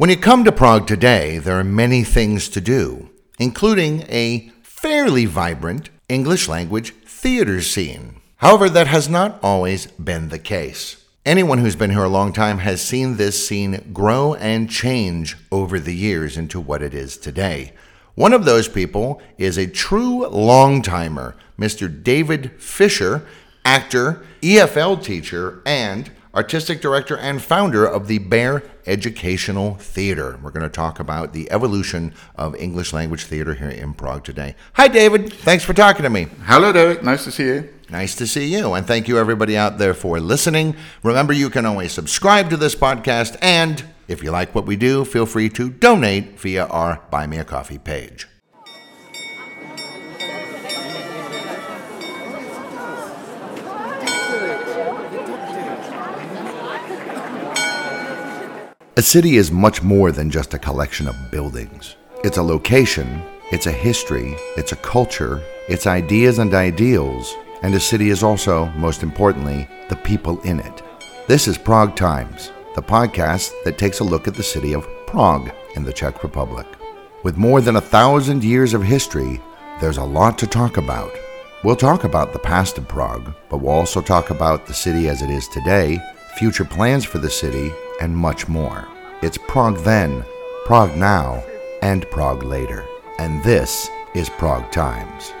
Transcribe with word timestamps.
When 0.00 0.08
you 0.08 0.16
come 0.16 0.44
to 0.44 0.50
Prague 0.50 0.86
today, 0.86 1.36
there 1.36 1.60
are 1.60 1.62
many 1.62 2.04
things 2.04 2.48
to 2.48 2.60
do, 2.62 3.10
including 3.38 4.04
a 4.08 4.50
fairly 4.62 5.26
vibrant 5.26 5.90
English 6.08 6.48
language 6.48 6.94
theater 7.04 7.60
scene. 7.60 8.18
However, 8.36 8.70
that 8.70 8.86
has 8.86 9.10
not 9.10 9.38
always 9.42 9.88
been 9.88 10.30
the 10.30 10.38
case. 10.38 11.04
Anyone 11.26 11.58
who's 11.58 11.76
been 11.76 11.90
here 11.90 12.04
a 12.04 12.08
long 12.08 12.32
time 12.32 12.60
has 12.60 12.80
seen 12.80 13.18
this 13.18 13.46
scene 13.46 13.90
grow 13.92 14.32
and 14.36 14.70
change 14.70 15.36
over 15.52 15.78
the 15.78 15.94
years 15.94 16.38
into 16.38 16.62
what 16.62 16.80
it 16.80 16.94
is 16.94 17.18
today. 17.18 17.74
One 18.14 18.32
of 18.32 18.46
those 18.46 18.68
people 18.68 19.20
is 19.36 19.58
a 19.58 19.66
true 19.66 20.26
long 20.28 20.80
timer, 20.80 21.36
Mr. 21.58 22.02
David 22.02 22.52
Fisher, 22.58 23.26
actor, 23.66 24.24
EFL 24.40 25.04
teacher, 25.04 25.60
and 25.66 26.10
artistic 26.34 26.80
director 26.80 27.16
and 27.16 27.42
founder 27.42 27.84
of 27.84 28.06
the 28.06 28.18
Bear 28.18 28.62
Educational 28.86 29.74
Theater. 29.74 30.38
We're 30.42 30.50
going 30.50 30.62
to 30.62 30.68
talk 30.68 31.00
about 31.00 31.32
the 31.32 31.50
evolution 31.50 32.14
of 32.36 32.54
English 32.56 32.92
language 32.92 33.24
theater 33.24 33.54
here 33.54 33.68
in 33.68 33.94
Prague 33.94 34.24
today. 34.24 34.54
Hi, 34.74 34.88
David. 34.88 35.32
Thanks 35.32 35.64
for 35.64 35.72
talking 35.72 36.04
to 36.04 36.10
me. 36.10 36.28
Hello, 36.44 36.72
Derek. 36.72 37.02
Nice 37.02 37.24
to 37.24 37.32
see 37.32 37.44
you. 37.44 37.68
Nice 37.90 38.14
to 38.16 38.26
see 38.26 38.46
you. 38.46 38.74
And 38.74 38.86
thank 38.86 39.08
you, 39.08 39.18
everybody 39.18 39.56
out 39.56 39.78
there, 39.78 39.94
for 39.94 40.20
listening. 40.20 40.76
Remember, 41.02 41.32
you 41.32 41.50
can 41.50 41.66
always 41.66 41.92
subscribe 41.92 42.48
to 42.50 42.56
this 42.56 42.76
podcast. 42.76 43.36
And 43.42 43.84
if 44.06 44.22
you 44.22 44.30
like 44.30 44.54
what 44.54 44.66
we 44.66 44.76
do, 44.76 45.04
feel 45.04 45.26
free 45.26 45.48
to 45.50 45.70
donate 45.70 46.38
via 46.38 46.66
our 46.66 47.02
Buy 47.10 47.26
Me 47.26 47.38
a 47.38 47.44
Coffee 47.44 47.78
page. 47.78 48.29
A 58.96 59.02
city 59.02 59.36
is 59.36 59.52
much 59.52 59.84
more 59.84 60.10
than 60.10 60.32
just 60.32 60.52
a 60.52 60.58
collection 60.58 61.06
of 61.06 61.30
buildings. 61.30 61.94
It's 62.24 62.38
a 62.38 62.42
location, 62.42 63.22
it's 63.52 63.66
a 63.66 63.72
history, 63.72 64.34
it's 64.56 64.72
a 64.72 64.76
culture, 64.76 65.40
it's 65.68 65.86
ideas 65.86 66.40
and 66.40 66.52
ideals, 66.52 67.32
and 67.62 67.72
a 67.72 67.78
city 67.78 68.10
is 68.10 68.24
also, 68.24 68.66
most 68.70 69.04
importantly, 69.04 69.68
the 69.90 69.96
people 69.96 70.40
in 70.40 70.58
it. 70.58 70.82
This 71.28 71.46
is 71.46 71.56
Prague 71.56 71.94
Times, 71.94 72.50
the 72.74 72.82
podcast 72.82 73.52
that 73.64 73.78
takes 73.78 74.00
a 74.00 74.04
look 74.04 74.26
at 74.26 74.34
the 74.34 74.42
city 74.42 74.72
of 74.72 74.88
Prague 75.06 75.52
in 75.76 75.84
the 75.84 75.92
Czech 75.92 76.24
Republic. 76.24 76.66
With 77.22 77.36
more 77.36 77.60
than 77.60 77.76
a 77.76 77.80
thousand 77.80 78.42
years 78.42 78.74
of 78.74 78.82
history, 78.82 79.40
there's 79.80 79.98
a 79.98 80.04
lot 80.04 80.36
to 80.38 80.48
talk 80.48 80.78
about. 80.78 81.12
We'll 81.62 81.76
talk 81.76 82.02
about 82.02 82.32
the 82.32 82.40
past 82.40 82.76
of 82.76 82.88
Prague, 82.88 83.32
but 83.50 83.58
we'll 83.58 83.70
also 83.70 84.00
talk 84.00 84.30
about 84.30 84.66
the 84.66 84.74
city 84.74 85.08
as 85.08 85.22
it 85.22 85.30
is 85.30 85.46
today, 85.46 86.00
future 86.36 86.64
plans 86.64 87.04
for 87.04 87.18
the 87.18 87.30
city, 87.30 87.72
and 88.00 88.16
much 88.16 88.48
more. 88.48 88.88
It's 89.22 89.38
Prague 89.48 89.78
then, 89.78 90.24
Prague 90.64 90.96
now, 90.96 91.44
and 91.82 92.08
Prague 92.10 92.42
later. 92.42 92.84
And 93.18 93.42
this 93.44 93.88
is 94.14 94.28
Prague 94.30 94.70
Times. 94.72 95.32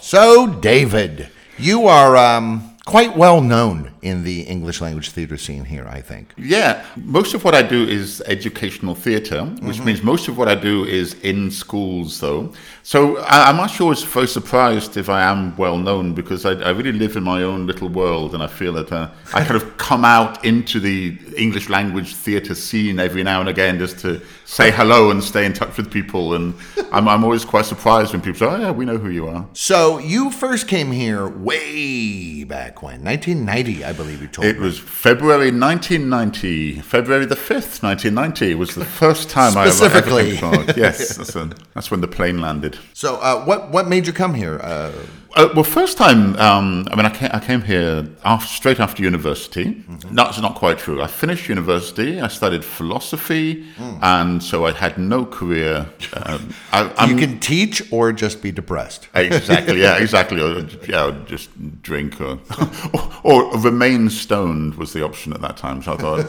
So, 0.00 0.46
David, 0.46 1.28
you 1.56 1.86
are 1.86 2.16
um, 2.16 2.73
quite 2.86 3.16
well 3.16 3.40
known 3.40 3.90
in 4.02 4.24
the 4.24 4.42
English 4.42 4.80
language 4.82 5.08
theater 5.10 5.36
scene 5.38 5.64
here, 5.64 5.86
I 5.88 6.02
think. 6.02 6.34
Yeah, 6.36 6.84
most 6.96 7.32
of 7.34 7.42
what 7.44 7.54
I 7.54 7.62
do 7.62 7.82
is 7.88 8.22
educational 8.26 8.94
theatre, 8.94 9.44
which 9.44 9.76
Mm-hmm. 9.76 9.84
means 9.86 10.02
most 10.02 10.28
of 10.28 10.36
what 10.36 10.48
I 10.48 10.54
do 10.54 10.84
is 10.84 11.14
in 11.22 11.50
schools, 11.50 12.20
though. 12.20 12.52
So 12.82 13.16
I, 13.18 13.48
I'm 13.48 13.58
actually 13.60 13.84
always 13.84 14.02
very 14.02 14.26
surprised 14.28 14.98
if 14.98 15.08
I 15.08 15.22
am 15.22 15.56
well 15.56 15.78
known 15.78 16.12
because 16.14 16.44
I, 16.44 16.52
I 16.60 16.70
really 16.70 16.92
live 16.92 17.16
in 17.16 17.22
my 17.22 17.42
own 17.42 17.66
little 17.66 17.88
world, 17.88 18.34
and 18.34 18.42
I 18.42 18.46
feel 18.48 18.74
that 18.74 18.92
uh, 18.92 19.08
I 19.32 19.42
kind 19.44 19.56
of 19.62 19.78
come 19.78 20.04
out 20.04 20.44
into 20.44 20.78
the 20.78 21.16
English 21.38 21.70
language 21.70 22.14
theatre 22.14 22.54
scene 22.54 22.98
every 23.00 23.22
now 23.22 23.40
and 23.40 23.48
again 23.48 23.78
just 23.78 23.98
to 24.00 24.20
say 24.44 24.70
hello 24.70 25.10
and 25.10 25.24
stay 25.24 25.46
in 25.46 25.54
touch 25.54 25.78
with 25.78 25.90
people. 25.90 26.34
And 26.34 26.54
I'm, 26.92 27.08
I'm 27.08 27.24
always 27.24 27.46
quite 27.46 27.64
surprised 27.64 28.12
when 28.12 28.20
people 28.20 28.38
say, 28.40 28.46
"Oh 28.46 28.60
yeah, 28.60 28.70
we 28.72 28.84
know 28.84 28.98
who 28.98 29.08
you 29.08 29.26
are." 29.26 29.46
So, 29.54 29.96
you 29.98 30.30
first 30.30 30.68
came 30.68 30.92
here 30.92 31.26
way 31.26 32.44
back 32.44 32.73
when? 32.82 33.02
1990, 33.04 33.84
I 33.84 33.92
believe 33.92 34.20
you 34.22 34.28
told 34.28 34.46
It 34.46 34.58
me. 34.58 34.64
was 34.66 34.78
February 34.78 35.50
1990. 35.50 36.80
February 36.80 37.26
the 37.26 37.34
5th, 37.34 37.82
1990 37.82 38.54
was 38.54 38.74
the 38.74 38.84
first 38.84 39.30
time 39.30 39.56
I 39.56 39.66
ever, 39.66 39.84
ever 39.84 40.00
Specifically. 40.00 40.32
to 40.36 40.38
Prague. 40.38 40.76
Yes, 40.76 41.16
that's, 41.16 41.34
when- 41.34 41.54
that's 41.74 41.90
when 41.90 42.00
the 42.00 42.08
plane 42.08 42.40
landed. 42.40 42.78
So, 42.92 43.16
uh, 43.16 43.44
what, 43.44 43.70
what 43.70 43.88
made 43.88 44.06
you 44.06 44.12
come 44.12 44.34
here? 44.34 44.60
Uh, 44.62 44.92
Uh, 45.36 45.48
well, 45.52 45.64
first 45.64 45.98
time, 45.98 46.36
um, 46.36 46.86
I 46.92 46.94
mean, 46.94 47.06
I 47.06 47.10
came, 47.10 47.30
I 47.32 47.40
came 47.40 47.60
here 47.62 48.06
after, 48.24 48.46
straight 48.46 48.78
after 48.78 49.02
university. 49.02 49.64
Mm-hmm. 49.64 50.14
That's 50.14 50.40
not 50.40 50.54
quite 50.54 50.78
true. 50.78 51.02
I 51.02 51.08
finished 51.08 51.48
university, 51.48 52.20
I 52.20 52.28
studied 52.28 52.64
philosophy, 52.64 53.64
Mm. 53.74 53.98
and 54.02 54.42
so 54.42 54.64
I 54.66 54.70
had 54.70 54.96
no 54.96 55.24
career. 55.26 55.88
Um, 56.12 56.54
I, 56.70 57.06
you 57.10 57.16
can 57.16 57.40
teach 57.40 57.82
or 57.90 58.12
just 58.12 58.42
be 58.42 58.52
depressed. 58.52 59.08
Exactly. 59.14 59.80
Yeah. 59.80 59.96
Exactly. 59.98 60.40
Or 60.40 60.60
yeah, 60.88 61.06
or 61.06 61.12
just 61.26 61.48
drink 61.82 62.20
or, 62.20 62.38
or 62.94 63.02
or 63.24 63.58
remain 63.58 64.10
stoned 64.10 64.76
was 64.76 64.92
the 64.92 65.02
option 65.04 65.32
at 65.32 65.40
that 65.40 65.56
time. 65.56 65.82
So 65.82 65.94
I 65.94 65.96
thought 65.96 66.20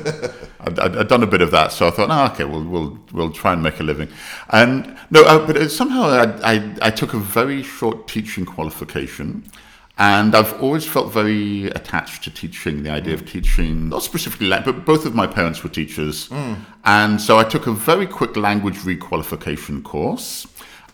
I'd, 0.61 0.79
I'd, 0.79 0.97
I'd 0.97 1.07
done 1.07 1.21
a 1.21 1.27
bit 1.27 1.41
of 1.41 1.51
that. 1.51 1.71
So 1.71 1.87
I 1.87 1.91
thought, 1.91 2.09
oh, 2.09 2.33
okay, 2.33 2.45
we'll 2.45 2.63
we'll 2.63 2.97
we'll 3.13 3.31
try 3.31 3.53
and 3.53 3.61
make 3.61 3.79
a 3.79 3.83
living. 3.83 4.07
And 4.49 4.97
no, 5.11 5.21
uh, 5.25 5.45
but 5.45 5.69
somehow 5.69 6.03
I, 6.05 6.53
I 6.55 6.75
I 6.81 6.89
took 6.89 7.13
a 7.13 7.19
very 7.19 7.61
short 7.61 8.07
teaching 8.07 8.45
qualification. 8.45 8.94
And 9.97 10.35
I've 10.35 10.61
always 10.61 10.85
felt 10.85 11.13
very 11.13 11.67
attached 11.67 12.23
to 12.25 12.29
teaching, 12.31 12.83
the 12.83 12.89
idea 12.91 13.13
of 13.13 13.23
mm. 13.23 13.29
teaching, 13.29 13.89
not 13.89 14.03
specifically, 14.03 14.49
but 14.49 14.83
both 14.83 15.05
of 15.05 15.15
my 15.15 15.25
parents 15.25 15.63
were 15.63 15.69
teachers. 15.69 16.27
Mm. 16.29 16.57
And 16.83 17.21
so 17.21 17.37
I 17.37 17.45
took 17.45 17.65
a 17.67 17.71
very 17.71 18.05
quick 18.05 18.35
language 18.35 18.79
requalification 18.79 19.83
course. 19.83 20.47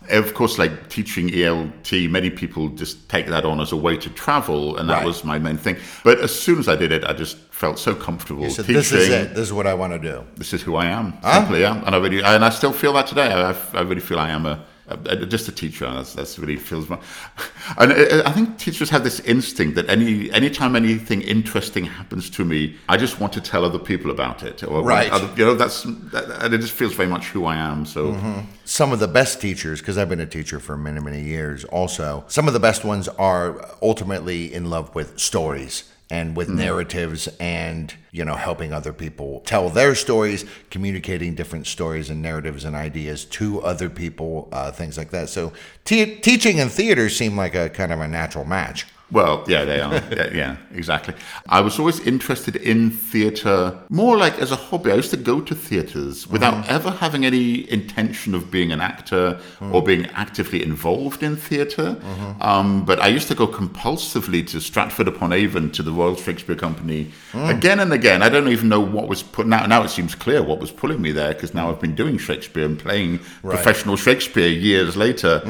Of 0.09 0.33
course, 0.33 0.57
like 0.59 0.89
teaching 0.89 1.29
ELT, 1.29 2.09
many 2.09 2.29
people 2.29 2.69
just 2.69 3.07
take 3.09 3.27
that 3.27 3.45
on 3.45 3.59
as 3.59 3.71
a 3.71 3.75
way 3.77 3.97
to 3.97 4.09
travel, 4.09 4.77
and 4.77 4.89
that 4.89 4.97
Right. 4.97 5.05
was 5.05 5.23
my 5.23 5.39
main 5.39 5.57
thing. 5.57 5.77
But 6.03 6.19
as 6.19 6.33
soon 6.37 6.59
as 6.59 6.67
I 6.67 6.75
did 6.75 6.91
it, 6.91 7.03
I 7.05 7.13
just 7.13 7.37
felt 7.51 7.79
so 7.79 7.93
comfortable 7.95 8.49
So, 8.49 8.61
teaching. 8.63 8.75
this 8.75 8.91
is 8.91 9.09
it. 9.09 9.35
This 9.35 9.47
is 9.47 9.53
what 9.53 9.67
I 9.67 9.73
want 9.75 9.93
to 9.93 9.99
do. 9.99 10.23
This 10.35 10.53
is 10.53 10.61
who 10.63 10.75
I 10.75 10.87
am, 10.87 11.13
simply, 11.33 11.61
yeah. 11.61 11.81
And 11.85 11.95
I 11.95 11.99
really, 11.99 12.23
and 12.23 12.43
I 12.43 12.49
still 12.49 12.73
feel 12.73 12.93
that 12.93 13.07
today. 13.07 13.31
I, 13.31 13.55
I 13.73 13.81
really 13.81 14.01
feel 14.01 14.19
I 14.19 14.29
am 14.31 14.45
a, 14.47 14.63
a, 14.91 15.23
a- 15.23 15.25
just 15.25 15.47
a 15.47 15.51
teacher. 15.51 15.85
and 15.85 15.97
That's, 15.97 16.13
that's 16.13 16.39
really 16.39 16.55
feels 16.57 16.89
my. 16.89 16.99
And 17.77 17.93
I, 17.93 18.29
I 18.29 18.31
think 18.31 18.57
teachers 18.57 18.89
have 18.89 19.03
this 19.03 19.19
instinct 19.21 19.75
that 19.75 19.89
any 19.89 20.31
anytime 20.31 20.75
anything 20.75 21.21
interesting 21.21 21.85
happens 21.85 22.29
to 22.31 22.45
me, 22.45 22.75
I 22.89 22.97
just 22.97 23.19
want 23.19 23.33
to 23.33 23.41
tell 23.41 23.63
other 23.65 23.79
people 23.79 24.11
about 24.11 24.43
it. 24.43 24.63
Or 24.63 24.81
Right. 24.83 25.11
Other, 25.11 25.29
you 25.37 25.45
know, 25.45 25.55
that's 25.55 25.83
that, 26.11 26.25
and 26.43 26.53
it 26.53 26.59
just 26.59 26.73
feels 26.73 26.93
very 26.93 27.09
much 27.09 27.27
who 27.27 27.45
I 27.45 27.55
am. 27.55 27.85
So. 27.85 28.11
Mm-hmm. 28.13 28.39
some 28.65 28.91
of 28.93 28.99
the 28.99 29.07
best 29.07 29.41
teachers, 29.41 29.79
because 29.81 29.97
I've 29.97 30.09
been 30.09 30.19
a 30.21 30.25
teacher 30.25 30.59
for 30.59 30.77
many, 30.77 30.99
many 31.01 31.21
years 31.23 31.63
also, 31.65 32.23
some 32.27 32.47
of 32.47 32.53
the 32.53 32.59
best 32.59 32.83
ones 32.85 33.07
are 33.09 33.67
ultimately 33.81 34.53
in 34.53 34.69
love 34.69 34.93
with 34.95 35.19
stories 35.19 35.83
and 36.11 36.35
with 36.35 36.49
narratives 36.49 37.29
and, 37.39 37.93
you 38.11 38.25
know, 38.25 38.35
helping 38.35 38.73
other 38.73 38.91
people 38.91 39.39
tell 39.45 39.69
their 39.69 39.95
stories, 39.95 40.43
communicating 40.69 41.35
different 41.35 41.65
stories 41.65 42.09
and 42.09 42.21
narratives 42.21 42.65
and 42.65 42.75
ideas 42.75 43.23
to 43.23 43.61
other 43.61 43.89
people, 43.89 44.49
uh, 44.51 44.73
things 44.73 44.97
like 44.97 45.11
that. 45.11 45.29
So 45.29 45.53
te- 45.85 46.17
teaching 46.17 46.59
and 46.59 46.69
theater 46.69 47.07
seem 47.07 47.37
like 47.37 47.55
a 47.55 47.69
kind 47.69 47.93
of 47.93 48.01
a 48.01 48.09
natural 48.09 48.43
match. 48.43 48.85
Well, 49.11 49.43
yeah, 49.47 49.65
they 49.65 49.81
are. 49.81 49.93
yeah, 50.11 50.33
yeah, 50.33 50.55
exactly. 50.73 51.13
I 51.49 51.59
was 51.61 51.77
always 51.77 51.99
interested 51.99 52.55
in 52.55 52.91
theatre 52.91 53.77
more 53.89 54.17
like 54.17 54.39
as 54.39 54.51
a 54.51 54.55
hobby. 54.55 54.91
I 54.91 54.95
used 54.95 55.11
to 55.11 55.17
go 55.17 55.41
to 55.41 55.53
theatres 55.53 56.27
without 56.27 56.63
mm. 56.63 56.67
ever 56.69 56.91
having 56.91 57.25
any 57.25 57.69
intention 57.69 58.33
of 58.33 58.49
being 58.49 58.71
an 58.71 58.79
actor 58.79 59.39
or 59.59 59.81
mm. 59.81 59.85
being 59.85 60.05
actively 60.07 60.63
involved 60.63 61.23
in 61.23 61.35
theatre. 61.35 61.95
Mm-hmm. 61.95 62.41
Um, 62.41 62.85
but 62.85 63.01
I 63.01 63.07
used 63.07 63.27
to 63.27 63.35
go 63.35 63.47
compulsively 63.47 64.47
to 64.47 64.61
Stratford 64.61 65.09
upon 65.09 65.33
Avon 65.33 65.71
to 65.71 65.83
the 65.83 65.91
Royal 65.91 66.15
Shakespeare 66.15 66.55
Company 66.55 67.11
mm. 67.33 67.49
again 67.49 67.79
and 67.81 67.91
again. 67.91 68.21
I 68.21 68.29
don't 68.29 68.47
even 68.47 68.69
know 68.69 68.79
what 68.79 69.09
was 69.09 69.23
put 69.23 69.45
now. 69.45 69.65
Now 69.65 69.83
it 69.83 69.89
seems 69.89 70.15
clear 70.15 70.41
what 70.41 70.59
was 70.59 70.71
pulling 70.71 71.01
me 71.01 71.11
there 71.11 71.33
because 71.33 71.53
now 71.53 71.69
I've 71.69 71.81
been 71.81 71.95
doing 71.95 72.17
Shakespeare 72.17 72.65
and 72.65 72.79
playing 72.79 73.19
professional 73.41 73.97
Shakespeare 73.97 74.47
years 74.47 74.95
later, 74.95 75.41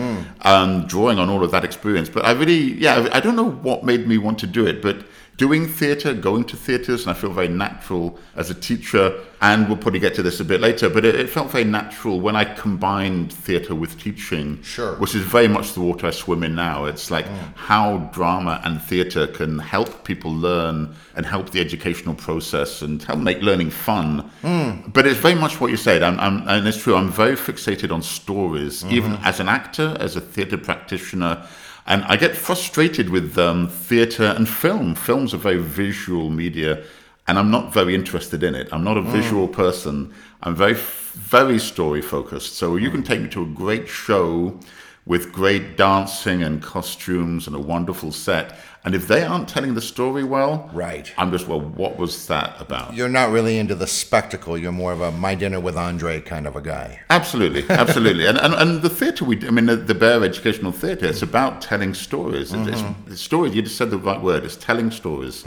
um, 0.41 0.87
drawing 0.87 1.19
on 1.19 1.29
all 1.29 1.43
of 1.43 1.51
that 1.51 1.63
experience. 1.63 2.09
But 2.09 2.25
I 2.25 2.31
really, 2.31 2.73
yeah, 2.73 3.07
I 3.13 3.19
don't 3.19 3.35
know 3.35 3.50
what 3.51 3.83
made 3.83 4.07
me 4.07 4.17
want 4.17 4.39
to 4.39 4.47
do 4.47 4.65
it, 4.65 4.81
but 4.81 5.05
doing 5.41 5.67
theatre, 5.67 6.13
going 6.13 6.43
to 6.43 6.55
theatres, 6.55 7.01
and 7.01 7.09
I 7.09 7.19
feel 7.19 7.31
very 7.31 7.47
natural 7.47 8.19
as 8.35 8.51
a 8.51 8.53
teacher. 8.53 9.19
And 9.41 9.67
we'll 9.67 9.77
probably 9.77 9.99
get 9.99 10.13
to 10.15 10.21
this 10.21 10.39
a 10.39 10.45
bit 10.45 10.61
later, 10.61 10.87
but 10.87 11.03
it, 11.03 11.15
it 11.15 11.31
felt 11.31 11.49
very 11.49 11.63
natural 11.63 12.21
when 12.21 12.35
I 12.35 12.43
combined 12.45 13.33
theatre 13.33 13.73
with 13.73 13.99
teaching, 13.99 14.61
Sure. 14.61 14.93
which 14.97 15.15
is 15.15 15.23
very 15.23 15.47
much 15.47 15.73
the 15.73 15.81
water 15.81 16.05
I 16.05 16.11
swim 16.11 16.43
in 16.43 16.53
now. 16.53 16.85
It's 16.85 17.09
like 17.09 17.25
mm. 17.25 17.55
how 17.55 17.97
drama 18.13 18.61
and 18.63 18.79
theatre 18.79 19.25
can 19.25 19.57
help 19.57 20.03
people 20.03 20.31
learn 20.31 20.93
and 21.15 21.25
help 21.25 21.49
the 21.49 21.59
educational 21.59 22.13
process 22.13 22.83
and 22.83 23.01
help 23.01 23.17
make 23.17 23.41
learning 23.41 23.71
fun. 23.71 24.29
Mm. 24.43 24.93
But 24.93 25.07
it's 25.07 25.19
very 25.19 25.33
much 25.33 25.59
what 25.59 25.71
you 25.71 25.77
said, 25.77 26.03
I'm, 26.03 26.19
I'm, 26.19 26.47
and 26.47 26.67
it's 26.67 26.77
true. 26.77 26.95
I'm 26.95 27.09
very 27.09 27.35
fixated 27.35 27.91
on 27.91 28.03
stories, 28.03 28.83
mm-hmm. 28.83 28.93
even 28.93 29.13
as 29.23 29.39
an 29.39 29.49
actor, 29.49 29.97
as 29.99 30.15
a 30.15 30.21
theatre 30.21 30.59
practitioner. 30.59 31.47
And 31.85 32.03
I 32.05 32.15
get 32.15 32.35
frustrated 32.35 33.09
with 33.09 33.37
um, 33.37 33.67
theatre 33.67 34.33
and 34.37 34.47
film. 34.47 34.95
Film's 34.95 35.33
a 35.33 35.37
very 35.37 35.57
visual 35.57 36.29
media, 36.29 36.83
and 37.27 37.39
I'm 37.39 37.51
not 37.51 37.73
very 37.73 37.95
interested 37.95 38.43
in 38.43 38.55
it. 38.55 38.69
I'm 38.71 38.83
not 38.83 38.97
a 38.97 39.01
visual 39.01 39.47
person. 39.47 40.13
I'm 40.43 40.55
very, 40.55 40.75
very 40.75 41.59
story 41.59 42.01
focused. 42.01 42.55
So 42.55 42.75
you 42.75 42.91
can 42.91 43.03
take 43.03 43.21
me 43.21 43.29
to 43.29 43.43
a 43.43 43.47
great 43.47 43.87
show 43.87 44.59
with 45.05 45.31
great 45.33 45.77
dancing 45.77 46.43
and 46.43 46.61
costumes 46.61 47.47
and 47.47 47.55
a 47.55 47.59
wonderful 47.59 48.11
set. 48.11 48.55
And 48.83 48.95
if 48.95 49.07
they 49.07 49.23
aren't 49.23 49.47
telling 49.47 49.73
the 49.73 49.81
story 49.81 50.23
well, 50.23 50.69
Right. 50.73 51.11
I'm 51.17 51.31
just, 51.31 51.47
well, 51.47 51.59
what 51.59 51.97
was 51.97 52.27
that 52.27 52.59
about? 52.59 52.93
You're 52.93 53.09
not 53.09 53.31
really 53.31 53.57
into 53.57 53.75
the 53.75 53.87
spectacle. 53.87 54.57
You're 54.57 54.71
more 54.71 54.91
of 54.91 55.01
a 55.01 55.11
My 55.11 55.35
Dinner 55.35 55.59
with 55.59 55.75
Andre 55.77 56.21
kind 56.21 56.45
of 56.47 56.55
a 56.55 56.61
guy. 56.61 56.99
Absolutely, 57.09 57.63
absolutely, 57.69 58.25
and, 58.27 58.37
and 58.39 58.53
and 58.53 58.81
the 58.81 58.89
theatre 58.89 59.25
we, 59.25 59.37
I 59.47 59.51
mean, 59.51 59.65
the, 59.67 59.75
the 59.75 59.93
Bear 59.95 60.23
Educational 60.23 60.71
Theatre, 60.71 61.05
it's 61.07 61.21
about 61.23 61.61
telling 61.61 61.93
stories. 61.93 62.53
It- 62.53 62.67
It's, 62.67 62.81
Mm-hmm. 62.81 63.09
the 63.09 63.17
story. 63.17 63.49
You 63.51 63.61
just 63.63 63.77
said 63.77 63.89
the 63.91 63.97
right 63.97 64.21
word. 64.21 64.43
It's 64.45 64.55
telling 64.55 64.89
stories. 64.91 65.43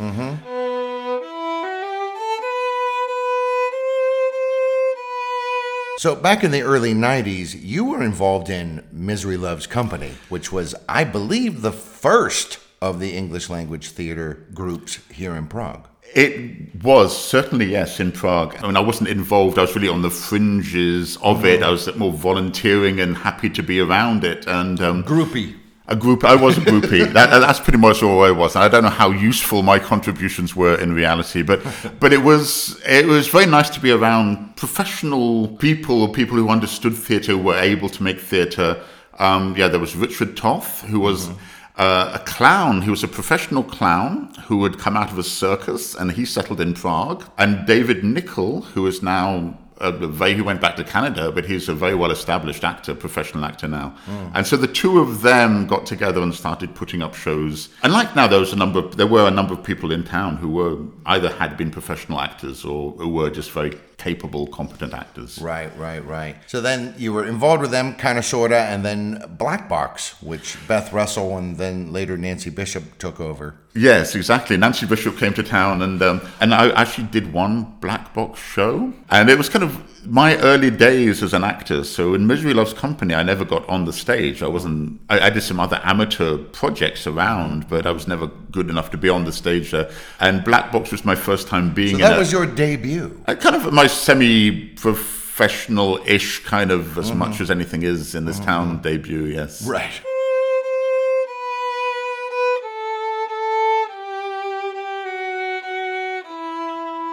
So 6.05 6.15
back 6.15 6.45
in 6.45 6.51
the 6.51 6.61
early 6.61 6.93
90s, 6.93 7.57
you 7.59 7.87
were 7.87 8.03
involved 8.03 8.51
in 8.51 8.87
Misery 8.93 9.39
Loves 9.39 9.67
Company, 9.67 10.13
which 10.29 10.53
was, 10.53 10.75
I 10.87 11.03
believe, 11.03 11.63
the 11.63 11.73
first 11.73 12.59
of 12.83 13.01
the 13.01 13.17
English 13.17 13.49
language 13.49 13.89
theater 13.89 14.47
groups 14.53 14.97
here 15.11 15.35
in 15.35 15.47
Prague. 15.47 15.89
It 16.15 16.75
was 16.85 17.17
certainly 17.17 17.71
yes 17.71 18.01
in 18.01 18.13
Prague. 18.13 18.55
I 18.59 18.67
mean, 18.67 18.77
I 18.77 18.81
wasn't 18.81 19.09
involved. 19.09 19.59
I 19.59 19.63
was 19.63 19.75
really 19.75 19.89
on 19.89 20.03
the 20.03 20.11
fringes 20.11 21.17
of 21.23 21.43
it. 21.47 21.63
I 21.63 21.71
was 21.71 21.97
more 21.97 22.13
volunteering 22.13 23.01
and 23.01 23.17
happy 23.17 23.49
to 23.49 23.63
be 23.63 23.81
around 23.81 24.25
it. 24.25 24.47
And 24.47 24.83
um, 24.83 25.05
Groupie. 25.05 25.57
A 25.87 25.95
group. 25.95 26.25
I 26.25 26.35
was 26.35 26.57
a 26.57 26.63
groupie. 26.63 27.13
that, 27.13 27.29
that's 27.29 27.61
pretty 27.61 27.79
much 27.79 28.03
all 28.03 28.25
I 28.25 28.31
was. 28.31 28.57
I 28.57 28.69
don't 28.69 28.85
know 28.85 28.89
how 28.89 29.11
useful 29.11 29.63
my 29.63 29.79
contributions 29.79 30.57
were 30.57 30.81
in 30.81 30.95
reality, 30.95 31.43
but 31.43 31.61
but 32.01 32.11
it 32.13 32.23
was 32.23 32.81
it 32.87 33.07
was 33.07 33.29
very 33.29 33.45
nice 33.45 33.69
to 33.71 33.81
be 33.81 33.91
around 33.91 34.57
professional 34.57 35.49
people, 35.49 36.09
people 36.09 36.39
who 36.39 36.49
understood 36.49 36.97
theatre, 36.97 37.37
were 37.37 37.59
able 37.59 37.91
to 37.91 38.03
make 38.03 38.19
theatre. 38.19 38.83
Um, 39.19 39.55
yeah, 39.59 39.69
there 39.69 39.81
was 39.81 39.95
Richard 39.95 40.37
Toth, 40.37 40.83
who 40.83 41.01
was. 41.01 41.31
Uh, 41.77 42.13
a 42.15 42.21
clown. 42.21 42.83
He 42.83 42.89
was 42.89 43.03
a 43.03 43.09
professional 43.09 43.65
clown 43.65 44.33
who 44.45 44.63
had 44.63 44.79
come 44.79 44.97
out 44.97 45.11
of 45.11 45.19
a 45.19 45.25
circus, 45.25 45.97
and 45.97 46.13
he 46.13 46.25
settled 46.25 46.61
in 46.61 46.73
Prague. 46.73 47.25
And 47.37 47.67
David 47.67 48.05
Nicol, 48.05 48.61
who 48.61 48.87
is 48.87 49.03
now 49.03 49.59
Uh, 49.79 49.91
very, 49.91 50.35
he 50.35 50.41
went 50.41 50.61
back 50.61 50.77
to 50.77 50.85
Canada, 50.85 51.33
but 51.33 51.45
he's 51.45 51.69
a 51.69 51.75
very 51.75 51.95
well 51.95 52.11
established 52.11 52.63
actor, 52.63 52.95
professional 52.95 53.45
actor 53.45 53.67
now. 53.67 53.89
Hmm. 54.07 54.27
And 54.35 54.47
so 54.47 54.57
the 54.57 54.69
two 54.69 55.01
of 55.01 55.23
them 55.23 55.67
got 55.67 55.85
together 55.85 56.23
and 56.23 56.35
started 56.35 56.75
putting 56.75 57.03
up 57.03 57.15
shows. 57.15 57.69
And 57.83 57.93
like 57.93 58.15
now, 58.15 58.27
there 58.27 58.41
was 58.41 58.53
a 58.53 58.57
number, 58.57 58.79
of, 58.81 58.97
there 58.97 59.07
were 59.07 59.27
a 59.27 59.33
number 59.33 59.53
of 59.53 59.65
people 59.65 59.91
in 59.91 60.05
town 60.05 60.37
who 60.37 60.49
were 60.49 60.79
either 61.07 61.31
had 61.31 61.57
been 61.57 61.71
professional 61.71 62.21
actors 62.21 62.65
or 62.65 62.93
who 62.93 63.09
were 63.09 63.31
just 63.31 63.51
very 63.51 63.73
capable, 63.99 64.47
competent 64.47 64.93
actors. 64.95 65.39
Right, 65.41 65.77
right, 65.79 66.05
right. 66.05 66.37
So 66.47 66.61
then 66.61 66.95
you 66.99 67.13
were 67.13 67.27
involved 67.27 67.63
with 67.63 67.71
them, 67.71 67.95
kind 67.95 68.19
of, 68.19 68.25
sorta, 68.25 68.59
and 68.59 68.85
then 68.85 69.25
Black 69.39 69.69
Box, 69.69 70.21
which 70.23 70.57
Beth 70.69 70.93
Russell 70.93 71.37
and 71.39 71.57
then 71.57 71.93
later 71.93 72.17
Nancy 72.17 72.51
Bishop 72.51 72.99
took 72.99 73.21
over. 73.21 73.55
Yes, 73.77 74.15
exactly. 74.15 74.57
Nancy 74.57 74.87
Bishop 74.87 75.19
came 75.19 75.35
to 75.35 75.43
town, 75.43 75.83
and 75.83 76.01
um, 76.01 76.21
and 76.41 76.55
I 76.55 76.71
actually 76.81 77.09
did 77.09 77.33
one 77.33 77.75
black 77.81 78.15
box 78.15 78.39
show, 78.41 78.93
and 79.11 79.29
it 79.29 79.37
was 79.37 79.49
kind 79.49 79.65
of 79.65 80.07
my 80.07 80.37
early 80.37 80.71
days 80.71 81.25
as 81.25 81.35
an 81.35 81.43
actor. 81.43 81.83
So 81.83 82.15
in 82.15 82.25
Misery 82.29 82.55
Loves 82.55 82.73
Company, 82.73 83.15
I 83.17 83.25
never 83.25 83.45
got 83.45 83.69
on 83.69 83.85
the 83.85 83.93
stage. 83.93 84.45
I 84.45 84.47
wasn't. 84.47 85.01
I, 85.11 85.27
I 85.27 85.31
did 85.31 85.41
some 85.43 85.59
other 85.59 85.81
amateur 85.83 86.39
projects 86.39 87.09
around, 87.09 87.69
but 87.69 87.85
I 87.85 87.91
was 87.91 88.07
never 88.07 88.29
good 88.53 88.71
enough 88.71 88.93
to 88.93 88.97
be 88.97 89.09
on 89.09 89.25
the 89.25 89.33
stage 89.33 89.73
there. 89.73 89.91
And 90.21 90.45
Black 90.45 90.71
Box 90.71 90.93
was 90.93 91.05
my 91.05 91.17
first 91.17 91.49
time 91.49 91.75
being 91.75 91.97
So 91.97 92.03
that 92.03 92.15
a, 92.15 92.19
was 92.21 92.31
your 92.31 92.47
debut. 92.47 93.21
a 93.27 93.35
kind 93.35 93.57
of 93.57 93.73
my 93.73 93.84
semi-professional-ish 93.89 96.45
kind 96.45 96.71
of 96.71 96.97
as 96.99 97.11
mm-hmm. 97.11 97.19
much 97.19 97.41
as 97.41 97.51
anything 97.51 97.83
is 97.83 98.15
in 98.15 98.25
this 98.25 98.39
town 98.41 98.75
mm-hmm. 98.75 98.83
debut. 98.83 99.25
Yes. 99.25 99.67
Right. 99.67 100.01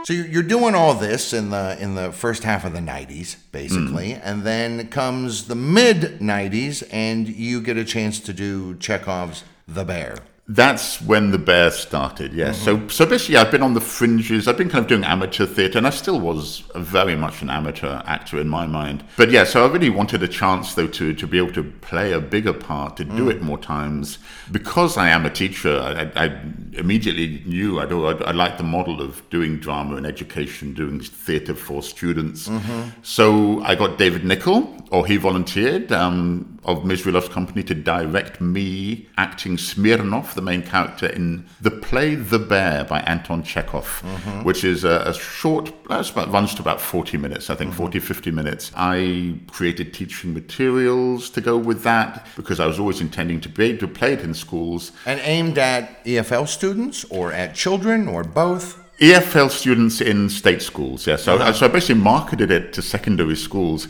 So 0.04 0.14
you're 0.14 0.28
you're 0.28 0.44
doing 0.44 0.74
all 0.74 0.96
this 0.96 1.32
in 1.32 1.52
the 1.52 1.78
in 1.80 1.94
the 1.96 2.12
first 2.12 2.44
half 2.44 2.66
of 2.66 2.74
the 2.74 2.80
'90s, 2.80 3.36
basically, 3.52 4.14
mm-hmm. 4.14 4.28
and 4.28 4.44
then 4.44 4.88
comes 4.90 5.48
the 5.48 5.56
mid 5.56 6.20
'90s, 6.20 6.84
and 6.92 7.28
you 7.28 7.62
get 7.62 7.78
a 7.78 7.86
chance 7.86 8.20
to 8.22 8.34
do 8.34 8.76
Chekhov's 8.76 9.44
*The 9.68 9.86
Bear*. 9.86 10.18
That's 10.48 11.00
when 11.02 11.32
the 11.32 11.38
bear 11.38 11.72
started, 11.72 12.34
yes. 12.34 12.60
So, 12.60 12.76
mm-hmm. 12.76 12.90
so 12.90 13.06
basically, 13.06 13.38
I've 13.38 13.52
been 13.52 13.62
on 13.62 13.74
the 13.74 13.80
fringes. 13.80 14.48
I've 14.48 14.58
been 14.58 14.70
kind 14.70 14.84
of 14.84 14.90
doing 14.90 15.04
amateur 15.04 15.46
theatre, 15.46 15.78
and 15.78 15.88
I 15.88 15.92
still 15.92 16.20
was 16.20 16.64
very 16.76 17.16
much 17.16 17.42
an 17.42 17.50
amateur 17.50 18.02
actor 18.06 18.40
in 18.40 18.50
my 18.50 18.66
mind. 18.66 19.06
But 19.16 19.30
yeah, 19.30 19.46
so 19.46 19.64
I 19.64 19.72
really 19.72 19.92
wanted 19.92 20.24
a 20.24 20.28
chance, 20.28 20.74
though, 20.74 20.88
to, 20.88 21.14
to 21.14 21.28
be 21.28 21.38
able 21.38 21.54
to 21.54 21.64
play 21.64 22.12
a 22.12 22.20
bigger 22.20 22.54
part, 22.54 22.98
to 22.98 23.06
do 23.06 23.26
mm. 23.26 23.32
it 23.32 23.42
more 23.42 23.60
times. 23.60 24.18
Because 24.52 24.98
I 24.98 25.10
am 25.10 25.26
a 25.26 25.30
teacher, 25.30 25.80
I, 25.80 26.26
I 26.26 26.42
immediately 26.74 27.44
knew 27.46 27.80
I, 27.80 27.86
do, 27.86 28.08
I, 28.08 28.32
liked 28.32 28.58
the 28.58 28.66
model 28.66 29.00
of 29.00 29.28
doing 29.30 29.58
drama 29.58 29.96
and 29.96 30.06
education, 30.06 30.74
doing 30.74 31.00
theatre 31.00 31.56
for 31.56 31.82
students. 31.82 32.50
Mm-hmm. 32.50 32.90
So 33.04 33.62
I 33.62 33.76
got 33.76 33.98
David 33.98 34.26
Nichol, 34.26 34.76
or 34.90 35.06
he 35.06 35.16
volunteered, 35.16 35.94
um, 35.94 36.51
of 36.64 36.86
Loves 36.86 37.30
Company 37.30 37.64
to 37.64 37.74
direct 37.74 38.40
me 38.40 39.08
acting 39.18 39.58
Smirnov, 39.58 40.36
the 40.36 40.42
main 40.42 40.62
character 40.62 41.08
in 41.08 41.46
the 41.60 41.72
play 41.72 42.16
The 42.16 42.38
Bear 42.38 42.84
by 42.84 43.00
Anton 43.02 43.44
Chekhov, 43.44 44.02
mm-hmm. 44.04 44.44
which 44.44 44.64
is 44.64 44.84
a, 44.84 45.04
a 45.08 45.14
short, 45.14 45.74
uh, 45.90 46.04
about, 46.12 46.32
runs 46.32 46.54
to 46.56 46.62
about 46.62 46.80
40 46.80 47.18
minutes, 47.18 47.50
I 47.50 47.56
think, 47.56 47.72
mm-hmm. 47.72 47.78
40, 47.78 48.00
50 48.00 48.32
minutes. 48.32 48.72
I 48.76 49.40
created 49.52 49.94
teaching 49.94 50.34
materials 50.34 51.30
to 51.32 51.42
go 51.42 51.58
with 51.58 51.84
that 51.84 52.28
because 52.36 52.60
I 52.60 52.68
was 52.68 52.80
always 52.80 53.02
intending 53.02 53.42
to 53.42 53.50
be 53.50 53.66
able 53.66 53.80
to 53.80 53.88
play 53.88 54.14
it 54.14 54.22
in 54.22 54.34
schools. 54.34 54.92
And 55.06 55.20
aimed 55.24 55.58
at 55.58 56.04
EFL 56.06 56.48
students 56.48 57.06
or 57.06 57.32
at 57.32 57.56
children 57.56 58.08
or 58.08 58.24
both. 58.24 58.78
EFL 59.00 59.50
students 59.50 60.00
in 60.00 60.30
state 60.30 60.62
schools, 60.62 61.08
yeah. 61.08 61.16
So, 61.16 61.36
uh-huh. 61.38 61.54
so 61.54 61.66
I 61.66 61.70
basically 61.70 62.04
marketed 62.04 62.52
it 62.52 62.72
to 62.74 62.84
secondary 62.84 63.36
schools. 63.36 63.88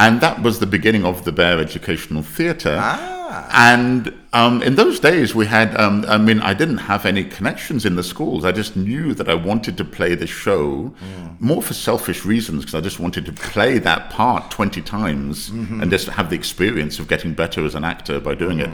And 0.00 0.22
that 0.22 0.42
was 0.42 0.60
the 0.60 0.66
beginning 0.66 1.04
of 1.04 1.24
the 1.26 1.32
Bear 1.32 1.58
Educational 1.58 2.22
Theatre. 2.22 2.78
Ah. 2.80 3.46
And 3.52 4.18
um, 4.32 4.62
in 4.62 4.76
those 4.76 5.00
days, 5.00 5.34
we 5.34 5.46
had, 5.46 5.76
um, 5.80 6.04
I 6.06 6.16
mean, 6.16 6.40
I 6.40 6.54
didn't 6.54 6.78
have 6.78 7.04
any 7.04 7.24
connections 7.24 7.84
in 7.84 7.96
the 7.96 8.04
schools. 8.04 8.44
I 8.44 8.52
just 8.52 8.76
knew 8.76 9.12
that 9.14 9.28
I 9.28 9.34
wanted 9.34 9.76
to 9.78 9.84
play 9.84 10.14
the 10.14 10.26
show 10.26 10.94
more 11.40 11.62
for 11.62 11.74
selfish 11.74 12.24
reasons 12.24 12.64
because 12.64 12.74
I 12.74 12.80
just 12.80 13.00
wanted 13.00 13.26
to 13.26 13.32
play 13.32 13.78
that 13.78 14.10
part 14.10 14.50
20 14.50 14.82
times 14.82 15.48
and 15.82 15.90
just 15.90 16.06
have 16.08 16.30
the 16.30 16.36
experience 16.36 16.98
of 17.00 17.08
getting 17.08 17.34
better 17.34 17.64
as 17.64 17.74
an 17.74 17.82
actor 17.84 18.20
by 18.20 18.34
doing 18.34 18.60
it. 18.60 18.70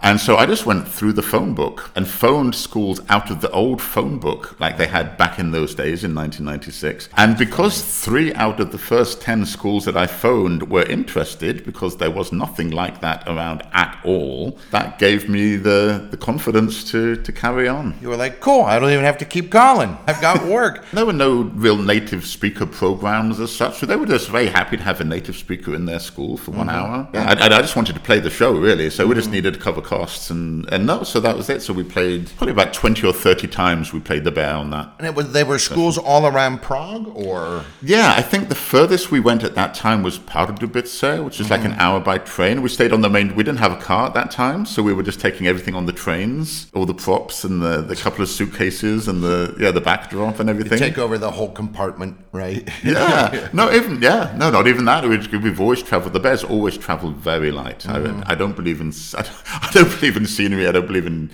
And 0.00 0.18
so 0.20 0.36
I 0.36 0.46
just 0.46 0.64
went 0.66 0.88
through 0.88 1.12
the 1.12 1.22
phone 1.22 1.54
book 1.54 1.90
and 1.94 2.06
phoned 2.08 2.54
schools 2.54 3.00
out 3.08 3.30
of 3.30 3.40
the 3.40 3.50
old 3.50 3.80
phone 3.82 4.18
book 4.18 4.58
like 4.60 4.78
they 4.78 4.86
had 4.86 5.16
back 5.16 5.38
in 5.38 5.50
those 5.50 5.74
days 5.74 6.02
in 6.04 6.14
1996. 6.14 7.08
And 7.16 7.36
because 7.36 7.82
three 7.82 8.32
out 8.34 8.58
of 8.60 8.72
the 8.72 8.78
first 8.78 9.20
10 9.20 9.44
schools 9.46 9.84
that 9.84 9.96
I 9.96 10.06
phoned 10.06 10.70
were 10.70 10.84
interested, 10.84 11.64
because 11.64 11.96
there 11.96 12.10
was 12.10 12.32
nothing 12.32 12.70
like 12.70 13.00
that 13.00 13.22
around 13.28 13.62
at 13.72 14.00
all, 14.04 14.58
that 14.70 14.87
gave 14.98 15.28
me 15.28 15.56
the, 15.56 16.08
the 16.10 16.16
confidence 16.16 16.84
to, 16.92 17.16
to 17.16 17.32
carry 17.32 17.68
on. 17.68 17.94
You 18.00 18.08
were 18.08 18.16
like, 18.16 18.40
cool, 18.40 18.62
I 18.62 18.78
don't 18.78 18.90
even 18.90 19.04
have 19.04 19.18
to 19.18 19.24
keep 19.24 19.50
calling. 19.50 19.98
I've 20.06 20.20
got 20.20 20.46
work. 20.58 20.84
There 20.92 21.04
were 21.04 21.12
no 21.12 21.42
real 21.42 21.76
native 21.76 22.24
speaker 22.26 22.66
programs 22.66 23.40
as 23.40 23.54
such, 23.54 23.78
so 23.78 23.86
they 23.86 23.96
were 23.96 24.06
just 24.06 24.28
very 24.28 24.46
happy 24.46 24.76
to 24.76 24.82
have 24.82 25.00
a 25.00 25.04
native 25.04 25.36
speaker 25.36 25.74
in 25.74 25.84
their 25.84 25.98
school 25.98 26.36
for 26.36 26.52
one 26.52 26.68
mm-hmm. 26.68 26.76
hour. 26.76 27.08
Yeah, 27.12 27.34
I, 27.38 27.46
I 27.46 27.60
just 27.60 27.76
wanted 27.76 27.94
to 27.94 28.00
play 28.00 28.20
the 28.20 28.30
show, 28.30 28.52
really, 28.52 28.90
so 28.90 29.06
we 29.06 29.14
just 29.14 29.26
mm-hmm. 29.26 29.34
needed 29.34 29.54
to 29.54 29.60
cover 29.60 29.82
costs, 29.82 30.30
and, 30.30 30.68
and 30.72 30.86
no, 30.86 31.02
so 31.02 31.20
that 31.20 31.36
was 31.36 31.50
it. 31.50 31.62
So 31.62 31.72
we 31.72 31.84
played 31.84 32.30
probably 32.36 32.52
about 32.52 32.72
20 32.72 33.06
or 33.06 33.12
30 33.12 33.48
times 33.48 33.92
we 33.92 34.00
played 34.00 34.24
the 34.24 34.30
bear 34.30 34.54
on 34.54 34.70
that. 34.70 34.92
and 34.98 35.06
it 35.06 35.14
was 35.14 35.32
they 35.32 35.44
were 35.44 35.58
schools 35.58 35.98
all 35.98 36.26
around 36.26 36.62
Prague 36.62 37.08
or 37.14 37.64
Yeah, 37.82 38.14
I 38.16 38.22
think 38.22 38.48
the 38.48 38.54
furthest 38.54 39.10
we 39.10 39.20
went 39.20 39.42
at 39.44 39.54
that 39.54 39.74
time 39.74 40.02
was 40.02 40.18
Pardubice, 40.18 41.24
which 41.24 41.40
is 41.40 41.50
like 41.50 41.60
mm-hmm. 41.60 41.72
an 41.72 41.78
hour 41.78 42.00
by 42.00 42.18
train. 42.18 42.62
We 42.62 42.68
stayed 42.68 42.92
on 42.92 43.00
the 43.00 43.10
main. 43.10 43.34
We 43.34 43.44
didn't 43.44 43.58
have 43.58 43.72
a 43.72 43.80
car 43.80 44.06
at 44.06 44.14
that 44.14 44.30
time, 44.30 44.66
so 44.66 44.77
we 44.82 44.92
were 44.92 45.02
just 45.02 45.20
taking 45.20 45.46
everything 45.46 45.74
on 45.74 45.86
the 45.86 45.92
trains, 45.92 46.70
all 46.74 46.86
the 46.86 46.94
props 46.94 47.44
and 47.44 47.60
the, 47.62 47.82
the 47.82 47.96
couple 47.96 48.22
of 48.22 48.28
suitcases 48.28 49.08
and 49.08 49.22
the 49.22 49.54
yeah 49.58 49.70
the 49.70 49.80
backdrop 49.80 50.40
and 50.40 50.48
everything. 50.50 50.78
take 50.78 50.98
over 50.98 51.18
the 51.18 51.30
whole 51.30 51.50
compartment, 51.50 52.16
right? 52.32 52.68
yeah, 52.84 53.48
no, 53.52 53.70
even 53.72 54.00
yeah, 54.02 54.34
no, 54.36 54.50
not 54.50 54.66
even 54.66 54.84
that. 54.86 55.04
We- 55.08 55.18
We've 55.38 55.60
always 55.60 55.82
travelled. 55.82 56.12
The 56.14 56.20
Bears 56.20 56.42
always 56.44 56.76
travelled 56.78 57.16
very 57.16 57.50
light. 57.50 57.88
I, 57.88 57.98
mm. 57.98 58.22
I 58.26 58.34
don't 58.34 58.56
believe 58.56 58.80
in. 58.80 58.88
I 59.16 59.22
don't, 59.22 59.42
I 59.46 59.70
don't 59.72 59.90
believe 60.00 60.16
in 60.16 60.26
scenery. 60.26 60.66
I 60.66 60.72
don't 60.72 60.86
believe 60.86 61.06
in. 61.06 61.30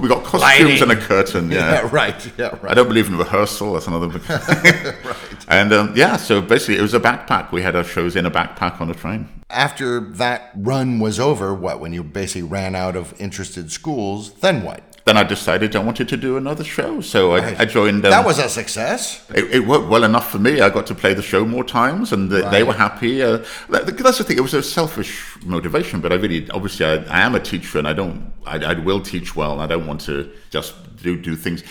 We 0.00 0.08
got 0.08 0.24
costumes 0.24 0.42
Lighting. 0.42 0.82
and 0.82 0.92
a 0.92 0.96
curtain. 0.96 1.50
Yeah. 1.60 1.88
right. 1.92 2.30
Yeah, 2.38 2.48
right. 2.62 2.70
I 2.72 2.74
don't 2.74 2.88
believe 2.88 3.08
in 3.08 3.16
rehearsal. 3.18 3.72
That's 3.74 3.86
another. 3.86 4.08
right. 4.08 5.29
And 5.50 5.72
um, 5.72 5.92
yeah, 5.96 6.16
so 6.16 6.40
basically 6.40 6.78
it 6.78 6.82
was 6.82 6.94
a 6.94 7.00
backpack. 7.00 7.50
We 7.50 7.62
had 7.62 7.74
our 7.74 7.82
shows 7.82 8.14
in 8.14 8.24
a 8.24 8.30
backpack 8.30 8.80
on 8.80 8.88
a 8.88 8.94
train. 8.94 9.28
After 9.50 9.98
that 9.98 10.52
run 10.54 11.00
was 11.00 11.18
over, 11.18 11.52
what, 11.52 11.80
when 11.80 11.92
you 11.92 12.04
basically 12.04 12.42
ran 12.42 12.76
out 12.76 12.94
of 12.94 13.20
interested 13.20 13.72
schools, 13.72 14.32
then 14.34 14.62
what? 14.62 14.84
Then 15.06 15.16
I 15.16 15.24
decided 15.24 15.74
I 15.74 15.80
wanted 15.80 16.08
to 16.10 16.16
do 16.16 16.36
another 16.36 16.62
show. 16.62 17.00
So 17.00 17.32
I, 17.32 17.62
I 17.62 17.64
joined. 17.64 18.04
Um, 18.04 18.10
that 18.12 18.24
was 18.24 18.38
a 18.38 18.48
success. 18.48 19.28
It, 19.30 19.44
it, 19.52 19.66
worked 19.66 19.88
well 19.88 20.04
enough 20.04 20.30
for 20.30 20.38
me. 20.38 20.60
I 20.60 20.70
got 20.70 20.86
to 20.86 20.94
play 20.94 21.14
the 21.14 21.22
show 21.22 21.44
more 21.44 21.64
times, 21.64 22.12
and 22.12 22.30
the, 22.30 22.42
right. 22.42 22.50
they 22.52 22.62
were 22.62 22.74
happy. 22.74 23.20
Uh, 23.20 23.44
that's 23.68 24.18
the 24.18 24.24
thing. 24.24 24.36
It 24.36 24.42
was 24.42 24.54
a 24.54 24.62
selfish 24.62 25.36
motivation, 25.44 26.00
but 26.00 26.12
I 26.12 26.16
really, 26.16 26.48
obviously, 26.50 26.86
I, 26.86 26.96
I 27.04 27.22
am 27.22 27.34
a 27.34 27.40
teacher, 27.40 27.78
and 27.78 27.88
I 27.88 27.92
don't, 27.92 28.30
I, 28.46 28.58
I 28.58 28.74
will 28.74 29.00
teach 29.00 29.34
well, 29.34 29.54
and 29.54 29.62
I 29.62 29.66
don't 29.66 29.86
want 29.86 30.02
to 30.02 30.30
just 30.50 30.74
do 31.02 31.20
do 31.20 31.34
things. 31.34 31.64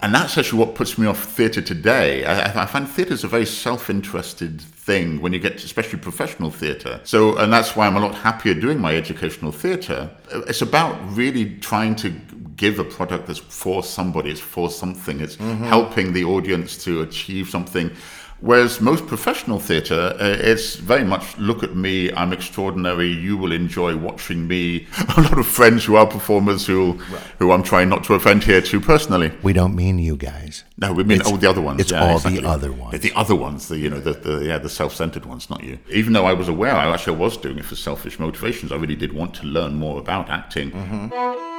And 0.00 0.14
that's 0.14 0.36
actually 0.36 0.58
what 0.58 0.74
puts 0.74 0.98
me 0.98 1.06
off 1.06 1.24
theatre 1.24 1.62
today. 1.62 2.24
I, 2.24 2.62
I 2.62 2.66
find 2.66 2.86
theatre 2.86 3.14
is 3.14 3.24
a 3.24 3.28
very 3.28 3.46
self-interested 3.46 4.60
thing 4.60 5.22
when 5.22 5.32
you 5.32 5.38
get 5.38 5.58
to 5.58 5.64
especially 5.64 5.98
professional 5.98 6.50
theatre. 6.50 7.00
So, 7.04 7.36
and 7.38 7.50
that's 7.52 7.74
why 7.74 7.86
I'm 7.86 7.96
a 7.96 8.00
lot 8.00 8.14
happier 8.14 8.52
doing 8.54 8.78
my 8.78 8.94
educational 8.94 9.52
theatre. 9.52 10.10
It's 10.30 10.60
about 10.60 10.96
really 11.16 11.56
trying 11.60 11.96
to 11.96 12.10
give 12.56 12.78
a 12.78 12.84
product 12.84 13.26
that's 13.26 13.38
for 13.38 13.82
somebody, 13.82 14.30
it's 14.30 14.40
for 14.40 14.70
something, 14.70 15.20
it's 15.20 15.36
mm-hmm. 15.36 15.64
helping 15.64 16.12
the 16.12 16.24
audience 16.24 16.82
to 16.84 17.02
achieve 17.02 17.48
something. 17.48 17.90
Whereas 18.40 18.80
most 18.80 19.06
professional 19.06 19.58
theatre, 19.58 20.14
uh, 20.20 20.36
it's 20.38 20.76
very 20.76 21.04
much 21.04 21.36
look 21.38 21.62
at 21.62 21.74
me, 21.74 22.12
I'm 22.12 22.32
extraordinary, 22.32 23.08
you 23.08 23.36
will 23.36 23.52
enjoy 23.52 23.96
watching 23.96 24.46
me. 24.46 24.86
A 25.16 25.20
lot 25.22 25.38
of 25.38 25.46
friends 25.46 25.84
who 25.84 25.96
are 25.96 26.06
performers 26.06 26.66
who, 26.66 26.92
right. 27.10 27.22
who 27.38 27.52
I'm 27.52 27.62
trying 27.62 27.88
not 27.88 28.04
to 28.04 28.14
offend 28.14 28.44
here 28.44 28.60
too 28.60 28.80
personally. 28.80 29.32
We 29.42 29.52
don't 29.52 29.74
mean 29.74 29.98
you 29.98 30.16
guys. 30.16 30.64
No, 30.76 30.92
we 30.92 31.04
mean 31.04 31.20
it's, 31.20 31.30
all 31.30 31.38
the 31.38 31.48
other 31.48 31.62
ones. 31.62 31.80
It's 31.80 31.92
yeah, 31.92 32.04
all 32.04 32.16
exactly. 32.16 32.42
the 32.42 32.48
other 32.48 32.72
ones. 32.72 32.94
It's 32.94 33.04
the 33.04 33.14
other 33.14 33.34
ones, 33.34 33.68
the 33.68 33.78
you 33.78 33.88
know, 33.88 34.00
the, 34.00 34.12
the 34.12 34.44
yeah, 34.44 34.58
the 34.58 34.68
self-centered 34.68 35.24
ones, 35.24 35.48
not 35.48 35.64
you. 35.64 35.78
Even 35.90 36.12
though 36.12 36.26
I 36.26 36.34
was 36.34 36.48
aware, 36.48 36.74
I 36.74 36.92
actually 36.92 37.16
was 37.16 37.36
doing 37.38 37.58
it 37.58 37.64
for 37.64 37.76
selfish 37.76 38.18
motivations. 38.18 38.70
I 38.70 38.76
really 38.76 38.96
did 38.96 39.12
want 39.12 39.34
to 39.36 39.46
learn 39.46 39.76
more 39.76 39.98
about 39.98 40.28
acting. 40.28 40.72
Mm-hmm. 40.72 41.55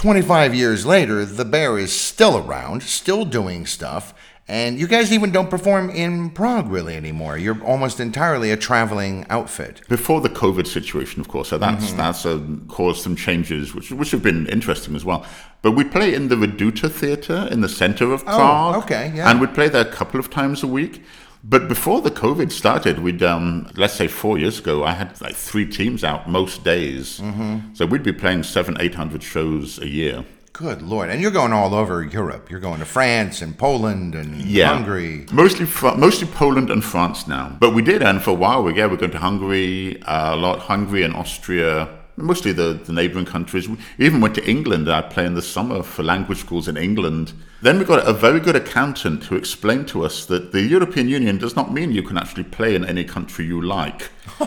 25 0.00 0.54
years 0.54 0.86
later, 0.86 1.26
the 1.26 1.44
bear 1.44 1.76
is 1.76 1.92
still 1.92 2.38
around, 2.38 2.82
still 2.82 3.26
doing 3.26 3.66
stuff, 3.66 4.14
and 4.48 4.80
you 4.80 4.88
guys 4.88 5.12
even 5.12 5.30
don't 5.30 5.50
perform 5.50 5.90
in 5.90 6.30
Prague 6.30 6.70
really 6.70 6.96
anymore. 6.96 7.36
You're 7.36 7.62
almost 7.62 8.00
entirely 8.00 8.50
a 8.50 8.56
traveling 8.56 9.26
outfit. 9.28 9.82
Before 9.90 10.22
the 10.22 10.30
COVID 10.30 10.66
situation, 10.66 11.20
of 11.20 11.28
course, 11.28 11.50
so 11.50 11.58
that's 11.58 11.88
mm-hmm. 11.88 11.98
that's 11.98 12.24
uh, 12.24 12.40
caused 12.66 13.02
some 13.02 13.14
changes, 13.14 13.74
which 13.74 13.92
which 13.92 14.10
have 14.12 14.22
been 14.22 14.46
interesting 14.46 14.96
as 14.96 15.04
well. 15.04 15.26
But 15.60 15.72
we 15.72 15.84
play 15.84 16.14
in 16.14 16.28
the 16.28 16.36
Reduta 16.36 16.90
Theatre 16.90 17.46
in 17.50 17.60
the 17.60 17.68
center 17.68 18.10
of 18.10 18.22
oh, 18.22 18.24
Prague. 18.24 18.74
Oh, 18.76 18.78
okay, 18.78 19.12
yeah. 19.14 19.30
And 19.30 19.38
we 19.38 19.48
play 19.48 19.68
there 19.68 19.86
a 19.86 19.92
couple 19.92 20.18
of 20.18 20.30
times 20.30 20.62
a 20.62 20.66
week. 20.66 21.02
But 21.42 21.68
before 21.68 22.02
the 22.02 22.10
COVID 22.10 22.52
started, 22.52 22.98
we'd, 22.98 23.22
um, 23.22 23.70
let's 23.74 23.94
say 23.94 24.08
four 24.08 24.38
years 24.38 24.58
ago, 24.58 24.84
I 24.84 24.92
had 24.92 25.20
like 25.20 25.34
three 25.34 25.66
teams 25.66 26.04
out 26.04 26.28
most 26.28 26.64
days. 26.64 27.20
Mm-hmm. 27.20 27.74
So 27.74 27.86
we'd 27.86 28.02
be 28.02 28.12
playing 28.12 28.42
seven, 28.42 28.76
800 28.78 29.22
shows 29.22 29.78
a 29.78 29.88
year. 29.88 30.24
Good 30.52 30.82
lord! 30.82 31.08
And 31.08 31.22
you're 31.22 31.30
going 31.30 31.54
all 31.54 31.74
over 31.74 32.02
Europe. 32.02 32.50
You're 32.50 32.60
going 32.60 32.80
to 32.80 32.84
France 32.84 33.40
and 33.40 33.56
Poland 33.56 34.14
and 34.14 34.42
yeah. 34.42 34.66
Hungary. 34.66 35.24
Mostly, 35.32 35.66
mostly 35.96 36.26
Poland 36.28 36.70
and 36.70 36.84
France 36.84 37.26
now. 37.26 37.56
But 37.58 37.72
we 37.72 37.80
did, 37.80 38.02
and 38.02 38.20
for 38.20 38.32
a 38.32 38.34
while, 38.34 38.62
we 38.62 38.76
yeah, 38.76 38.84
we're 38.84 38.98
going 38.98 39.12
to 39.12 39.18
Hungary 39.18 40.02
uh, 40.02 40.34
a 40.34 40.36
lot. 40.36 40.58
Hungary 40.58 41.02
and 41.02 41.14
Austria, 41.14 41.88
mostly 42.22 42.52
the, 42.52 42.74
the 42.84 42.92
neighboring 42.92 43.26
countries. 43.26 43.68
We 43.68 43.78
even 43.98 44.20
went 44.20 44.34
to 44.36 44.48
England. 44.48 44.90
I 44.90 45.02
play 45.02 45.26
in 45.26 45.34
the 45.34 45.42
summer 45.42 45.82
for 45.82 46.02
language 46.02 46.38
schools 46.38 46.68
in 46.68 46.76
England. 46.76 47.32
Then 47.62 47.78
we 47.78 47.84
got 47.84 48.06
a 48.06 48.12
very 48.12 48.40
good 48.40 48.56
accountant 48.56 49.24
who 49.24 49.36
explained 49.36 49.88
to 49.88 50.04
us 50.04 50.24
that 50.26 50.52
the 50.52 50.62
European 50.62 51.08
Union 51.08 51.38
does 51.38 51.56
not 51.56 51.72
mean 51.72 51.92
you 51.92 52.02
can 52.02 52.16
actually 52.16 52.44
play 52.44 52.74
in 52.74 52.84
any 52.84 53.04
country 53.04 53.44
you 53.44 53.60
like. 53.60 54.10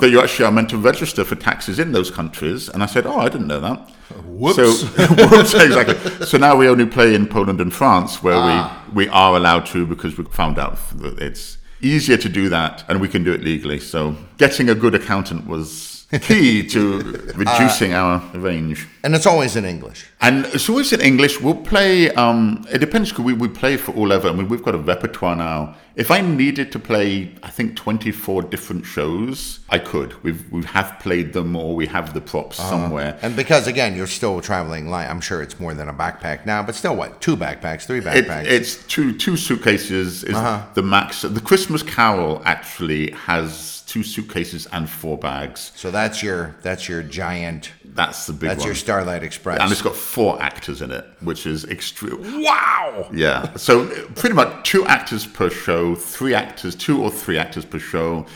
that 0.00 0.08
you 0.10 0.20
actually 0.20 0.46
are 0.46 0.52
meant 0.52 0.70
to 0.70 0.76
register 0.76 1.24
for 1.24 1.34
taxes 1.34 1.78
in 1.78 1.92
those 1.92 2.10
countries. 2.10 2.68
And 2.68 2.82
I 2.82 2.86
said, 2.86 3.06
oh, 3.06 3.18
I 3.18 3.28
didn't 3.28 3.48
know 3.48 3.60
that. 3.60 3.90
Whoops. 4.24 4.56
So, 4.56 4.72
whoops, 5.28 5.54
exactly. 5.54 6.26
So 6.26 6.38
now 6.38 6.56
we 6.56 6.68
only 6.68 6.86
play 6.86 7.14
in 7.14 7.26
Poland 7.26 7.60
and 7.60 7.72
France, 7.72 8.22
where 8.22 8.36
ah. 8.36 8.84
we, 8.92 9.04
we 9.04 9.08
are 9.10 9.36
allowed 9.36 9.66
to 9.66 9.86
because 9.86 10.16
we 10.16 10.24
found 10.24 10.58
out 10.58 10.78
that 10.98 11.18
it's 11.18 11.58
easier 11.82 12.16
to 12.16 12.28
do 12.28 12.48
that 12.48 12.84
and 12.88 13.00
we 13.00 13.08
can 13.08 13.24
do 13.24 13.32
it 13.32 13.42
legally. 13.42 13.80
So 13.80 14.16
getting 14.38 14.68
a 14.68 14.74
good 14.74 14.94
accountant 14.94 15.46
was 15.46 15.89
key 16.18 16.66
to 16.66 16.98
reducing 17.36 17.92
uh, 17.92 17.98
our 17.98 18.38
range. 18.38 18.88
And 19.04 19.14
it's 19.14 19.26
always 19.26 19.54
in 19.54 19.64
English. 19.64 20.06
And 20.20 20.44
it's 20.46 20.68
always 20.68 20.92
in 20.92 21.00
English. 21.00 21.40
We'll 21.40 21.54
play, 21.54 22.10
um, 22.10 22.66
it 22.72 22.78
depends, 22.78 23.16
we, 23.16 23.32
we 23.32 23.46
play 23.46 23.76
for 23.76 23.94
all 23.94 24.12
over. 24.12 24.28
I 24.28 24.32
mean, 24.32 24.48
we've 24.48 24.62
got 24.62 24.74
a 24.74 24.78
repertoire 24.78 25.36
now. 25.36 25.76
If 25.94 26.10
I 26.10 26.20
needed 26.20 26.72
to 26.72 26.80
play, 26.80 27.32
I 27.44 27.50
think, 27.50 27.76
24 27.76 28.42
different 28.42 28.86
shows, 28.86 29.60
I 29.68 29.78
could. 29.78 30.20
We've, 30.24 30.50
we 30.50 30.64
have 30.64 30.98
played 30.98 31.32
them 31.32 31.54
or 31.54 31.76
we 31.76 31.86
have 31.86 32.12
the 32.12 32.20
props 32.20 32.58
uh-huh. 32.58 32.70
somewhere. 32.70 33.18
And 33.22 33.36
because, 33.36 33.68
again, 33.68 33.96
you're 33.96 34.08
still 34.08 34.40
traveling, 34.40 34.88
light, 34.88 35.08
I'm 35.08 35.20
sure 35.20 35.42
it's 35.42 35.60
more 35.60 35.74
than 35.74 35.88
a 35.88 35.94
backpack 35.94 36.44
now, 36.44 36.62
but 36.62 36.74
still, 36.74 36.96
what, 36.96 37.20
two 37.20 37.36
backpacks, 37.36 37.86
three 37.86 38.00
backpacks? 38.00 38.46
It, 38.46 38.52
it's 38.52 38.84
two, 38.86 39.16
two 39.16 39.36
suitcases 39.36 40.24
is 40.24 40.34
uh-huh. 40.34 40.66
the 40.74 40.82
max. 40.82 41.22
The 41.22 41.40
Christmas 41.40 41.84
Carol 41.84 42.42
actually 42.44 43.12
has 43.12 43.79
two 43.90 44.04
suitcases 44.04 44.66
and 44.66 44.88
four 44.88 45.18
bags. 45.18 45.72
So 45.74 45.90
that's 45.90 46.22
your 46.22 46.54
that's 46.62 46.88
your 46.88 47.02
giant. 47.02 47.72
That's 47.84 48.26
the 48.26 48.32
big. 48.32 48.50
That's 48.50 48.60
one. 48.60 48.68
your 48.68 48.74
Starlight 48.76 49.24
Express, 49.24 49.58
and 49.60 49.72
it's 49.72 49.82
got 49.82 49.96
four 49.96 50.40
actors 50.40 50.80
in 50.80 50.92
it, 50.92 51.04
which 51.22 51.44
is 51.44 51.64
extreme. 51.64 52.42
Wow. 52.42 53.10
Yeah. 53.12 53.52
So 53.56 53.88
pretty 54.14 54.36
much 54.36 54.64
two 54.64 54.86
actors 54.86 55.26
per 55.26 55.50
show, 55.50 55.96
three 55.96 56.34
actors, 56.34 56.76
two 56.76 57.02
or 57.02 57.10
three 57.10 57.36
actors 57.36 57.64
per 57.64 57.80
show, 57.80 58.26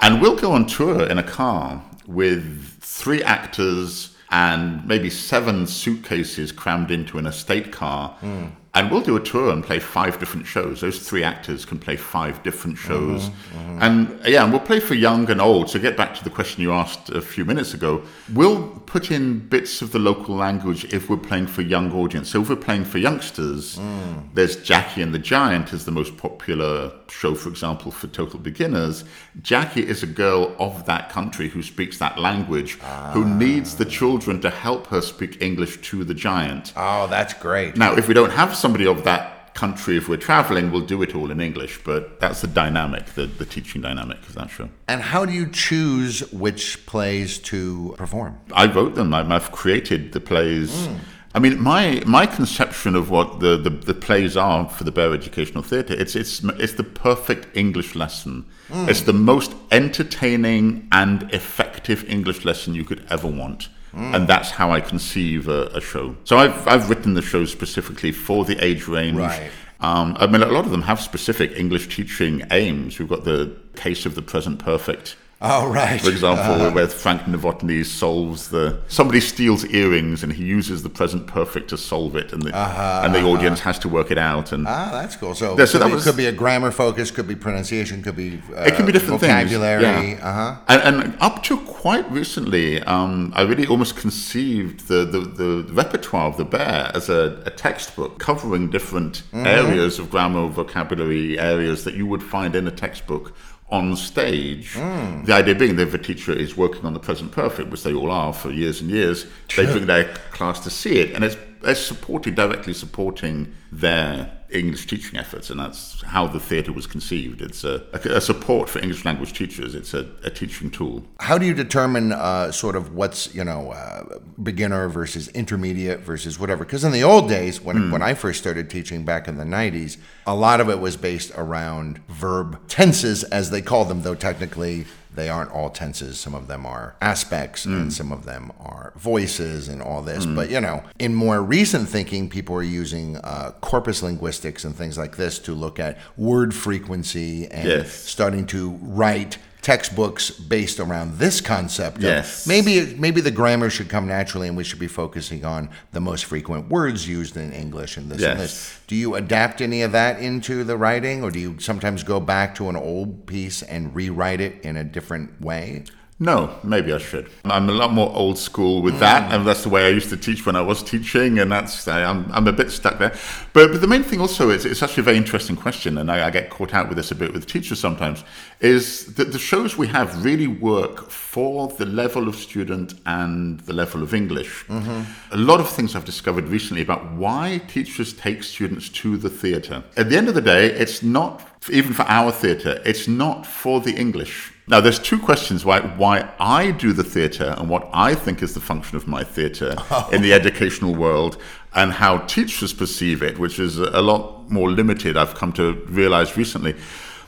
and 0.00 0.22
we'll 0.22 0.36
go 0.36 0.52
on 0.52 0.66
tour 0.66 1.06
in 1.06 1.18
a 1.18 1.22
car 1.22 1.84
with 2.06 2.78
three 2.80 3.22
actors 3.22 4.16
and 4.30 4.86
maybe 4.88 5.10
seven 5.10 5.66
suitcases 5.66 6.50
crammed 6.50 6.90
into 6.90 7.18
an 7.18 7.26
estate 7.26 7.72
car. 7.72 8.16
Mm 8.22 8.52
and 8.74 8.90
we'll 8.90 9.00
do 9.00 9.16
a 9.16 9.20
tour 9.20 9.52
and 9.52 9.62
play 9.62 9.78
five 9.78 10.18
different 10.18 10.46
shows. 10.46 10.80
Those 10.80 10.98
three 10.98 11.22
actors 11.22 11.64
can 11.64 11.78
play 11.78 11.94
five 11.94 12.42
different 12.42 12.76
shows. 12.76 13.28
Mm-hmm, 13.28 13.58
mm-hmm. 13.58 13.82
And 13.82 14.26
yeah, 14.26 14.42
and 14.42 14.52
we'll 14.52 14.60
play 14.60 14.80
for 14.80 14.94
young 14.94 15.30
and 15.30 15.40
old. 15.40 15.70
So 15.70 15.78
get 15.78 15.96
back 15.96 16.14
to 16.16 16.24
the 16.24 16.30
question 16.30 16.62
you 16.62 16.72
asked 16.72 17.08
a 17.10 17.20
few 17.20 17.44
minutes 17.44 17.72
ago. 17.72 18.02
We'll 18.32 18.68
put 18.86 19.12
in 19.12 19.48
bits 19.48 19.80
of 19.80 19.92
the 19.92 20.00
local 20.00 20.34
language 20.34 20.92
if 20.92 21.08
we're 21.08 21.16
playing 21.16 21.46
for 21.46 21.62
young 21.62 21.92
audience. 21.92 22.30
So 22.30 22.42
if 22.42 22.48
we're 22.48 22.56
playing 22.56 22.84
for 22.84 22.98
youngsters, 22.98 23.78
mm. 23.78 24.28
there's 24.34 24.56
Jackie 24.56 25.02
and 25.02 25.14
the 25.14 25.20
Giant 25.20 25.72
is 25.72 25.84
the 25.84 25.92
most 25.92 26.16
popular 26.16 26.92
show, 27.08 27.34
for 27.36 27.48
example, 27.48 27.92
for 27.92 28.08
total 28.08 28.40
beginners. 28.40 29.04
Jackie 29.40 29.86
is 29.86 30.02
a 30.02 30.06
girl 30.06 30.54
of 30.58 30.84
that 30.86 31.10
country 31.10 31.48
who 31.48 31.62
speaks 31.62 31.98
that 31.98 32.18
language, 32.18 32.78
ah. 32.82 33.12
who 33.12 33.24
needs 33.24 33.76
the 33.76 33.84
children 33.84 34.40
to 34.40 34.50
help 34.50 34.88
her 34.88 35.00
speak 35.00 35.40
English 35.40 35.80
to 35.82 36.02
the 36.02 36.14
giant. 36.14 36.72
Oh, 36.76 37.06
that's 37.06 37.34
great. 37.34 37.76
Now, 37.76 37.94
if 37.94 38.08
we 38.08 38.14
don't 38.14 38.32
have 38.32 38.56
somebody 38.64 38.86
of 38.86 39.04
that 39.04 39.52
country, 39.52 39.94
if 40.00 40.08
we're 40.08 40.24
traveling, 40.30 40.72
we'll 40.72 40.88
do 40.94 41.02
it 41.02 41.14
all 41.14 41.30
in 41.30 41.38
English. 41.48 41.74
But 41.84 42.18
that's 42.18 42.40
the 42.40 42.46
dynamic, 42.62 43.04
the, 43.18 43.26
the 43.26 43.44
teaching 43.44 43.82
dynamic 43.82 44.18
of 44.28 44.34
that 44.38 44.48
show. 44.48 44.70
And 44.88 45.02
how 45.12 45.26
do 45.26 45.32
you 45.32 45.46
choose 45.50 46.20
which 46.32 46.86
plays 46.86 47.38
to 47.50 47.94
perform? 47.98 48.32
I 48.52 48.64
wrote 48.66 48.94
them. 48.94 49.12
I've 49.12 49.52
created 49.52 50.12
the 50.12 50.20
plays. 50.20 50.70
Mm. 50.72 50.98
I 51.36 51.40
mean, 51.40 51.60
my 51.60 52.00
my 52.06 52.26
conception 52.26 52.94
of 52.94 53.10
what 53.10 53.40
the, 53.40 53.52
the, 53.66 53.70
the 53.90 53.98
plays 54.06 54.34
are 54.36 54.68
for 54.76 54.84
the 54.84 54.92
Bear 54.92 55.12
Educational 55.12 55.64
Theatre, 55.70 55.94
it's 56.02 56.14
it's 56.14 56.34
it's 56.64 56.74
the 56.74 56.88
perfect 57.08 57.44
English 57.56 57.90
lesson. 58.02 58.46
Mm. 58.70 58.88
It's 58.88 59.02
the 59.02 59.18
most 59.32 59.52
entertaining 59.70 60.88
and 60.92 61.18
effective 61.34 62.00
English 62.08 62.44
lesson 62.44 62.74
you 62.74 62.84
could 62.84 63.04
ever 63.10 63.28
want. 63.42 63.68
Mm. 63.94 64.14
And 64.14 64.28
that's 64.28 64.50
how 64.50 64.72
I 64.72 64.80
conceive 64.80 65.48
a, 65.48 65.66
a, 65.66 65.80
show. 65.80 66.16
So 66.24 66.36
I've, 66.36 66.66
I've 66.66 66.90
written 66.90 67.14
the 67.14 67.22
show 67.22 67.44
specifically 67.44 68.10
for 68.10 68.44
the 68.44 68.62
age 68.64 68.88
range. 68.88 69.18
Right. 69.18 69.50
Um, 69.80 70.16
I 70.18 70.26
mean, 70.26 70.42
a 70.42 70.46
lot 70.46 70.64
of 70.64 70.70
them 70.70 70.82
have 70.82 71.00
specific 71.00 71.52
English 71.52 71.94
teaching 71.94 72.42
aims. 72.50 72.98
We've 72.98 73.08
got 73.08 73.24
the 73.24 73.54
case 73.76 74.04
of 74.06 74.14
the 74.14 74.22
present 74.22 74.58
perfect 74.58 75.16
Oh, 75.40 75.68
right. 75.68 76.00
For 76.00 76.10
example, 76.10 76.66
uh, 76.66 76.72
where 76.72 76.86
Frank 76.86 77.22
Novotny 77.22 77.84
solves 77.84 78.48
the 78.48 78.80
somebody 78.88 79.20
steals 79.20 79.64
earrings 79.66 80.22
and 80.22 80.32
he 80.32 80.44
uses 80.44 80.82
the 80.82 80.88
present 80.88 81.26
perfect 81.26 81.68
to 81.70 81.76
solve 81.76 82.16
it, 82.16 82.32
and 82.32 82.42
the 82.42 82.56
uh-huh, 82.56 83.02
and 83.04 83.14
the 83.14 83.18
uh-huh. 83.18 83.28
audience 83.28 83.60
has 83.60 83.78
to 83.80 83.88
work 83.88 84.10
it 84.10 84.18
out. 84.18 84.52
And 84.52 84.66
ah, 84.66 84.90
that's 84.92 85.16
cool. 85.16 85.34
So, 85.34 85.58
yeah, 85.58 85.64
so 85.66 85.78
that 85.78 85.86
be, 85.88 85.94
was, 85.94 86.04
could 86.04 86.16
be 86.16 86.26
a 86.26 86.32
grammar 86.32 86.70
focus, 86.70 87.10
could 87.10 87.28
be 87.28 87.34
pronunciation, 87.34 88.02
could 88.02 88.16
be 88.16 88.40
uh, 88.56 88.62
it 88.62 88.74
can 88.74 88.86
be 88.86 88.92
different 88.92 89.20
vocabulary. 89.20 89.82
Things. 89.82 90.18
Yeah. 90.20 90.28
Uh-huh. 90.28 90.60
And, 90.68 91.02
and, 91.02 91.14
up 91.20 91.42
to 91.44 91.58
quite 91.60 92.10
recently, 92.10 92.82
um, 92.82 93.32
I 93.34 93.42
really 93.42 93.66
almost 93.66 93.96
conceived 93.96 94.88
the, 94.88 95.04
the, 95.04 95.20
the 95.20 95.72
repertoire 95.72 96.28
of 96.28 96.36
the 96.36 96.44
Bear 96.44 96.90
as 96.94 97.08
a, 97.08 97.42
a 97.46 97.50
textbook 97.50 98.18
covering 98.18 98.70
different 98.70 99.22
mm-hmm. 99.32 99.46
areas 99.46 99.98
of 99.98 100.10
grammar, 100.10 100.48
vocabulary, 100.48 101.38
areas 101.38 101.84
that 101.84 101.94
you 101.94 102.06
would 102.06 102.22
find 102.22 102.54
in 102.56 102.66
a 102.66 102.70
textbook 102.70 103.32
on 103.74 103.96
stage. 103.96 104.74
Mm. 104.74 105.26
The 105.26 105.32
idea 105.34 105.54
being 105.56 105.76
that 105.76 105.88
if 105.88 105.94
a 105.94 105.98
teacher 105.98 106.32
is 106.32 106.56
working 106.56 106.86
on 106.86 106.94
the 106.94 107.00
present 107.00 107.32
perfect, 107.32 107.70
which 107.70 107.82
they 107.82 107.92
all 107.92 108.10
are 108.10 108.32
for 108.32 108.50
years 108.50 108.80
and 108.80 108.88
years, 108.88 109.26
they 109.56 109.66
bring 109.66 109.86
their 109.86 110.14
class 110.30 110.60
to 110.60 110.70
see 110.70 111.00
it. 111.00 111.14
And 111.14 111.24
it's 111.24 111.36
they're 111.64 111.74
supporting 111.74 112.34
directly 112.34 112.74
supporting 112.74 113.54
their 113.72 114.30
English 114.50 114.86
teaching 114.86 115.18
efforts, 115.18 115.50
and 115.50 115.58
that's 115.58 116.02
how 116.02 116.26
the 116.26 116.38
theatre 116.38 116.72
was 116.72 116.86
conceived. 116.86 117.42
It's 117.42 117.64
a, 117.64 117.82
a, 117.92 118.16
a, 118.16 118.20
support 118.20 118.68
for 118.68 118.78
English 118.78 119.04
language 119.04 119.32
teachers. 119.32 119.74
It's 119.74 119.94
a, 119.94 120.08
a 120.22 120.30
teaching 120.30 120.70
tool. 120.70 121.04
How 121.18 121.38
do 121.38 121.46
you 121.46 121.54
determine 121.54 122.12
uh, 122.12 122.52
sort 122.52 122.76
of 122.76 122.94
what's 122.94 123.34
you 123.34 123.44
know 123.44 123.72
uh, 123.72 124.18
beginner 124.42 124.88
versus 124.88 125.28
intermediate 125.28 126.00
versus 126.00 126.38
whatever? 126.38 126.64
Because 126.64 126.84
in 126.84 126.92
the 126.92 127.02
old 127.02 127.28
days, 127.28 127.60
when 127.60 127.76
mm. 127.76 127.92
when 127.92 128.02
I 128.02 128.14
first 128.14 128.40
started 128.40 128.70
teaching 128.70 129.04
back 129.04 129.26
in 129.26 129.36
the 129.36 129.44
'90s, 129.44 129.96
a 130.26 130.34
lot 130.34 130.60
of 130.60 130.68
it 130.68 130.78
was 130.78 130.96
based 130.96 131.32
around 131.34 131.98
verb 132.06 132.68
tenses, 132.68 133.24
as 133.24 133.50
they 133.50 133.62
call 133.62 133.84
them, 133.84 134.02
though 134.02 134.14
technically 134.14 134.86
they 135.14 135.28
aren't 135.28 135.50
all 135.50 135.70
tenses. 135.70 136.18
Some 136.18 136.34
of 136.34 136.46
them 136.46 136.66
are 136.66 136.96
aspects 137.00 137.66
mm. 137.66 137.80
and 137.80 137.92
some 137.92 138.12
of 138.12 138.24
them 138.24 138.52
are 138.60 138.92
voices 138.96 139.68
and 139.68 139.80
all 139.82 140.02
this. 140.02 140.26
Mm. 140.26 140.36
But, 140.36 140.50
you 140.50 140.60
know, 140.60 140.82
in 140.98 141.14
more 141.14 141.42
recent 141.42 141.88
thinking, 141.88 142.28
people 142.28 142.56
are 142.56 142.62
using 142.62 143.16
uh, 143.18 143.52
corpus 143.60 144.02
linguistics 144.02 144.64
and 144.64 144.74
things 144.74 144.98
like 144.98 145.16
this 145.16 145.38
to 145.40 145.54
look 145.54 145.78
at 145.78 145.98
word 146.16 146.54
frequency 146.54 147.46
and 147.50 147.68
yes. 147.68 147.92
starting 147.92 148.46
to 148.46 148.70
write 148.82 149.38
textbooks 149.64 150.30
based 150.30 150.78
around 150.78 151.18
this 151.18 151.40
concept. 151.40 152.00
Yes. 152.00 152.46
maybe 152.46 152.94
maybe 152.96 153.20
the 153.20 153.30
grammar 153.30 153.70
should 153.70 153.88
come 153.88 154.06
naturally, 154.06 154.46
and 154.46 154.56
we 154.56 154.62
should 154.62 154.78
be 154.78 154.86
focusing 154.86 155.44
on 155.44 155.70
the 155.92 156.00
most 156.00 156.26
frequent 156.26 156.68
words 156.68 157.08
used 157.08 157.36
in 157.36 157.50
English 157.52 157.96
and 157.96 158.10
this 158.10 158.20
yes. 158.20 158.30
and 158.30 158.40
this. 158.40 158.80
Do 158.86 158.94
you 158.94 159.14
adapt 159.14 159.60
any 159.62 159.82
of 159.82 159.92
that 159.92 160.20
into 160.20 160.62
the 160.62 160.76
writing, 160.76 161.24
or 161.24 161.30
do 161.30 161.40
you 161.40 161.58
sometimes 161.58 162.04
go 162.04 162.20
back 162.20 162.54
to 162.56 162.68
an 162.68 162.76
old 162.76 163.26
piece 163.26 163.62
and 163.62 163.94
rewrite 163.94 164.40
it 164.40 164.62
in 164.62 164.76
a 164.76 164.84
different 164.84 165.40
way? 165.40 165.84
No, 166.20 166.56
maybe 166.62 166.92
I 166.92 166.98
should. 166.98 167.28
I'm 167.44 167.68
a 167.68 167.72
lot 167.72 167.92
more 167.92 168.14
old 168.14 168.38
school 168.38 168.82
with 168.82 169.00
that, 169.00 169.32
and 169.32 169.44
that's 169.44 169.64
the 169.64 169.68
way 169.68 169.86
I 169.86 169.88
used 169.88 170.10
to 170.10 170.16
teach 170.16 170.46
when 170.46 170.54
I 170.54 170.60
was 170.60 170.80
teaching, 170.80 171.40
and 171.40 171.50
that's 171.50 171.88
I'm, 171.88 172.30
I'm 172.30 172.46
a 172.46 172.52
bit 172.52 172.70
stuck 172.70 172.98
there. 172.98 173.10
But, 173.52 173.72
but 173.72 173.80
the 173.80 173.88
main 173.88 174.04
thing 174.04 174.20
also 174.20 174.50
is 174.50 174.64
it's 174.64 174.80
actually 174.80 175.00
a 175.00 175.04
very 175.04 175.16
interesting 175.16 175.56
question, 175.56 175.98
and 175.98 176.12
I, 176.12 176.28
I 176.28 176.30
get 176.30 176.50
caught 176.50 176.72
out 176.72 176.88
with 176.88 176.98
this 176.98 177.10
a 177.10 177.16
bit 177.16 177.32
with 177.32 177.48
teachers 177.48 177.80
sometimes. 177.80 178.22
Is 178.60 179.14
that 179.14 179.32
the 179.32 179.40
shows 179.40 179.76
we 179.76 179.88
have 179.88 180.24
really 180.24 180.46
work 180.46 181.10
for 181.10 181.66
the 181.66 181.84
level 181.84 182.28
of 182.28 182.36
student 182.36 182.94
and 183.06 183.58
the 183.60 183.72
level 183.72 184.00
of 184.00 184.14
English? 184.14 184.66
Mm-hmm. 184.68 185.34
A 185.34 185.36
lot 185.36 185.58
of 185.58 185.68
things 185.68 185.96
I've 185.96 186.04
discovered 186.04 186.46
recently 186.46 186.82
about 186.82 187.10
why 187.14 187.60
teachers 187.66 188.12
take 188.12 188.44
students 188.44 188.88
to 188.90 189.16
the 189.16 189.30
theatre. 189.30 189.82
At 189.96 190.10
the 190.10 190.16
end 190.16 190.28
of 190.28 190.36
the 190.36 190.40
day, 190.40 190.66
it's 190.66 191.02
not 191.02 191.42
even 191.72 191.92
for 191.92 192.04
our 192.04 192.30
theatre. 192.30 192.80
It's 192.84 193.08
not 193.08 193.46
for 193.46 193.80
the 193.80 193.96
English 193.96 194.53
now, 194.66 194.80
there's 194.80 194.98
two 194.98 195.18
questions 195.18 195.64
why 195.64 195.80
why 195.80 196.32
I 196.38 196.70
do 196.70 196.94
the 196.94 197.04
theatre 197.04 197.54
and 197.58 197.68
what 197.68 197.88
I 197.92 198.14
think 198.14 198.42
is 198.42 198.54
the 198.54 198.60
function 198.60 198.96
of 198.96 199.06
my 199.06 199.22
theatre 199.22 199.74
oh. 199.90 200.08
in 200.12 200.22
the 200.22 200.32
educational 200.32 200.94
world, 200.94 201.36
and 201.74 201.92
how 201.92 202.18
teachers 202.18 202.72
perceive 202.72 203.22
it, 203.22 203.38
which 203.38 203.58
is 203.58 203.78
a 203.78 204.00
lot 204.00 204.50
more 204.50 204.70
limited. 204.70 205.16
I've 205.16 205.34
come 205.34 205.52
to 205.54 205.72
realize 205.88 206.36
recently. 206.36 206.74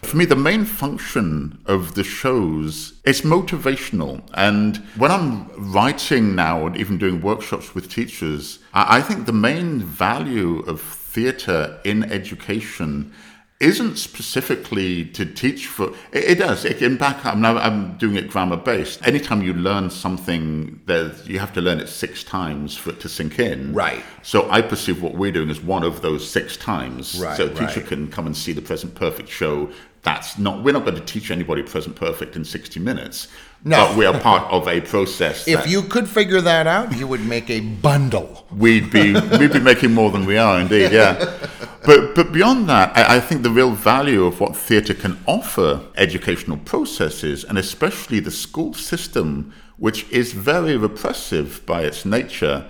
For 0.02 0.16
me, 0.16 0.24
the 0.24 0.36
main 0.36 0.64
function 0.64 1.58
of 1.66 1.94
the 1.94 2.04
shows 2.04 2.94
is 3.04 3.22
motivational. 3.22 4.22
And 4.34 4.76
when 4.96 5.10
I'm 5.10 5.48
writing 5.72 6.36
now 6.36 6.66
and 6.66 6.76
even 6.76 6.96
doing 6.96 7.20
workshops 7.20 7.74
with 7.74 7.90
teachers, 7.90 8.60
I 8.72 9.00
think 9.00 9.26
the 9.26 9.32
main 9.32 9.80
value 9.80 10.60
of 10.60 10.80
theatre 10.80 11.80
in 11.84 12.04
education 12.04 13.12
isn't 13.58 13.96
specifically 13.96 15.06
to 15.06 15.24
teach 15.24 15.66
for 15.66 15.88
it, 16.12 16.24
it 16.24 16.38
does. 16.38 16.64
It, 16.64 16.82
in 16.82 16.96
back 16.96 17.24
I'm, 17.24 17.40
now, 17.40 17.56
I'm 17.56 17.96
doing 17.96 18.16
it 18.16 18.28
grammar 18.28 18.56
based. 18.56 19.06
Anytime 19.06 19.42
you 19.42 19.54
learn 19.54 19.88
something 19.88 20.80
that 20.86 21.26
you 21.26 21.38
have 21.38 21.52
to 21.54 21.62
learn 21.62 21.80
it 21.80 21.88
six 21.88 22.22
times 22.22 22.76
for 22.76 22.90
it 22.90 23.00
to 23.00 23.08
sink 23.08 23.38
in. 23.38 23.72
Right. 23.72 24.04
So 24.22 24.50
i 24.50 24.60
perceive 24.60 25.02
what 25.02 25.14
we're 25.14 25.32
doing 25.32 25.48
as 25.48 25.60
one 25.60 25.84
of 25.84 26.02
those 26.02 26.28
six 26.28 26.56
times. 26.56 27.18
Right, 27.18 27.36
so 27.36 27.46
a 27.46 27.48
teacher 27.48 27.80
right. 27.80 27.86
can 27.86 28.10
come 28.10 28.26
and 28.26 28.36
see 28.36 28.52
the 28.52 28.62
present 28.62 28.94
perfect 28.94 29.30
show. 29.30 29.70
That's 30.02 30.38
not 30.38 30.62
we're 30.62 30.72
not 30.72 30.84
going 30.84 30.96
to 30.96 31.04
teach 31.04 31.30
anybody 31.30 31.62
present 31.62 31.96
perfect 31.96 32.36
in 32.36 32.44
60 32.44 32.78
minutes. 32.78 33.28
No. 33.64 33.88
but 33.88 33.96
we 33.96 34.04
are 34.04 34.20
part 34.20 34.48
of 34.52 34.68
a 34.68 34.80
process 34.82 35.48
if 35.48 35.66
you 35.66 35.82
could 35.82 36.08
figure 36.08 36.40
that 36.42 36.68
out 36.68 36.94
you 36.96 37.06
would 37.08 37.24
make 37.26 37.50
a 37.50 37.60
bundle. 37.60 38.46
We'd 38.52 38.92
be 38.92 39.14
we'd 39.14 39.52
be 39.52 39.60
making 39.60 39.92
more 39.92 40.10
than 40.12 40.26
we 40.26 40.36
are 40.36 40.60
indeed 40.60 40.92
yeah 40.92 41.14
but 41.86 42.14
but 42.14 42.32
beyond 42.32 42.68
that 42.68 42.96
I, 42.96 43.16
I 43.16 43.20
think 43.20 43.42
the 43.42 43.50
real 43.50 43.72
value 43.72 44.24
of 44.24 44.40
what 44.40 44.56
theatre 44.56 44.94
can 44.94 45.18
offer 45.26 45.80
educational 45.96 46.58
processes 46.58 47.44
and 47.44 47.56
especially 47.56 48.20
the 48.20 48.30
school 48.30 48.74
system 48.74 49.52
which 49.78 50.10
is 50.10 50.32
very 50.32 50.76
repressive 50.76 51.64
by 51.66 51.82
its 51.82 52.04
nature 52.04 52.68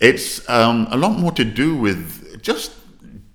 it's 0.00 0.48
um, 0.48 0.86
a 0.90 0.96
lot 0.96 1.18
more 1.18 1.32
to 1.32 1.44
do 1.44 1.74
with 1.74 2.42
just 2.42 2.72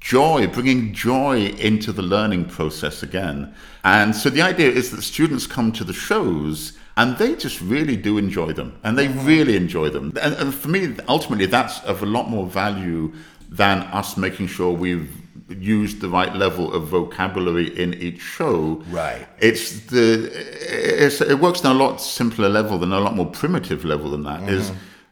joy, 0.01 0.47
bringing 0.47 0.93
joy 0.93 1.45
into 1.59 1.91
the 1.91 2.01
learning 2.01 2.45
process 2.45 3.03
again. 3.03 3.53
And 3.83 4.15
so 4.15 4.29
the 4.29 4.41
idea 4.41 4.69
is 4.69 4.91
that 4.91 5.03
students 5.03 5.47
come 5.47 5.71
to 5.73 5.83
the 5.83 5.93
shows 5.93 6.73
and 6.97 7.17
they 7.17 7.35
just 7.35 7.61
really 7.61 7.95
do 7.95 8.17
enjoy 8.17 8.51
them 8.51 8.77
and 8.83 8.97
they 8.97 9.07
mm-hmm. 9.07 9.25
really 9.25 9.55
enjoy 9.55 9.89
them. 9.89 10.11
And, 10.21 10.33
and, 10.35 10.53
for 10.53 10.67
me, 10.67 10.95
ultimately, 11.07 11.45
that's 11.45 11.81
of 11.83 12.03
a 12.03 12.05
lot 12.05 12.29
more 12.29 12.47
value 12.47 13.13
than 13.51 13.79
us 13.79 14.15
making 14.15 14.47
sure 14.47 14.71
we've 14.71 15.21
used 15.49 15.99
the 15.99 16.07
right 16.07 16.33
level 16.33 16.73
of 16.73 16.87
vocabulary 16.87 17.77
in 17.77 17.93
each 17.95 18.21
show. 18.21 18.81
Right. 18.89 19.27
It's 19.39 19.81
the 19.87 20.31
it's, 20.33 21.19
it 21.19 21.39
works 21.39 21.63
on 21.65 21.75
a 21.75 21.79
lot 21.79 21.97
simpler 21.97 22.47
level 22.47 22.79
than 22.79 22.93
a 22.93 22.99
lot 22.99 23.15
more 23.15 23.25
primitive 23.25 23.83
level 23.83 24.11
than 24.11 24.23
that. 24.23 24.39
Mm-hmm. 24.39 24.49
Is 24.49 24.71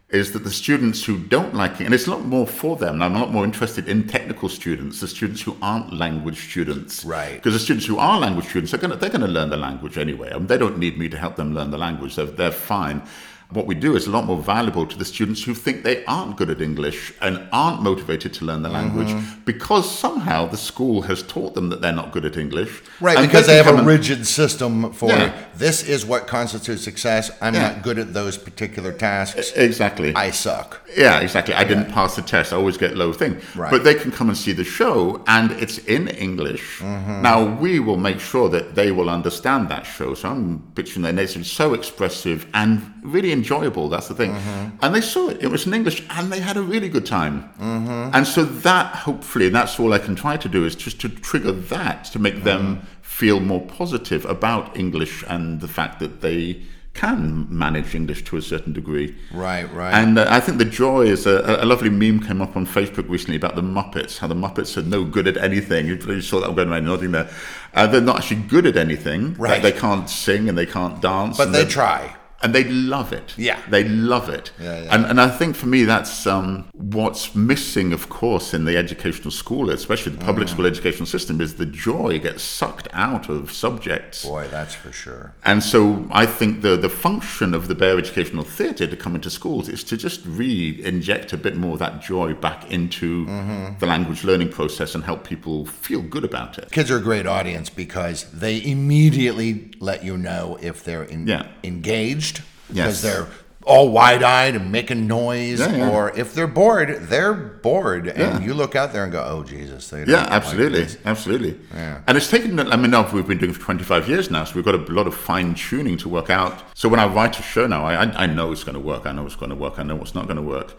is 0.09 0.31
that 0.31 0.43
the 0.43 0.49
students 0.49 1.03
who 1.03 1.19
don't 1.19 1.53
like 1.53 1.79
it, 1.79 1.85
and 1.85 1.93
it's 1.93 2.07
a 2.07 2.09
lot 2.09 2.25
more 2.25 2.47
for 2.47 2.75
them, 2.75 2.95
and 2.95 3.03
I'm 3.03 3.15
a 3.15 3.19
lot 3.19 3.31
more 3.31 3.43
interested 3.43 3.87
in 3.87 4.07
technical 4.07 4.49
students, 4.49 5.01
the 5.01 5.07
students 5.07 5.39
who 5.43 5.55
aren't 5.61 5.93
language 5.93 6.49
students. 6.49 7.05
Right. 7.05 7.35
Because 7.35 7.53
the 7.53 7.59
students 7.59 7.85
who 7.85 7.99
are 7.99 8.19
language 8.19 8.47
students, 8.47 8.73
are 8.73 8.77
gonna, 8.77 8.95
they're 8.95 9.11
going 9.11 9.21
to 9.21 9.27
learn 9.27 9.51
the 9.51 9.57
language 9.57 9.99
anyway. 9.99 10.31
I 10.31 10.39
mean, 10.39 10.47
they 10.47 10.57
don't 10.57 10.79
need 10.79 10.97
me 10.97 11.09
to 11.09 11.17
help 11.17 11.35
them 11.35 11.53
learn 11.53 11.69
the 11.69 11.77
language, 11.77 12.15
they're, 12.15 12.25
they're 12.25 12.51
fine 12.51 13.03
what 13.51 13.65
we 13.65 13.73
do 13.73 13.95
is 13.95 14.05
a 14.05 14.11
lot 14.11 14.25
more 14.25 14.37
valuable 14.37 14.85
to 14.85 14.95
the 14.95 15.05
students 15.05 15.43
who 15.43 15.55
think 15.55 15.83
they 15.83 16.05
aren't 16.05 16.37
good 16.37 16.51
at 16.51 16.61
English 16.61 17.11
and 17.19 17.49
aren't 17.51 17.81
motivated 17.81 18.31
to 18.31 18.45
learn 18.45 18.61
the 18.61 18.69
language 18.69 19.07
mm-hmm. 19.07 19.41
because 19.43 19.89
somehow 19.89 20.45
the 20.45 20.57
school 20.57 21.01
has 21.01 21.23
taught 21.23 21.55
them 21.55 21.69
that 21.69 21.81
they're 21.81 21.91
not 21.91 22.11
good 22.11 22.25
at 22.25 22.37
English. 22.37 22.83
Right, 23.01 23.17
because 23.19 23.47
they, 23.47 23.57
they 23.57 23.63
have 23.63 23.79
a 23.79 23.83
rigid 23.83 24.27
system 24.27 24.93
for 24.93 25.09
yeah. 25.09 25.33
this 25.55 25.81
is 25.81 26.05
what 26.05 26.27
constitutes 26.27 26.83
success. 26.83 27.31
I'm 27.41 27.55
yeah. 27.55 27.69
not 27.69 27.81
good 27.81 27.97
at 27.97 28.13
those 28.13 28.37
particular 28.37 28.91
tasks. 28.91 29.51
Exactly. 29.53 30.13
I 30.13 30.29
suck. 30.29 30.87
Yeah, 30.95 31.19
exactly. 31.19 31.55
I 31.55 31.61
yeah. 31.61 31.69
didn't 31.69 31.91
pass 31.91 32.15
the 32.15 32.21
test. 32.21 32.53
I 32.53 32.55
always 32.55 32.77
get 32.77 32.95
low 32.95 33.11
thing. 33.13 33.41
Right. 33.55 33.71
But 33.71 33.83
they 33.83 33.95
can 33.95 34.11
come 34.11 34.29
and 34.29 34.37
see 34.37 34.51
the 34.51 34.63
show 34.63 35.23
and 35.25 35.51
it's 35.53 35.79
in 35.79 36.07
English. 36.09 36.81
Mm-hmm. 36.81 37.23
Now 37.23 37.45
we 37.55 37.79
will 37.79 37.97
make 37.97 38.19
sure 38.19 38.47
that 38.49 38.75
they 38.75 38.91
will 38.91 39.09
understand 39.09 39.69
that 39.69 39.87
show. 39.87 40.13
So 40.13 40.29
I'm 40.29 40.59
picturing 40.75 41.01
their 41.01 41.13
nature 41.13 41.43
so 41.43 41.73
expressive 41.73 42.45
and 42.53 42.98
really 43.03 43.31
enjoyable. 43.31 43.89
That's 43.89 44.07
the 44.07 44.15
thing. 44.15 44.31
Mm-hmm. 44.31 44.77
And 44.81 44.95
they 44.95 45.01
saw 45.01 45.29
it. 45.29 45.41
It 45.41 45.47
was 45.47 45.65
in 45.65 45.73
English, 45.73 46.05
and 46.09 46.31
they 46.31 46.39
had 46.39 46.57
a 46.57 46.61
really 46.61 46.89
good 46.89 47.05
time. 47.05 47.49
Mm-hmm. 47.59 48.15
And 48.15 48.27
so 48.27 48.43
that, 48.43 48.95
hopefully, 48.95 49.47
and 49.47 49.55
that's 49.55 49.79
all 49.79 49.93
I 49.93 49.99
can 49.99 50.15
try 50.15 50.37
to 50.37 50.49
do 50.49 50.65
is 50.65 50.75
just 50.75 50.99
to 51.01 51.09
trigger 51.09 51.51
that 51.51 52.05
to 52.05 52.19
make 52.19 52.43
them 52.43 52.77
mm-hmm. 52.77 52.85
feel 53.01 53.39
more 53.39 53.61
positive 53.61 54.25
about 54.25 54.77
English 54.77 55.23
and 55.27 55.61
the 55.61 55.67
fact 55.67 55.99
that 55.99 56.21
they 56.21 56.63
can 56.93 57.47
manage 57.49 57.95
English 57.95 58.25
to 58.25 58.35
a 58.35 58.41
certain 58.41 58.73
degree. 58.73 59.15
Right, 59.31 59.71
right. 59.73 59.93
And 59.93 60.19
uh, 60.19 60.25
I 60.27 60.39
think 60.39 60.57
the 60.57 60.65
joy 60.65 61.05
is 61.05 61.25
a, 61.25 61.59
a, 61.61 61.65
lovely 61.65 61.89
meme 61.89 62.19
came 62.19 62.41
up 62.41 62.57
on 62.57 62.65
Facebook 62.65 63.07
recently 63.07 63.37
about 63.37 63.55
the 63.55 63.61
Muppets, 63.61 64.17
how 64.17 64.27
the 64.27 64.35
Muppets 64.35 64.75
are 64.75 64.81
no 64.81 65.05
good 65.05 65.27
at 65.27 65.37
anything. 65.37 65.87
You 65.87 66.21
saw 66.21 66.41
that 66.41 66.53
going 66.55 66.69
around 66.69 66.85
nodding 66.85 67.11
there. 67.11 67.29
Uh, 67.73 67.87
they're 67.87 68.01
not 68.01 68.17
actually 68.17 68.41
good 68.41 68.65
at 68.65 68.75
anything. 68.75 69.35
Right. 69.35 69.61
They, 69.61 69.71
they 69.71 69.79
can't 69.79 70.09
sing 70.09 70.49
and 70.49 70.57
they 70.57 70.65
can't 70.65 71.01
dance. 71.01 71.37
But 71.37 71.53
they 71.53 71.63
try 71.63 72.15
and 72.41 72.55
they 72.55 72.63
love 72.65 73.11
it. 73.13 73.33
Yeah, 73.37 73.59
they 73.69 73.83
love 73.83 74.29
it. 74.29 74.51
Yeah, 74.59 74.83
yeah. 74.83 74.95
And 74.95 75.05
and 75.05 75.21
I 75.21 75.29
think 75.29 75.55
for 75.55 75.67
me 75.67 75.83
that's 75.83 76.25
um, 76.25 76.69
what's 76.73 77.35
missing, 77.35 77.91
of 77.93 78.09
course, 78.09 78.53
in 78.53 78.65
the 78.65 78.77
educational 78.77 79.31
school, 79.31 79.69
especially 79.69 80.13
the 80.13 80.23
public 80.23 80.47
mm. 80.47 80.51
school 80.51 80.65
educational 80.65 81.05
system, 81.05 81.41
is 81.41 81.55
the 81.55 81.65
joy 81.65 82.19
gets 82.19 82.43
sucked 82.43 82.87
out 82.93 83.29
of 83.29 83.51
subjects. 83.51 84.25
Boy, 84.25 84.47
that's 84.49 84.75
for 84.75 84.91
sure. 84.91 85.33
And 85.43 85.63
so 85.63 86.07
I 86.11 86.25
think 86.25 86.61
the 86.61 86.75
the 86.77 86.89
function 86.89 87.53
of 87.53 87.67
the 87.67 87.75
Bear 87.75 87.97
Educational 87.97 88.43
Theatre 88.43 88.87
to 88.87 88.95
come 88.95 89.15
into 89.15 89.29
schools 89.29 89.67
is 89.67 89.83
to 89.85 89.97
just 89.97 90.25
re-inject 90.25 91.33
a 91.33 91.37
bit 91.37 91.55
more 91.57 91.73
of 91.73 91.79
that 91.79 92.01
joy 92.01 92.33
back 92.33 92.71
into 92.71 93.25
mm-hmm. 93.25 93.77
the 93.79 93.85
language 93.85 94.23
learning 94.23 94.49
process 94.49 94.95
and 94.95 95.03
help 95.03 95.27
people 95.27 95.65
feel 95.65 96.01
good 96.01 96.23
about 96.23 96.57
it. 96.57 96.71
Kids 96.71 96.89
are 96.89 96.97
a 96.97 97.01
great 97.01 97.25
audience 97.25 97.69
because 97.69 98.23
they 98.31 98.63
immediately 98.63 99.71
let 99.79 100.03
you 100.03 100.17
know 100.17 100.57
if 100.61 100.83
they're 100.83 101.03
in, 101.03 101.27
yeah. 101.27 101.47
engaged 101.63 102.28
yes. 102.71 102.85
because 102.87 103.01
they're 103.01 103.27
all 103.65 103.89
wide 103.89 104.23
eyed 104.23 104.55
and 104.55 104.71
making 104.71 105.05
noise, 105.05 105.59
Yeah, 105.59 105.75
yeah. 105.75 105.89
or 105.89 106.17
if 106.17 106.33
they're 106.33 106.47
bored, 106.47 107.01
they're 107.09 107.33
bored, 107.33 108.07
and 108.07 108.17
Yeah. 108.17 108.39
you 108.47 108.53
look 108.53 108.73
out 108.73 108.93
there 108.93 109.03
and 109.03 109.11
go, 109.11 109.21
"Oh 109.23 109.43
Jesus!" 109.43 109.89
They 109.89 110.05
Yeah, 110.05 110.25
absolutely, 110.29 110.83
this." 110.83 110.97
absolutely. 111.05 111.59
Yeah. 111.75 111.97
And 112.07 112.17
it's 112.17 112.29
taken. 112.31 112.57
I 112.57 112.75
mean, 112.77 112.89
now 112.91 113.07
we've 113.11 113.27
been 113.27 113.37
doing 113.37 113.51
it 113.51 113.57
for 113.57 113.61
25 113.61 114.07
years 114.07 114.31
now, 114.31 114.45
so 114.45 114.55
we've 114.55 114.65
got 114.65 114.75
a 114.75 114.91
lot 114.91 115.05
of 115.07 115.13
fine 115.13 115.53
tuning 115.55 115.97
to 115.97 116.09
work 116.09 116.29
out. 116.29 116.63
So 116.73 116.87
when 116.89 116.99
I 117.01 117.07
write 117.07 117.37
a 117.37 117.43
show 117.43 117.67
now, 117.67 117.85
I, 117.85 118.05
I, 118.05 118.23
I 118.23 118.25
know 118.27 118.51
it's 118.53 118.63
going 118.63 118.75
to 118.75 118.79
work. 118.79 119.05
I 119.05 119.11
know 119.11 119.25
it's 119.25 119.35
going 119.35 119.49
to 119.51 119.55
work. 119.57 119.77
I 119.77 119.83
know 119.83 119.95
what's 119.97 120.15
not 120.15 120.25
going 120.25 120.37
to 120.37 120.41
work. 120.41 120.73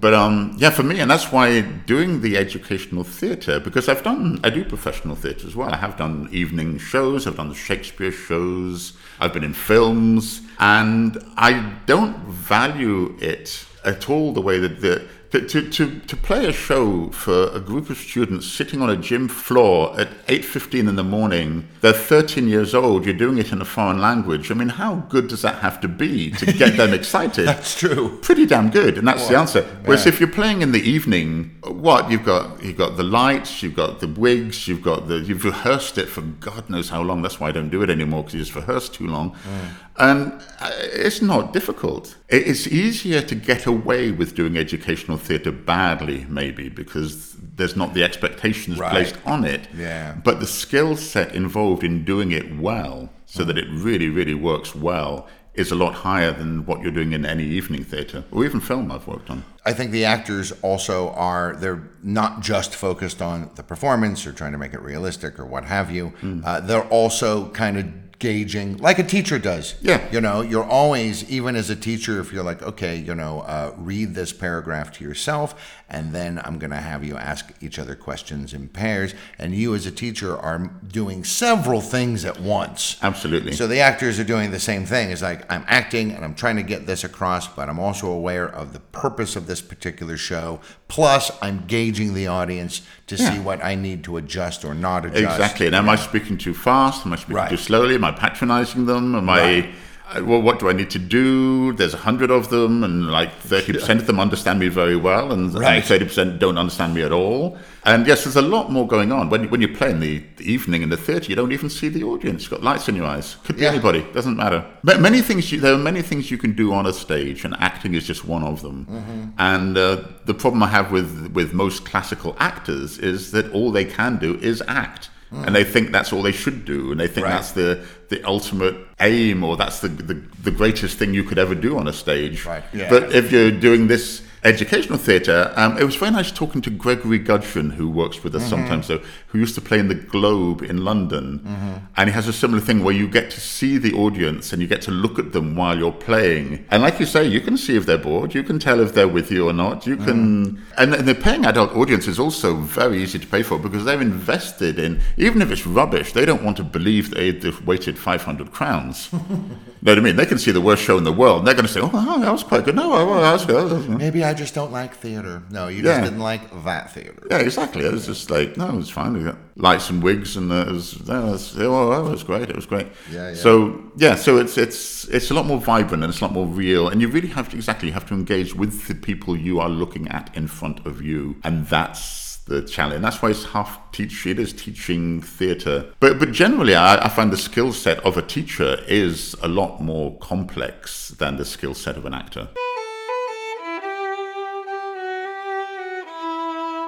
But 0.00 0.12
um, 0.14 0.54
yeah, 0.58 0.70
for 0.70 0.82
me, 0.82 1.00
and 1.00 1.10
that's 1.10 1.32
why 1.32 1.62
doing 1.62 2.20
the 2.20 2.36
educational 2.36 3.02
theatre 3.02 3.58
because 3.60 3.88
I've 3.88 4.02
done, 4.04 4.38
I 4.44 4.50
do 4.50 4.62
professional 4.64 5.16
theatre 5.16 5.46
as 5.48 5.56
well. 5.56 5.70
I 5.72 5.78
have 5.78 5.96
done 5.96 6.28
evening 6.30 6.78
shows. 6.78 7.26
I've 7.26 7.36
done 7.36 7.48
the 7.48 7.54
Shakespeare 7.54 8.12
shows. 8.12 8.92
I've 9.18 9.32
been 9.32 9.44
in 9.44 9.54
films, 9.54 10.42
and 10.60 11.18
I 11.36 11.74
don't 11.86 12.16
value 12.26 13.16
it 13.18 13.66
at 13.84 14.10
all 14.10 14.32
the 14.32 14.42
way 14.42 14.58
that 14.58 14.80
the 14.82 15.08
to, 15.30 15.70
to, 15.70 16.00
to, 16.00 16.16
play 16.16 16.46
a 16.46 16.52
show 16.52 17.08
for 17.10 17.50
a 17.54 17.60
group 17.60 17.88
of 17.88 17.96
students 17.96 18.48
sitting 18.48 18.82
on 18.82 18.90
a 18.90 18.96
gym 18.96 19.28
floor 19.28 19.98
at 19.98 20.08
8.15 20.26 20.88
in 20.88 20.96
the 20.96 21.04
morning 21.04 21.68
they're 21.82 21.92
13 21.92 22.48
years 22.48 22.74
old 22.74 23.04
you're 23.04 23.14
doing 23.14 23.38
it 23.38 23.52
in 23.52 23.60
a 23.60 23.64
foreign 23.64 24.00
language 24.00 24.50
i 24.50 24.54
mean 24.54 24.70
how 24.70 24.96
good 25.08 25.28
does 25.28 25.42
that 25.42 25.60
have 25.60 25.80
to 25.82 25.88
be 25.88 26.32
to 26.32 26.46
get 26.46 26.76
them 26.76 26.92
excited? 27.00 27.46
That's 27.46 27.78
true. 27.78 28.18
pretty 28.22 28.44
damn 28.44 28.70
good 28.70 28.98
and 28.98 29.06
that's 29.06 29.28
the 29.28 29.38
answer. 29.38 29.62
Whereas 29.84 30.04
yeah. 30.04 30.12
if 30.12 30.20
you're 30.20 30.28
playing 30.28 30.62
in 30.62 30.72
the 30.72 30.82
evening 30.82 31.56
what 31.62 32.10
you've 32.10 32.24
got 32.24 32.62
you've 32.64 32.76
got 32.78 32.96
the 32.96 33.04
lights 33.04 33.62
you've 33.62 33.76
got 33.76 34.00
the 34.00 34.08
wigs 34.08 34.66
you've 34.66 34.82
got 34.82 35.06
the 35.06 35.20
you've 35.20 35.44
rehearsed 35.44 35.96
it 35.96 36.08
for 36.08 36.22
god 36.22 36.68
knows 36.68 36.88
how 36.88 37.02
long 37.02 37.22
that's 37.22 37.38
why 37.38 37.48
i 37.48 37.52
don't 37.52 37.70
do 37.70 37.82
it 37.82 37.90
anymore 37.90 38.22
because 38.22 38.34
you 38.34 38.40
just 38.40 38.54
rehearsed 38.56 38.94
too 38.94 39.06
long 39.06 39.30
mm. 39.30 39.70
And 40.00 40.32
uh, 40.60 40.70
it's 41.06 41.20
not 41.22 41.52
difficult 41.52 42.16
it's 42.28 42.66
easier 42.66 43.20
to 43.30 43.34
get 43.34 43.66
away 43.66 44.10
with 44.10 44.34
doing 44.34 44.56
educational 44.56 45.18
theatre 45.26 45.52
badly 45.52 46.20
maybe 46.28 46.68
because 46.68 47.34
there's 47.56 47.76
not 47.76 47.92
the 47.94 48.02
expectations 48.02 48.78
Right. 48.78 48.90
placed 48.92 49.16
on 49.26 49.44
it 49.44 49.62
Yeah. 49.76 50.14
but 50.24 50.40
the 50.40 50.46
skill 50.46 50.96
set 50.96 51.34
involved 51.34 51.82
in 51.84 52.04
doing 52.04 52.30
it 52.32 52.46
well 52.68 53.10
so 53.26 53.44
that 53.44 53.56
it 53.62 53.68
really 53.70 54.08
really 54.08 54.34
works 54.50 54.74
well 54.74 55.28
is 55.54 55.70
a 55.72 55.74
lot 55.84 55.94
higher 56.08 56.32
than 56.40 56.64
what 56.66 56.80
you're 56.80 56.92
doing 57.00 57.12
in 57.12 57.26
any 57.26 57.44
evening 57.58 57.84
theatre 57.84 58.22
or 58.32 58.44
even 58.44 58.60
film 58.60 58.90
I've 58.92 59.06
worked 59.06 59.28
on. 59.30 59.44
I 59.64 59.72
think 59.72 59.90
the 59.90 60.06
actors 60.06 60.52
also 60.62 61.10
are 61.10 61.54
they're 61.56 61.82
not 62.02 62.40
just 62.40 62.74
focused 62.74 63.20
on 63.20 63.50
the 63.56 63.62
performance 63.62 64.26
or 64.26 64.32
trying 64.32 64.52
to 64.52 64.58
make 64.58 64.72
it 64.72 64.80
realistic 64.80 65.38
or 65.38 65.44
what 65.44 65.64
have 65.64 65.90
you. 65.90 66.08
Hmm. 66.20 66.40
Uh, 66.44 66.60
they're 66.60 66.88
also 66.88 67.50
kind 67.50 67.78
of 67.78 67.86
gauging 68.20 68.76
like 68.76 68.98
a 68.98 69.02
teacher 69.02 69.38
does. 69.38 69.74
Yeah. 69.80 70.06
You 70.12 70.20
know, 70.20 70.42
you're 70.42 70.64
always 70.64 71.28
even 71.30 71.56
as 71.56 71.70
a 71.70 71.74
teacher 71.74 72.20
if 72.20 72.32
you're 72.32 72.44
like, 72.44 72.62
okay, 72.62 72.96
you 72.96 73.14
know, 73.14 73.40
uh, 73.40 73.74
read 73.76 74.14
this 74.14 74.32
paragraph 74.32 74.92
to 74.92 75.04
yourself 75.04 75.82
and 75.88 76.12
then 76.12 76.40
I'm 76.44 76.58
going 76.58 76.70
to 76.70 76.76
have 76.76 77.02
you 77.02 77.16
ask 77.16 77.50
each 77.60 77.78
other 77.78 77.96
questions 77.96 78.52
in 78.54 78.68
pairs 78.68 79.14
and 79.38 79.54
you 79.54 79.74
as 79.74 79.86
a 79.86 79.90
teacher 79.90 80.36
are 80.36 80.70
doing 80.86 81.24
several 81.24 81.80
things 81.80 82.24
at 82.26 82.38
once. 82.38 82.98
Absolutely. 83.02 83.52
So 83.52 83.66
the 83.66 83.80
actors 83.80 84.20
are 84.20 84.24
doing 84.24 84.50
the 84.50 84.60
same 84.60 84.84
thing. 84.84 85.10
It's 85.10 85.22
like 85.22 85.50
I'm 85.50 85.64
acting 85.66 86.12
and 86.12 86.22
I'm 86.22 86.34
trying 86.34 86.56
to 86.56 86.62
get 86.62 86.86
this 86.86 87.02
across, 87.02 87.48
but 87.48 87.70
I'm 87.70 87.80
also 87.80 88.10
aware 88.10 88.48
of 88.48 88.74
the 88.74 88.80
purpose 88.80 89.34
of 89.34 89.46
this 89.50 89.60
particular 89.60 90.16
show. 90.16 90.60
Plus, 90.86 91.30
I'm 91.42 91.64
gauging 91.66 92.14
the 92.14 92.28
audience 92.28 92.82
to 93.08 93.18
see 93.18 93.38
what 93.40 93.62
I 93.64 93.74
need 93.74 94.04
to 94.04 94.16
adjust 94.16 94.64
or 94.64 94.74
not 94.74 95.04
adjust. 95.04 95.18
Exactly. 95.40 95.66
And 95.66 95.74
am 95.74 95.88
I 95.88 95.96
speaking 95.96 96.38
too 96.38 96.54
fast? 96.54 97.04
Am 97.04 97.12
I 97.12 97.16
speaking 97.16 97.34
Right. 97.34 97.50
too 97.50 97.56
slowly? 97.56 97.96
Am 97.96 98.04
I 98.04 98.12
patronizing 98.12 98.86
them? 98.86 99.14
Am 99.16 99.26
Right. 99.28 99.64
I. 99.64 99.70
Well, 100.14 100.42
what 100.42 100.58
do 100.58 100.68
I 100.68 100.72
need 100.72 100.90
to 100.90 100.98
do? 100.98 101.72
There's 101.74 101.94
a 101.94 101.98
hundred 101.98 102.30
of 102.30 102.48
them, 102.50 102.82
and 102.82 103.10
like 103.10 103.32
thirty 103.34 103.72
percent 103.72 104.00
of 104.00 104.06
them 104.06 104.18
understand 104.18 104.58
me 104.58 104.68
very 104.68 104.96
well, 104.96 105.30
and 105.32 105.52
thirty 105.52 106.04
percent 106.04 106.38
don't 106.38 106.58
understand 106.58 106.94
me 106.94 107.02
at 107.02 107.12
all. 107.12 107.56
And 107.84 108.06
yes, 108.06 108.24
there's 108.24 108.36
a 108.36 108.42
lot 108.42 108.70
more 108.72 108.86
going 108.86 109.12
on. 109.12 109.30
When 109.30 109.48
when 109.50 109.60
you 109.60 109.68
play 109.68 109.90
in 109.90 110.00
the, 110.00 110.22
the 110.36 110.44
evening 110.50 110.82
in 110.82 110.88
the 110.88 110.96
theatre, 110.96 111.28
you 111.30 111.36
don't 111.36 111.52
even 111.52 111.70
see 111.70 111.88
the 111.88 112.02
audience. 112.02 112.42
You've 112.42 112.50
got 112.50 112.62
lights 112.62 112.88
in 112.88 112.96
your 112.96 113.06
eyes. 113.06 113.36
Could 113.44 113.56
be 113.56 113.62
Yeah. 113.62 113.70
anybody. 113.70 114.04
Doesn't 114.12 114.36
matter. 114.36 114.64
But 114.82 115.00
many 115.00 115.22
things. 115.22 115.52
You, 115.52 115.60
there 115.60 115.74
are 115.74 115.78
many 115.78 116.02
things 116.02 116.30
you 116.30 116.38
can 116.38 116.54
do 116.54 116.72
on 116.72 116.86
a 116.86 116.92
stage, 116.92 117.44
and 117.44 117.54
acting 117.58 117.94
is 117.94 118.06
just 118.06 118.24
one 118.24 118.42
of 118.42 118.62
them. 118.62 118.86
Mm-hmm. 118.90 119.28
And 119.38 119.78
uh, 119.78 120.02
the 120.26 120.34
problem 120.34 120.62
I 120.62 120.68
have 120.68 120.90
with 120.90 121.30
with 121.34 121.52
most 121.52 121.84
classical 121.84 122.34
actors 122.38 122.98
is 122.98 123.30
that 123.30 123.50
all 123.52 123.70
they 123.70 123.84
can 123.84 124.18
do 124.18 124.36
is 124.40 124.62
act 124.66 125.10
and 125.32 125.54
they 125.54 125.64
think 125.64 125.92
that's 125.92 126.12
all 126.12 126.22
they 126.22 126.32
should 126.32 126.64
do, 126.64 126.90
and 126.90 126.98
they 127.00 127.06
think 127.08 127.26
Mm. 127.26 127.30
Right. 127.30 127.34
that's 127.36 127.52
the 127.52 127.78
the 128.08 128.22
ultimate 128.26 128.76
aim, 128.98 129.44
or 129.44 129.56
that's 129.56 129.80
the, 129.80 129.88
the 129.88 130.14
the 130.42 130.50
greatest 130.50 130.98
thing 130.98 131.14
you 131.14 131.22
could 131.24 131.38
ever 131.38 131.54
do 131.54 131.78
on 131.78 131.86
a 131.88 131.92
stage. 131.92 132.44
Right. 132.46 132.64
Yeah. 132.72 132.90
But 132.90 133.12
if 133.14 133.30
you're 133.32 133.50
doing 133.52 133.86
this 133.88 134.22
educational 134.42 134.98
theatre, 134.98 135.52
um, 135.56 135.76
it 135.78 135.84
was 135.84 135.96
very 135.96 136.10
nice 136.10 136.32
talking 136.32 136.62
to 136.62 136.70
Gregory 136.70 137.18
Gudgeon, 137.18 137.70
who 137.70 137.88
works 137.90 138.24
with 138.24 138.34
us 138.34 138.42
Mm-hmm. 138.42 138.50
sometimes, 138.50 138.88
though, 138.88 139.02
who 139.28 139.38
used 139.38 139.54
to 139.54 139.60
play 139.60 139.78
in 139.78 139.88
the 139.88 139.94
Globe 139.94 140.62
in 140.62 140.82
London, 140.84 141.40
Mm-hmm. 141.46 141.69
And 141.96 142.08
he 142.08 142.14
has 142.14 142.28
a 142.28 142.32
similar 142.32 142.60
thing 142.60 142.82
where 142.84 142.94
you 142.94 143.08
get 143.08 143.30
to 143.30 143.40
see 143.40 143.78
the 143.78 143.92
audience 143.94 144.52
and 144.52 144.60
you 144.62 144.68
get 144.68 144.82
to 144.82 144.90
look 144.90 145.18
at 145.18 145.32
them 145.32 145.56
while 145.56 145.76
you're 145.78 145.92
playing, 145.92 146.64
and 146.70 146.82
like 146.82 147.00
you 147.00 147.06
say, 147.06 147.26
you 147.26 147.40
can 147.40 147.56
see 147.56 147.76
if 147.76 147.86
they're 147.86 147.98
bored, 147.98 148.34
you 148.34 148.42
can 148.42 148.58
tell 148.58 148.80
if 148.80 148.94
they're 148.94 149.08
with 149.08 149.30
you 149.30 149.48
or 149.48 149.52
not, 149.52 149.86
you 149.86 149.96
can, 149.96 150.20
Mm-hmm. 150.20 150.72
and, 150.78 150.94
and 150.94 151.06
the 151.08 151.14
paying 151.14 151.44
adult 151.44 151.74
audience 151.76 152.06
is 152.06 152.18
also 152.18 152.54
very 152.56 153.02
easy 153.02 153.18
to 153.18 153.26
pay 153.26 153.42
for 153.42 153.58
because 153.58 153.84
they're 153.84 154.00
invested 154.00 154.78
in, 154.78 155.00
even 155.16 155.42
if 155.42 155.50
it's 155.50 155.66
rubbish, 155.66 156.12
they 156.12 156.24
don't 156.24 156.42
want 156.42 156.56
to 156.56 156.64
believe 156.64 157.10
they 157.10 157.30
they've 157.30 157.66
waited 157.66 157.98
500 157.98 158.50
crowns. 158.52 159.12
know 159.82 159.92
what 159.92 159.98
I 159.98 160.00
mean? 160.00 160.16
They 160.16 160.26
can 160.26 160.38
see 160.38 160.50
the 160.50 160.60
worst 160.60 160.82
show 160.82 160.98
in 160.98 161.04
the 161.04 161.12
world, 161.12 161.38
and 161.38 161.46
they're 161.46 161.54
going 161.54 161.66
to 161.66 161.72
say, 161.72 161.80
"Oh, 161.82 162.20
that 162.20 162.30
was 162.32 162.42
quite 162.42 162.64
good." 162.64 162.74
No, 162.76 162.92
oh, 162.92 163.20
that 163.20 163.32
was 163.32 163.44
good. 163.46 163.70
That 163.70 163.76
was 163.76 163.86
good." 163.86 163.98
Maybe 163.98 164.22
I 164.24 164.34
just 164.34 164.54
don't 164.54 164.72
like 164.72 164.94
theater. 164.94 165.42
No, 165.50 165.68
you 165.68 165.82
just 165.82 165.96
Yeah. 165.98 166.04
didn't 166.04 166.18
like 166.20 166.64
that 166.64 166.92
theater. 166.92 167.14
Yeah, 167.30 167.38
exactly. 167.38 167.84
It 167.84 167.92
was 167.92 168.06
just 168.06 168.30
like, 168.30 168.56
no, 168.56 168.68
it 168.68 168.74
was 168.76 168.90
fine. 168.90 169.14
We 169.14 169.24
got 169.24 169.36
lights 169.56 169.88
and 169.90 170.02
wigs, 170.02 170.36
and 170.36 170.52
uh, 170.52 170.66
it 170.68 170.72
was, 170.72 170.92
that 170.92 171.22
was, 171.22 171.58
oh, 171.74 171.90
that 171.90 172.10
was 172.10 172.22
great. 172.22 172.48
It 172.50 172.56
was 172.56 172.66
great. 172.66 172.88
Yeah, 173.10 173.30
yeah. 173.30 173.34
So 173.34 173.82
yeah, 173.96 174.14
so 174.14 174.38
it's 174.38 174.56
it's 174.58 175.04
it's 175.08 175.30
a 175.30 175.34
lot 175.34 175.46
more 175.46 175.58
vibrant 175.58 176.02
and 176.02 176.10
it's 176.12 176.20
a 176.20 176.24
lot 176.24 176.32
more 176.32 176.46
real, 176.46 176.88
and 176.88 177.00
you 177.00 177.08
really 177.08 177.28
have 177.28 177.48
to 177.50 177.56
exactly 177.56 177.88
you 177.88 177.94
have 177.94 178.06
to 178.08 178.14
engage 178.14 178.54
with 178.54 178.86
the 178.88 178.94
people 178.94 179.36
you 179.36 179.60
are 179.60 179.68
looking 179.68 180.08
at 180.08 180.34
in 180.36 180.46
front 180.48 180.86
of 180.86 181.02
you, 181.02 181.36
and 181.44 181.66
that's 181.66 182.38
the 182.46 182.62
challenge. 182.62 183.02
That's 183.02 183.22
why 183.22 183.30
it's 183.30 183.44
half 183.44 183.78
teach. 183.92 184.26
It 184.26 184.38
is 184.38 184.52
teaching 184.52 185.22
theatre, 185.22 185.92
but 186.00 186.18
but 186.18 186.32
generally, 186.32 186.74
I, 186.74 187.04
I 187.04 187.08
find 187.08 187.32
the 187.32 187.36
skill 187.36 187.72
set 187.72 187.98
of 188.04 188.16
a 188.16 188.22
teacher 188.22 188.82
is 188.88 189.34
a 189.42 189.48
lot 189.48 189.80
more 189.80 190.18
complex 190.18 191.08
than 191.08 191.36
the 191.36 191.44
skill 191.44 191.74
set 191.74 191.96
of 191.96 192.04
an 192.06 192.14
actor. 192.14 192.48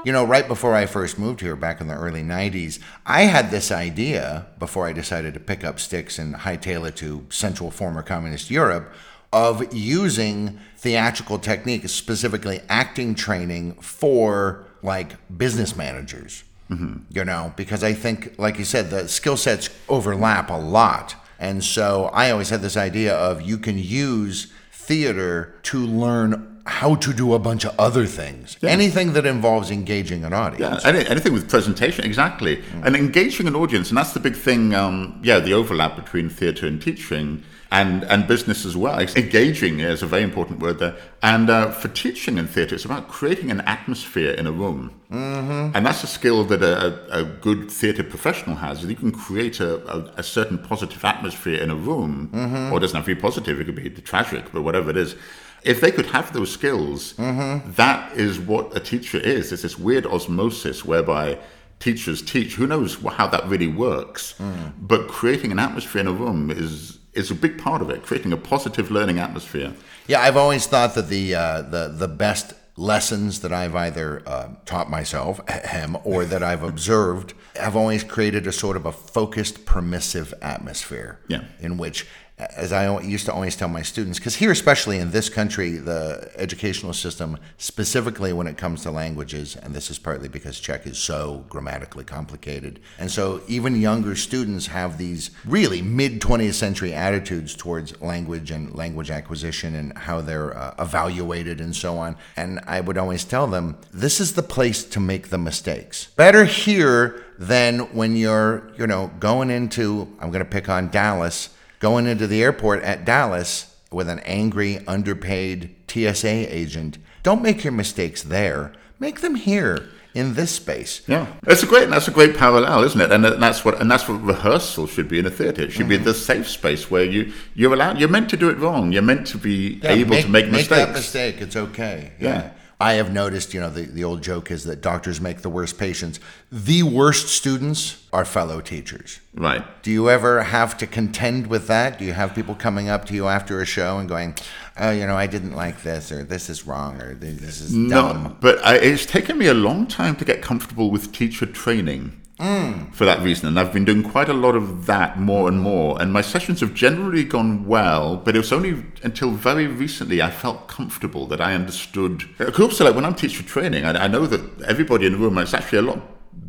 You 0.05 0.11
know, 0.11 0.25
right 0.25 0.49
before 0.49 0.75
I 0.75 0.87
first 0.87 1.17
moved 1.17 1.43
here 1.43 1.55
back 1.55 1.81
in 1.81 1.87
the 1.87 1.95
early 1.95 2.25
90s, 2.25 2.81
I 3.07 3.23
had 3.23 3.53
this 3.53 3.71
idea 3.71 4.47
before 4.59 4.89
I 4.89 4.93
decided 4.93 5.33
to 5.35 5.41
pick 5.41 5.63
up 5.63 5.79
sticks 5.79 6.19
and 6.19 6.35
hightail 6.35 6.89
it 6.89 6.97
to 6.97 7.25
Central 7.31 7.71
former 7.71 8.03
Communist 8.03 8.51
Europe 8.51 8.93
of 9.33 9.73
using 9.73 10.59
theatrical 10.77 11.39
techniques, 11.39 11.93
specifically 11.93 12.61
acting 12.69 13.15
training 13.15 13.75
for 13.75 14.65
like 14.83 15.15
business 15.39 15.77
managers. 15.77 16.43
Mm-hmm. 16.69 17.03
You 17.11 17.25
know, 17.25 17.53
because 17.57 17.85
I 17.85 17.93
think, 17.93 18.37
like 18.39 18.59
you 18.59 18.65
said, 18.65 18.91
the 18.91 19.07
skill 19.07 19.37
sets 19.37 19.71
overlap 19.89 20.51
a 20.51 20.55
lot. 20.55 21.15
And 21.39 21.63
so 21.63 22.11
I 22.13 22.31
always 22.31 22.51
had 22.51 22.61
this 22.61 22.77
idea 22.77 23.15
of 23.15 23.43
you 23.43 23.57
can 23.59 23.79
use 23.79 24.53
theater 24.73 25.55
to 25.65 25.79
learn 25.79 26.52
how 26.65 26.95
to 26.95 27.13
do 27.13 27.35
a 27.35 27.39
bunch 27.39 27.65
of 27.65 27.75
other 27.79 28.07
things. 28.07 28.57
Anything 28.63 29.15
that 29.15 29.27
involves 29.27 29.71
engaging 29.71 30.25
an 30.25 30.33
audience. 30.33 30.85
Yeah, 30.85 30.89
any, 30.89 31.07
anything 31.07 31.33
with 31.33 31.51
presentation, 31.51 32.05
exactly. 32.05 32.63
And 32.85 32.95
engaging 32.95 33.49
an 33.49 33.57
audience, 33.57 33.89
and 33.89 33.99
that's 33.99 34.13
the 34.13 34.21
big 34.21 34.37
thing, 34.37 34.75
um, 34.75 35.21
yeah, 35.25 35.41
the 35.41 35.55
overlap 35.55 35.97
between 35.97 36.29
theatre 36.29 36.67
and 36.67 36.81
teaching 36.81 37.43
and, 37.73 38.05
and 38.05 38.29
business 38.29 38.65
as 38.65 38.77
well. 38.77 39.01
Engaging 39.01 39.81
is 39.81 40.03
a 40.03 40.07
very 40.07 40.23
important 40.23 40.61
word 40.61 40.79
there. 40.79 40.95
And 41.23 41.51
uh, 41.51 41.71
for 41.71 41.89
teaching 41.89 42.39
in 42.39 42.47
theatre, 42.47 42.75
it's 42.75 42.85
about 42.85 43.09
creating 43.09 43.51
an 43.51 43.63
atmosphere 43.63 44.33
in 44.33 44.47
a 44.47 44.53
room. 44.53 44.93
Mm-hmm. 45.11 45.75
And 45.75 45.85
that's 45.85 46.05
a 46.05 46.07
skill 46.07 46.45
that 46.45 46.63
a, 46.63 47.19
a, 47.21 47.25
good 47.25 47.71
theatre 47.71 48.05
professional 48.05 48.57
has. 48.57 48.85
You 48.85 48.95
can 48.95 49.11
create 49.11 49.59
a, 49.59 49.77
a, 49.91 50.13
a 50.19 50.23
certain 50.23 50.59
positive 50.59 51.05
atmosphere 51.05 51.61
in 51.61 51.71
a 51.71 51.75
room, 51.75 52.31
or 52.71 52.77
it 52.77 52.81
doesn't 52.81 52.97
have 52.97 53.07
to 53.07 53.15
be 53.15 53.21
positive, 53.21 53.61
it 53.61 53.65
could 53.65 53.75
be 53.75 53.91
tragic, 53.91 54.53
but 54.53 54.63
whatever 54.63 54.91
it 54.91 54.97
is. 54.97 55.17
If 55.65 55.81
they 55.81 55.93
could 55.93 56.07
have 56.07 56.33
those 56.33 56.51
skills, 56.51 57.15
that 57.17 58.13
is 58.17 58.39
what 58.39 58.77
a 58.77 58.81
teacher 58.81 59.19
is. 59.19 59.53
It's 59.53 59.63
this 59.63 59.79
weird 59.79 60.07
osmosis 60.07 60.85
whereby 60.85 61.39
teachers 61.79 62.23
teach. 62.23 62.55
Who 62.55 62.67
knows 62.67 62.95
how 62.95 63.27
that 63.29 63.47
really 63.47 63.69
works? 63.69 64.35
But 64.79 65.09
creating 65.09 65.53
an 65.53 65.59
atmosphere 65.59 66.01
in 66.01 66.09
a 66.09 66.13
room 66.13 66.51
is 66.51 66.99
is 67.13 67.31
a 67.31 67.35
big 67.35 67.59
part 67.59 67.83
of 67.83 67.91
it. 67.91 68.03
Creating 68.03 68.33
a 68.33 68.37
positive 68.37 68.91
learning 68.91 69.19
atmosphere. 69.19 69.75
Yeah, 70.07 70.21
I've 70.21 70.37
always 70.37 70.67
thought 70.67 70.95
that 70.95 71.09
the 71.09 71.35
uh, 71.35 71.63
the 71.63 71.89
the 71.89 72.09
best 72.09 72.55
lessons 72.77 73.41
that 73.41 73.53
I've 73.53 73.75
either 73.75 74.23
uh, 74.27 74.49
taught 74.65 74.89
myself, 74.91 75.41
ahem, 75.49 75.97
or 76.05 76.25
that 76.33 76.43
I've 76.43 76.63
observed, 76.63 77.35
have 77.57 77.77
always 77.77 78.03
created 78.03 78.47
a 78.47 78.53
sort 78.53 78.77
of 78.77 78.87
a 78.87 78.93
focused, 78.93 79.67
permissive 79.67 80.33
atmosphere. 80.41 81.21
Yeah. 81.29 81.45
In 81.61 81.77
which 81.77 82.07
as 82.39 82.73
I 82.73 83.01
used 83.01 83.27
to 83.27 83.33
always 83.33 83.57
tell 83.57 83.69
my 83.69 83.83
students, 83.83 84.19
because 84.19 84.37
here, 84.37 84.51
especially 84.51 84.99
in 84.99 85.11
this 85.11 85.29
country, 85.29 85.73
the 85.73 86.31
educational 86.37 86.93
system, 86.93 87.39
specifically 87.59 88.33
when 88.33 88.47
it 88.47 88.57
comes 88.57 88.83
to 88.83 88.91
languages, 88.91 89.57
and 89.57 89.75
this 89.75 89.91
is 89.91 89.99
partly 89.99 90.29
because 90.29 90.59
Czech 90.59 90.87
is 90.87 90.99
so 90.99 91.45
grammatically 91.49 92.05
complicated. 92.05 92.81
And 92.99 93.11
so 93.11 93.43
even 93.49 93.81
younger 93.81 94.17
students 94.17 94.67
have 94.69 94.99
these 94.99 95.31
really 95.45 95.83
mid 95.83 96.21
20th 96.21 96.55
century 96.55 96.93
attitudes 96.93 97.55
towards 97.55 98.01
language 98.01 98.51
and 98.51 98.75
language 98.75 99.11
acquisition 99.11 99.75
and 99.75 99.97
how 99.97 100.21
they're 100.21 100.57
uh, 100.57 100.75
evaluated 100.79 101.61
and 101.61 101.75
so 101.77 101.99
on. 101.99 102.17
And 102.37 102.61
I 102.67 102.81
would 102.81 102.99
always 102.99 103.25
tell 103.25 103.47
them, 103.47 103.77
this 103.93 104.21
is 104.21 104.35
the 104.35 104.43
place 104.43 104.85
to 104.85 105.01
make 105.01 105.29
the 105.29 105.39
mistakes. 105.39 106.07
Better 106.17 106.45
here 106.45 107.25
than 107.39 107.81
when 107.95 108.17
you're, 108.17 108.71
you 108.79 108.87
know, 108.87 109.11
going 109.19 109.51
into, 109.51 110.09
I'm 110.21 110.31
going 110.31 110.45
to 110.45 110.51
pick 110.51 110.69
on 110.69 110.91
Dallas 110.91 111.51
going 111.83 112.07
into 112.07 112.29
the 112.29 112.41
airport 112.41 112.81
at 112.85 113.05
Dallas 113.05 113.75
with 113.91 114.09
an 114.09 114.21
angry, 114.21 114.79
underpaid 114.87 115.75
TSA 115.89 116.55
agent. 116.55 116.97
Don't 117.25 117.43
make 117.43 117.65
your 117.65 117.73
mistakes 117.73 118.23
there. 118.23 118.73
Make 119.01 119.21
them 119.21 119.35
here 119.35 119.89
in 120.15 120.35
this 120.35 120.53
space. 120.53 121.03
Yeah, 121.09 121.27
that's 121.43 121.65
a 121.65 121.67
great 121.67 121.91
that's 121.91 122.07
a 122.07 122.13
great 122.13 122.37
parallel, 122.37 122.85
isn't 122.85 123.01
it? 123.01 123.11
And 123.11 123.25
that's 123.25 123.65
what 123.65 123.81
and 123.81 123.91
that's 123.91 124.09
what 124.09 124.23
rehearsal 124.23 124.87
should 124.87 125.09
be 125.09 125.19
in 125.19 125.27
a 125.27 125.31
theatre. 125.31 125.63
It 125.63 125.73
should 125.73 125.83
mm-hmm. 125.83 125.89
be 125.89 125.97
the 125.97 126.15
safe 126.15 126.49
space 126.49 126.89
where 126.89 127.05
you 127.05 127.33
you're 127.55 127.75
allowed 127.75 127.99
you're 127.99 128.09
meant 128.09 128.31
to 128.31 128.37
do 128.37 128.49
it 128.49 128.59
wrong. 128.59 128.93
You're 128.93 129.03
meant 129.03 129.27
to 129.29 129.39
be 129.39 129.81
yeah, 129.83 129.91
able 129.91 130.11
make, 130.11 130.25
to 130.25 130.31
make, 130.31 130.45
make 130.45 130.53
mistakes. 130.53 130.71
Make 130.71 130.87
that 130.87 130.95
mistake. 130.95 131.41
It's 131.41 131.57
okay. 131.57 132.13
yeah. 132.21 132.29
yeah. 132.29 132.51
I 132.83 132.95
have 132.95 133.13
noticed, 133.13 133.55
you 133.55 133.61
know, 133.61 133.71
the, 133.71 133.83
the 133.83 134.03
old 134.03 134.25
joke 134.25 134.51
is 134.51 134.65
that 134.65 134.81
doctors 134.81 135.21
make 135.21 135.43
the 135.43 135.49
worst 135.49 135.79
patients. 135.79 136.19
The 136.51 136.83
worst 136.83 137.29
students 137.29 138.05
are 138.13 138.25
fellow 138.25 138.61
teachers. 138.61 139.21
Right. 139.35 139.65
Do 139.85 139.93
you 139.93 140.11
ever 140.11 140.43
have 140.43 140.77
to 140.79 140.89
contend 140.89 141.47
with 141.47 141.69
that? 141.69 142.01
Do 142.01 142.05
you 142.05 142.13
have 142.13 142.35
people 142.35 142.57
coming 142.57 142.89
up 142.89 143.05
to 143.07 143.15
you 143.15 143.29
after 143.29 143.61
a 143.61 143.65
show 143.65 143.99
and 143.99 144.09
going, 144.09 144.35
oh, 144.81 144.91
you 144.91 145.07
know, 145.07 145.17
I 145.17 145.29
didn't 145.29 145.55
like 145.55 145.85
this, 145.85 146.11
or 146.11 146.25
this 146.25 146.51
is 146.51 146.67
wrong, 146.67 147.01
or 147.01 147.15
this 147.15 147.61
is 147.61 147.71
dumb? 147.71 148.23
No, 148.25 148.37
but 148.41 148.59
I, 148.67 148.79
it's 148.79 149.07
taken 149.07 149.39
me 149.39 149.47
a 149.47 149.55
long 149.55 149.87
time 149.87 150.17
to 150.17 150.25
get 150.25 150.43
comfortable 150.43 150.91
with 150.91 151.13
teacher 151.13 151.47
training. 151.47 152.21
Mm. 152.43 152.93
For 152.93 153.05
that 153.05 153.23
reason, 153.23 153.47
and 153.47 153.61
I've 153.61 153.73
been 153.73 153.85
doing 153.85 154.03
quite 154.03 154.29
a 154.29 154.33
lot 154.33 154.57
of 154.57 154.87
that 154.87 155.17
more 155.17 155.47
and 155.47 155.61
more. 155.61 156.03
And 156.03 156.13
my 156.13 156.23
sessions 156.23 156.59
have 156.59 156.75
generally 156.75 157.23
gone 157.23 157.67
well, 157.67 158.17
but 158.17 158.35
it 158.35 158.41
was 158.41 158.53
only 158.53 158.85
until 159.05 159.31
very 159.31 159.69
recently 159.69 160.21
I 160.21 160.33
felt 160.33 160.67
comfortable 160.67 161.29
that 161.29 161.41
I 161.41 161.55
understood. 161.55 162.25
Also, 162.59 162.85
like 162.85 162.97
when 162.97 163.05
I'm 163.05 163.15
teacher 163.15 163.45
training, 163.45 163.85
I, 163.85 164.07
I 164.07 164.09
know 164.09 164.27
that 164.27 164.63
everybody 164.63 165.07
in 165.07 165.13
the 165.13 165.19
room 165.19 165.39
is 165.39 165.55
actually 165.55 165.79
a 165.79 165.83
lot 165.83 166.01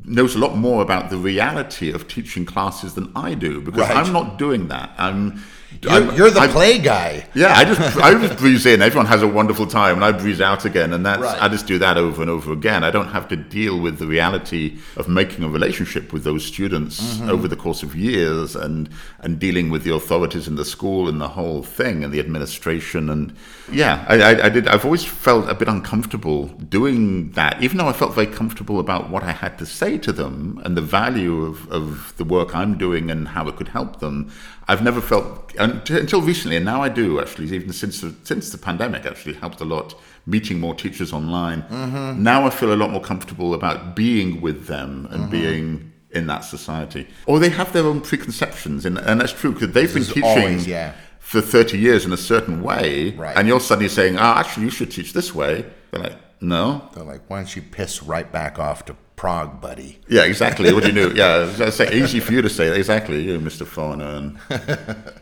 knows 0.05 0.35
a 0.35 0.39
lot 0.39 0.57
more 0.57 0.81
about 0.81 1.09
the 1.09 1.17
reality 1.17 1.91
of 1.91 2.07
teaching 2.07 2.45
classes 2.45 2.95
than 2.95 3.11
I 3.15 3.35
do 3.35 3.61
because 3.61 3.81
right. 3.81 3.95
I'm 3.95 4.11
not 4.11 4.37
doing 4.37 4.67
that. 4.69 4.91
I'm 4.97 5.43
you're, 5.83 6.13
you're 6.13 6.29
the 6.29 6.39
I, 6.41 6.47
play 6.47 6.77
guy. 6.79 7.25
Yeah, 7.33 7.53
I 7.53 7.65
just 7.65 7.97
I 7.97 8.13
just 8.13 8.37
breeze 8.39 8.65
in. 8.65 8.81
Everyone 8.81 9.05
has 9.07 9.21
a 9.21 9.27
wonderful 9.27 9.67
time, 9.67 9.95
and 9.95 10.05
I 10.05 10.11
breeze 10.11 10.41
out 10.41 10.65
again, 10.65 10.93
and 10.93 11.05
that's 11.05 11.21
right. 11.21 11.41
I 11.41 11.47
just 11.49 11.67
do 11.67 11.77
that 11.79 11.97
over 11.97 12.21
and 12.21 12.29
over 12.29 12.51
again. 12.51 12.83
I 12.83 12.91
don't 12.91 13.09
have 13.09 13.27
to 13.29 13.35
deal 13.35 13.79
with 13.79 13.99
the 13.99 14.07
reality 14.07 14.79
of 14.97 15.07
making 15.07 15.43
a 15.43 15.49
relationship 15.49 16.13
with 16.13 16.23
those 16.23 16.45
students 16.45 17.01
mm-hmm. 17.01 17.29
over 17.29 17.47
the 17.47 17.55
course 17.55 17.83
of 17.83 17.95
years, 17.95 18.55
and 18.55 18.89
and 19.19 19.39
dealing 19.39 19.69
with 19.69 19.83
the 19.83 19.93
authorities 19.93 20.47
in 20.47 20.55
the 20.55 20.65
school 20.65 21.07
and 21.07 21.19
the 21.19 21.29
whole 21.29 21.63
thing, 21.63 22.03
and 22.03 22.13
the 22.13 22.19
administration, 22.19 23.09
and 23.09 23.35
yeah, 23.71 24.05
I, 24.07 24.21
I, 24.21 24.45
I 24.45 24.49
did. 24.49 24.67
I've 24.67 24.85
always 24.85 25.03
felt 25.03 25.49
a 25.49 25.55
bit 25.55 25.67
uncomfortable 25.67 26.47
doing 26.47 27.31
that, 27.31 27.61
even 27.61 27.77
though 27.77 27.87
I 27.87 27.93
felt 27.93 28.13
very 28.13 28.27
comfortable 28.27 28.79
about 28.79 29.09
what 29.09 29.23
I 29.23 29.31
had 29.31 29.57
to 29.59 29.65
say 29.65 29.97
to 29.99 30.11
them 30.11 30.61
and 30.63 30.75
the 30.77 30.81
value 30.81 31.43
of, 31.43 31.69
of 31.71 32.13
the 32.17 32.23
work 32.23 32.55
I'm 32.55 32.77
doing 32.77 33.09
and 33.09 33.29
how 33.29 33.47
it 33.47 33.55
could 33.55 33.69
help 33.69 33.99
them. 33.99 34.31
I've 34.67 34.83
never 34.83 35.01
felt 35.01 35.53
until 35.57 36.21
recently, 36.21 36.55
and 36.55 36.65
now 36.65 36.81
I 36.81 36.89
do 36.89 37.19
actually. 37.19 37.53
Even 37.55 37.73
since 37.73 38.01
the, 38.01 38.15
since 38.23 38.49
the 38.51 38.57
pandemic, 38.57 39.05
actually 39.05 39.33
helped 39.33 39.61
a 39.61 39.65
lot. 39.65 39.95
Meeting 40.25 40.59
more 40.59 40.73
teachers 40.73 41.11
online. 41.11 41.63
Mm-hmm. 41.63 42.23
Now 42.23 42.45
I 42.45 42.49
feel 42.49 42.73
a 42.73 42.77
lot 42.77 42.89
more 42.89 43.01
comfortable 43.01 43.53
about 43.53 43.95
being 43.95 44.39
with 44.39 44.67
them 44.67 45.07
and 45.11 45.23
mm-hmm. 45.23 45.31
being 45.31 45.93
in 46.11 46.27
that 46.27 46.45
society. 46.45 47.07
Or 47.25 47.39
they 47.39 47.49
have 47.49 47.73
their 47.73 47.85
own 47.85 47.99
preconceptions, 47.99 48.85
and, 48.85 48.97
and 48.97 49.19
that's 49.19 49.33
true 49.33 49.51
because 49.51 49.71
they've 49.71 49.91
this 49.93 50.07
been 50.07 50.15
teaching 50.15 50.43
always, 50.43 50.67
yeah. 50.67 50.93
for 51.19 51.41
thirty 51.41 51.77
years 51.77 52.05
in 52.05 52.13
a 52.13 52.17
certain 52.17 52.61
way, 52.61 53.11
right. 53.11 53.35
and 53.35 53.47
you're 53.47 53.59
suddenly 53.59 53.89
saying, 53.89 54.17
"Oh, 54.17 54.21
actually, 54.21 54.63
you 54.63 54.71
should 54.71 54.91
teach 54.91 55.11
this 55.11 55.35
way." 55.35 55.65
They're 55.91 56.03
like, 56.03 56.17
"No." 56.41 56.89
They're 56.93 57.03
like, 57.03 57.29
"Why 57.29 57.37
don't 57.37 57.55
you 57.55 57.61
piss 57.61 58.01
right 58.01 58.31
back 58.31 58.59
off 58.59 58.85
to 58.85 58.95
Prague, 59.23 59.61
buddy. 59.61 59.99
Yeah, 60.09 60.25
exactly. 60.25 60.73
What 60.73 60.83
do 60.83 60.89
you 60.89 60.95
know? 60.95 61.15
Yeah, 61.15 61.49
it's 61.57 61.79
easy 61.79 62.19
for 62.19 62.33
you 62.33 62.41
to 62.41 62.49
say. 62.49 62.77
Exactly, 62.77 63.21
you, 63.23 63.39
Mr. 63.39 63.65
Foreigner. 63.65 64.33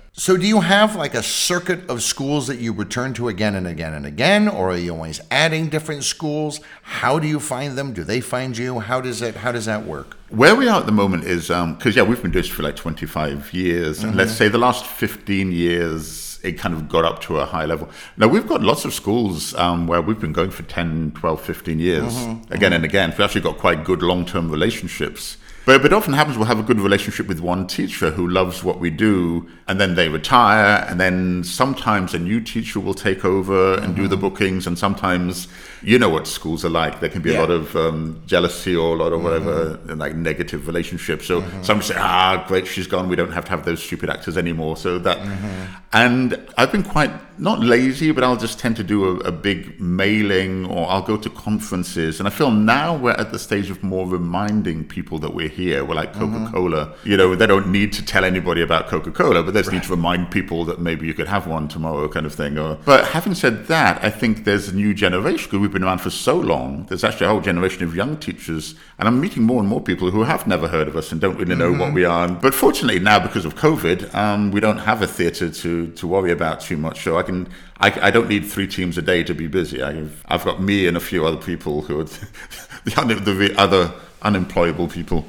so, 0.11 0.37
do 0.37 0.47
you 0.47 0.61
have 0.61 0.95
like 0.95 1.13
a 1.13 1.21
circuit 1.21 1.87
of 1.87 2.01
schools 2.01 2.47
that 2.47 2.57
you 2.57 2.73
return 2.73 3.13
to 3.13 3.27
again 3.27 3.53
and 3.53 3.67
again 3.67 3.93
and 3.93 4.07
again, 4.07 4.47
or 4.47 4.71
are 4.71 4.75
you 4.75 4.95
always 4.95 5.21
adding 5.29 5.69
different 5.69 6.03
schools? 6.03 6.61
How 6.81 7.19
do 7.19 7.27
you 7.27 7.39
find 7.39 7.77
them? 7.77 7.93
Do 7.93 8.03
they 8.03 8.21
find 8.21 8.57
you? 8.57 8.79
How 8.79 9.01
does 9.01 9.21
it? 9.21 9.35
How 9.35 9.51
does 9.51 9.65
that 9.65 9.85
work? 9.85 10.17
Where 10.29 10.55
we 10.55 10.67
are 10.67 10.79
at 10.79 10.87
the 10.87 10.91
moment 10.91 11.25
is 11.25 11.49
because 11.49 11.59
um, 11.61 11.93
yeah, 11.93 12.01
we've 12.01 12.23
been 12.23 12.31
doing 12.31 12.41
this 12.41 12.51
for 12.51 12.63
like 12.63 12.77
twenty 12.77 13.05
five 13.05 13.53
years, 13.53 13.99
mm-hmm. 13.99 14.07
and 14.07 14.17
let's 14.17 14.31
say 14.31 14.47
the 14.47 14.57
last 14.57 14.83
fifteen 14.83 15.51
years 15.51 16.31
it 16.43 16.58
kind 16.58 16.73
of 16.73 16.89
got 16.89 17.06
up 17.06 17.21
to 17.21 17.39
a 17.39 17.45
high 17.45 17.65
level. 17.65 17.89
Now, 18.17 18.27
we've 18.27 18.47
got 18.47 18.62
lots 18.62 18.86
of 18.86 18.93
schools 18.93 19.54
um, 19.56 19.88
where 19.88 20.01
we've 20.01 20.19
been 20.19 20.34
going 20.34 20.51
for 20.51 20.63
10, 20.63 21.12
12, 21.15 21.41
15 21.41 21.80
years, 21.80 22.13
mm-hmm, 22.13 22.54
again 22.54 22.71
mm-hmm. 22.71 22.73
and 22.73 22.86
again. 22.86 23.10
We've 23.12 23.21
actually 23.21 23.41
got 23.41 23.58
quite 23.58 23.84
good 23.84 24.01
long 24.01 24.25
term 24.25 24.49
relationships. 24.49 25.38
But, 25.79 25.86
it 25.86 25.93
often 25.93 26.12
happens 26.12 26.38
we'll 26.38 26.47
have 26.47 26.60
a 26.60 26.63
good 26.63 26.81
relationship 26.81 27.27
with 27.27 27.39
one 27.39 27.65
teacher 27.65 28.12
who 28.12 28.27
loves 28.27 28.62
what 28.62 28.79
we 28.79 28.89
do, 28.89 29.49
and 29.69 29.79
then 29.79 29.95
they 29.95 30.10
retire, 30.10 30.86
and 30.89 30.99
then 30.99 31.45
sometimes 31.45 32.13
a 32.13 32.19
new 32.19 32.41
teacher 32.41 32.81
will 32.81 32.93
take 32.93 33.23
over 33.23 33.75
and 33.75 33.84
mm-hmm. 33.84 33.95
do 33.95 34.07
the 34.10 34.15
mm-hmm. 34.15 34.21
bookings, 34.21 34.67
and 34.67 34.77
sometimes 34.77 35.47
you 35.81 35.97
know 35.97 36.10
what 36.10 36.27
schools 36.27 36.65
are 36.65 36.69
like. 36.69 36.99
There 36.99 37.10
can 37.10 37.21
be 37.21 37.31
yeah. 37.31 37.39
a 37.39 37.41
lot 37.41 37.51
of 37.51 37.73
um, 37.77 38.21
jealousy 38.25 38.75
or 38.75 38.95
a 38.95 38.97
lot 38.97 39.13
of 39.13 39.23
whatever, 39.23 39.77
mm-hmm. 39.77 39.97
like 39.97 40.13
negative 40.13 40.67
relationships. 40.67 41.25
So 41.25 41.41
mm-hmm. 41.41 41.63
some 41.63 41.81
say, 41.81 41.95
ah, 41.97 42.43
great, 42.47 42.67
she's 42.67 42.88
gone. 42.88 43.07
We 43.07 43.15
don't 43.15 43.31
have 43.31 43.45
to 43.45 43.51
have 43.51 43.63
those 43.63 43.81
stupid 43.81 44.10
actors 44.10 44.38
anymore. 44.38 44.75
So 44.75 44.99
that, 44.99 45.19
mm-hmm. 45.19 45.73
and 45.93 46.49
I've 46.57 46.73
been 46.73 46.84
quite 46.84 47.12
not 47.41 47.60
lazy, 47.60 48.12
but 48.12 48.23
I'll 48.23 48.38
just 48.38 48.60
tend 48.60 48.75
to 48.75 48.84
do 48.84 49.03
a, 49.03 49.15
a, 49.21 49.31
big 49.31 49.81
mailing 49.81 50.67
or 50.67 50.88
I'll 50.88 51.01
go 51.01 51.17
to 51.17 51.29
conferences. 51.29 52.19
And 52.19 52.27
I 52.27 52.29
feel 52.29 52.51
now 52.51 52.95
we're 52.95 53.13
at 53.13 53.31
the 53.31 53.39
stage 53.39 53.71
of 53.71 53.81
more 53.81 54.07
reminding 54.07 54.86
people 54.86 55.17
that 55.19 55.34
we're 55.34 55.49
here. 55.49 55.61
We're 55.69 55.95
like 55.95 56.13
Coca 56.13 56.50
Cola. 56.52 56.88
Mm-hmm. 56.88 57.10
You 57.10 57.17
know, 57.17 57.36
they 57.36 57.47
don't 57.47 57.71
need 57.71 57.93
to 57.93 58.06
tell 58.06 58.26
anybody 58.26 58.62
about 58.62 58.88
Coca 58.88 59.12
Cola, 59.12 59.43
but 59.43 59.54
they 59.54 59.60
just 59.60 59.69
right. 59.69 59.78
need 59.78 59.84
to 59.84 59.91
remind 59.91 60.32
people 60.32 60.65
that 60.65 60.80
maybe 60.80 61.08
you 61.08 61.13
could 61.13 61.28
have 61.28 61.47
one 61.47 61.67
tomorrow, 61.67 62.08
kind 62.08 62.26
of 62.26 62.34
thing. 62.34 62.58
Or, 62.58 62.76
but 62.86 63.08
having 63.10 63.36
said 63.36 63.67
that, 63.67 64.04
I 64.04 64.10
think 64.10 64.43
there's 64.43 64.69
a 64.69 64.76
new 64.76 64.93
generation. 64.93 65.45
because 65.45 65.60
We've 65.60 65.71
been 65.71 65.84
around 65.84 66.00
for 66.00 66.10
so 66.10 66.38
long. 66.38 66.86
There's 66.86 67.04
actually 67.04 67.28
a 67.28 67.30
whole 67.30 67.41
generation 67.41 67.84
of 67.84 67.95
young 67.95 68.17
teachers. 68.17 68.76
And 69.00 69.08
I'm 69.08 69.21
meeting 69.21 69.43
more 69.43 69.60
and 69.60 69.69
more 69.69 69.82
people 69.82 70.12
who 70.12 70.24
have 70.24 70.47
never 70.47 70.67
heard 70.67 70.88
of 70.88 70.95
us 70.95 71.12
and 71.12 71.21
don't 71.21 71.38
really 71.38 71.56
know 71.56 71.71
mm-hmm. 71.71 71.80
what 71.80 71.93
we 71.93 72.06
are. 72.06 72.28
But 72.28 72.54
fortunately, 72.54 73.00
now 73.00 73.19
because 73.19 73.45
of 73.45 73.56
COVID, 73.56 74.13
um, 74.15 74.52
we 74.52 74.60
don't 74.60 74.80
have 74.80 75.02
a 75.02 75.08
theatre 75.08 75.50
to, 75.50 75.88
to 75.91 76.08
worry 76.08 76.32
about 76.32 76.62
too 76.62 76.78
much. 76.78 77.04
So 77.04 77.17
I 77.17 77.24
can 77.24 77.47
I, 77.82 78.08
I, 78.08 78.12
don't 78.12 78.30
need 78.30 78.45
three 78.45 78.67
teams 78.67 78.97
a 79.00 79.02
day 79.02 79.24
to 79.24 79.34
be 79.34 79.47
busy. 79.47 79.82
I've, 79.82 80.24
I've 80.28 80.45
got 80.45 80.62
me 80.62 80.86
and 80.86 80.95
a 80.95 81.00
few 81.00 81.26
other 81.26 81.38
people 81.38 81.82
who 81.82 82.00
are 82.00 82.04
the, 82.84 82.91
the 83.15 83.56
other 83.58 83.91
unemployable 84.21 84.88
people. 84.88 85.26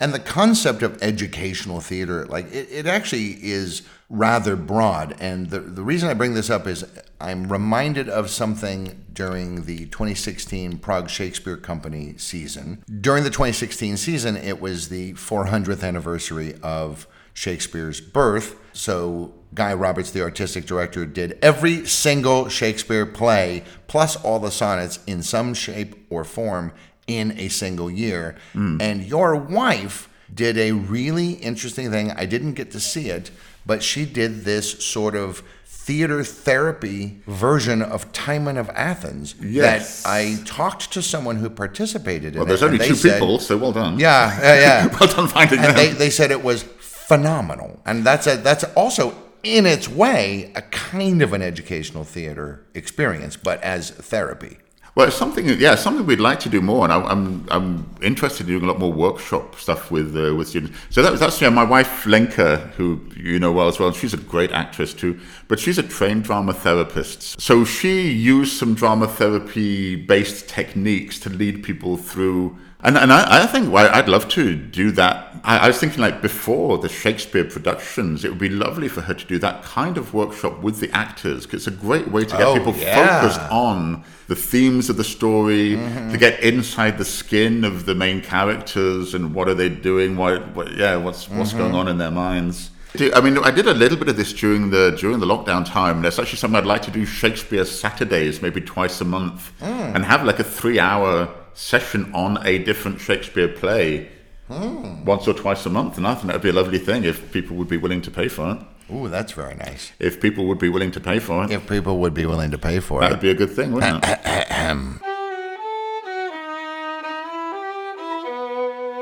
And 0.00 0.14
the 0.14 0.20
concept 0.20 0.82
of 0.82 1.02
educational 1.02 1.80
theater, 1.80 2.24
like 2.26 2.52
it, 2.52 2.68
it 2.70 2.86
actually 2.86 3.32
is 3.42 3.82
rather 4.08 4.56
broad. 4.56 5.16
And 5.20 5.50
the, 5.50 5.60
the 5.60 5.82
reason 5.82 6.08
I 6.08 6.14
bring 6.14 6.34
this 6.34 6.50
up 6.50 6.66
is 6.66 6.84
I'm 7.20 7.50
reminded 7.50 8.08
of 8.08 8.30
something 8.30 9.04
during 9.12 9.64
the 9.64 9.86
2016 9.86 10.78
Prague 10.78 11.10
Shakespeare 11.10 11.56
Company 11.56 12.14
season. 12.16 12.84
During 13.00 13.24
the 13.24 13.30
2016 13.30 13.96
season, 13.96 14.36
it 14.36 14.60
was 14.60 14.88
the 14.88 15.14
400th 15.14 15.82
anniversary 15.82 16.54
of 16.62 17.06
Shakespeare's 17.34 18.00
birth. 18.00 18.56
So 18.72 19.34
Guy 19.54 19.74
Roberts, 19.74 20.10
the 20.10 20.22
artistic 20.22 20.66
director, 20.66 21.04
did 21.06 21.38
every 21.42 21.86
single 21.86 22.48
Shakespeare 22.48 23.06
play 23.06 23.64
plus 23.86 24.16
all 24.16 24.38
the 24.38 24.50
sonnets 24.50 25.00
in 25.06 25.22
some 25.22 25.54
shape 25.54 26.06
or 26.10 26.24
form 26.24 26.72
in 27.08 27.32
a 27.38 27.48
single 27.48 27.90
year. 27.90 28.36
Mm. 28.54 28.80
And 28.80 29.02
your 29.02 29.34
wife 29.34 30.08
did 30.32 30.56
a 30.56 30.72
really 30.72 31.32
interesting 31.32 31.90
thing. 31.90 32.12
I 32.12 32.26
didn't 32.26 32.52
get 32.52 32.70
to 32.72 32.80
see 32.80 33.08
it, 33.08 33.30
but 33.66 33.82
she 33.82 34.04
did 34.04 34.44
this 34.44 34.84
sort 34.84 35.16
of 35.16 35.42
theater 35.64 36.22
therapy 36.22 37.18
version 37.26 37.80
of 37.80 38.12
Timon 38.12 38.58
of 38.58 38.68
Athens. 38.70 39.34
Yes. 39.40 40.02
That 40.02 40.10
I 40.10 40.36
talked 40.44 40.92
to 40.92 41.00
someone 41.00 41.36
who 41.36 41.48
participated 41.48 42.34
in 42.34 42.40
well, 42.40 42.46
there's 42.46 42.62
only 42.62 42.78
two 42.78 42.94
said, 42.94 43.14
people, 43.18 43.38
so 43.38 43.56
well 43.56 43.72
done. 43.72 43.98
Yeah, 43.98 44.38
yeah, 44.40 44.60
yeah. 44.60 44.98
well 45.00 45.08
done 45.08 45.28
finding 45.28 45.60
and 45.60 45.68
them. 45.68 45.76
They, 45.76 45.88
they 45.92 46.10
said 46.10 46.30
it 46.30 46.44
was 46.44 46.62
phenomenal. 46.62 47.80
And 47.86 48.04
that's 48.04 48.26
a, 48.26 48.36
that's 48.36 48.64
also 48.76 49.16
in 49.42 49.64
its 49.64 49.88
way 49.88 50.52
a 50.54 50.60
kind 50.60 51.22
of 51.22 51.32
an 51.32 51.40
educational 51.40 52.04
theater 52.04 52.66
experience, 52.74 53.38
but 53.38 53.62
as 53.62 53.90
therapy. 53.90 54.58
Well, 54.98 55.06
it's 55.06 55.16
something, 55.16 55.46
yeah, 55.60 55.76
something 55.76 56.04
we'd 56.06 56.18
like 56.18 56.40
to 56.40 56.48
do 56.48 56.60
more, 56.60 56.82
and 56.82 56.92
I, 56.92 57.00
I'm 57.00 57.46
I'm 57.52 57.88
interested 58.02 58.48
in 58.48 58.58
doing 58.58 58.64
a 58.64 58.66
lot 58.66 58.80
more 58.80 58.92
workshop 58.92 59.54
stuff 59.54 59.92
with 59.92 60.16
uh, 60.16 60.34
with 60.34 60.48
students. 60.48 60.76
So 60.90 61.02
that, 61.02 61.20
that's 61.20 61.40
yeah, 61.40 61.50
my 61.50 61.62
wife 61.62 62.04
Lenka, 62.04 62.56
who 62.76 63.00
you 63.14 63.38
know 63.38 63.52
well 63.52 63.68
as 63.68 63.78
well. 63.78 63.92
She's 63.92 64.12
a 64.12 64.16
great 64.16 64.50
actress 64.50 64.92
too, 64.92 65.20
but 65.46 65.60
she's 65.60 65.78
a 65.78 65.84
trained 65.84 66.24
drama 66.24 66.52
therapist. 66.52 67.40
So 67.40 67.64
she 67.64 68.10
used 68.10 68.58
some 68.58 68.74
drama 68.74 69.06
therapy 69.06 69.94
based 69.94 70.48
techniques 70.48 71.20
to 71.20 71.30
lead 71.30 71.62
people 71.62 71.96
through 71.96 72.58
and 72.84 72.96
and 72.96 73.12
I, 73.12 73.42
I 73.42 73.46
think 73.46 73.72
well, 73.72 73.90
I'd 73.92 74.08
love 74.08 74.28
to 74.30 74.54
do 74.54 74.90
that. 74.92 75.24
I, 75.44 75.58
I, 75.58 75.66
was 75.68 75.78
thinking 75.78 76.00
like 76.00 76.20
before 76.22 76.78
the 76.78 76.88
Shakespeare 76.88 77.44
productions, 77.44 78.24
it 78.24 78.30
would 78.30 78.38
be 78.38 78.48
lovely 78.48 78.88
for 78.88 79.00
her 79.02 79.14
to 79.14 79.24
do 79.26 79.38
that 79.38 79.62
kind 79.62 79.96
of 79.96 80.12
workshop 80.14 80.60
with 80.62 80.80
the 80.80 80.90
actors 80.96 81.44
because 81.46 81.66
it's 81.66 81.76
a 81.76 81.80
great 81.80 82.08
way 82.10 82.24
to 82.24 82.36
get 82.36 82.42
Oh, 82.46 82.54
people 82.56 82.74
yeah. 82.76 83.20
focused 83.20 83.40
on 83.50 84.04
the 84.26 84.34
themes 84.36 84.90
of 84.90 84.96
the 84.96 85.04
story, 85.04 85.76
Mm-hmm. 85.76 86.10
to 86.12 86.18
get 86.18 86.40
inside 86.40 86.98
the 86.98 87.04
skin 87.04 87.64
of 87.64 87.86
the 87.86 87.94
main 87.94 88.20
characters 88.20 89.14
and 89.14 89.34
what 89.34 89.48
are 89.48 89.54
they 89.54 89.68
doing? 89.68 90.16
What, 90.16 90.54
what 90.54 90.72
yeah, 90.76 90.96
what's 90.96 91.28
what's 91.28 91.50
Mm-hmm. 91.50 91.58
going 91.58 91.74
on 91.74 91.88
in 91.88 91.98
their 91.98 92.10
minds? 92.12 92.70
I 93.14 93.20
mean, 93.20 93.38
I 93.38 93.50
did 93.50 93.66
a 93.66 93.74
little 93.74 93.98
bit 93.98 94.08
of 94.08 94.16
this 94.16 94.32
during 94.32 94.70
the 94.70 94.96
during 94.98 95.18
the 95.20 95.26
lockdown 95.26 95.64
time. 95.64 96.02
There's 96.02 96.18
actually 96.18 96.38
something 96.38 96.56
I'd 96.58 96.66
like 96.66 96.82
to 96.82 96.90
do 96.90 97.04
Shakespeare 97.04 97.64
Saturdays, 97.64 98.40
maybe 98.42 98.60
twice 98.60 99.00
a 99.00 99.04
month, 99.04 99.52
Mm. 99.60 99.94
and 99.94 100.04
have 100.04 100.24
like 100.24 100.38
a 100.40 100.44
three-hour 100.44 101.28
session 101.58 102.10
on 102.14 102.38
a 102.46 102.58
different 102.58 103.00
Shakespeare 103.00 103.48
play 103.48 104.08
Mm. 104.50 105.04
once 105.04 105.28
or 105.28 105.34
twice 105.34 105.66
a 105.66 105.68
month. 105.70 105.98
And 105.98 106.06
I 106.06 106.14
think 106.14 106.28
that'd 106.28 106.40
be 106.40 106.48
a 106.48 106.54
lovely 106.54 106.78
thing 106.78 107.04
if 107.04 107.30
people 107.32 107.54
would 107.56 107.68
be 107.68 107.76
willing 107.76 108.00
to 108.02 108.10
pay 108.10 108.28
for 108.28 108.52
it. 108.52 108.58
Ooh, 108.94 109.06
that's 109.08 109.32
very 109.32 109.54
nice. 109.54 109.92
If 109.98 110.22
people 110.22 110.46
would 110.46 110.58
be 110.58 110.70
willing 110.70 110.90
to 110.92 111.00
pay 111.00 111.18
for 111.18 111.44
it, 111.44 111.50
If 111.50 111.68
people 111.68 111.98
would 111.98 112.14
be 112.14 112.24
willing 112.24 112.50
to 112.52 112.58
pay 112.58 112.80
for 112.80 113.00
it. 113.00 113.02
that'd 113.02 113.20
be 113.20 113.28
a 113.28 113.34
good 113.34 113.50
thing, 113.50 113.72
wouldn't 113.72 114.02
it? 114.08 114.18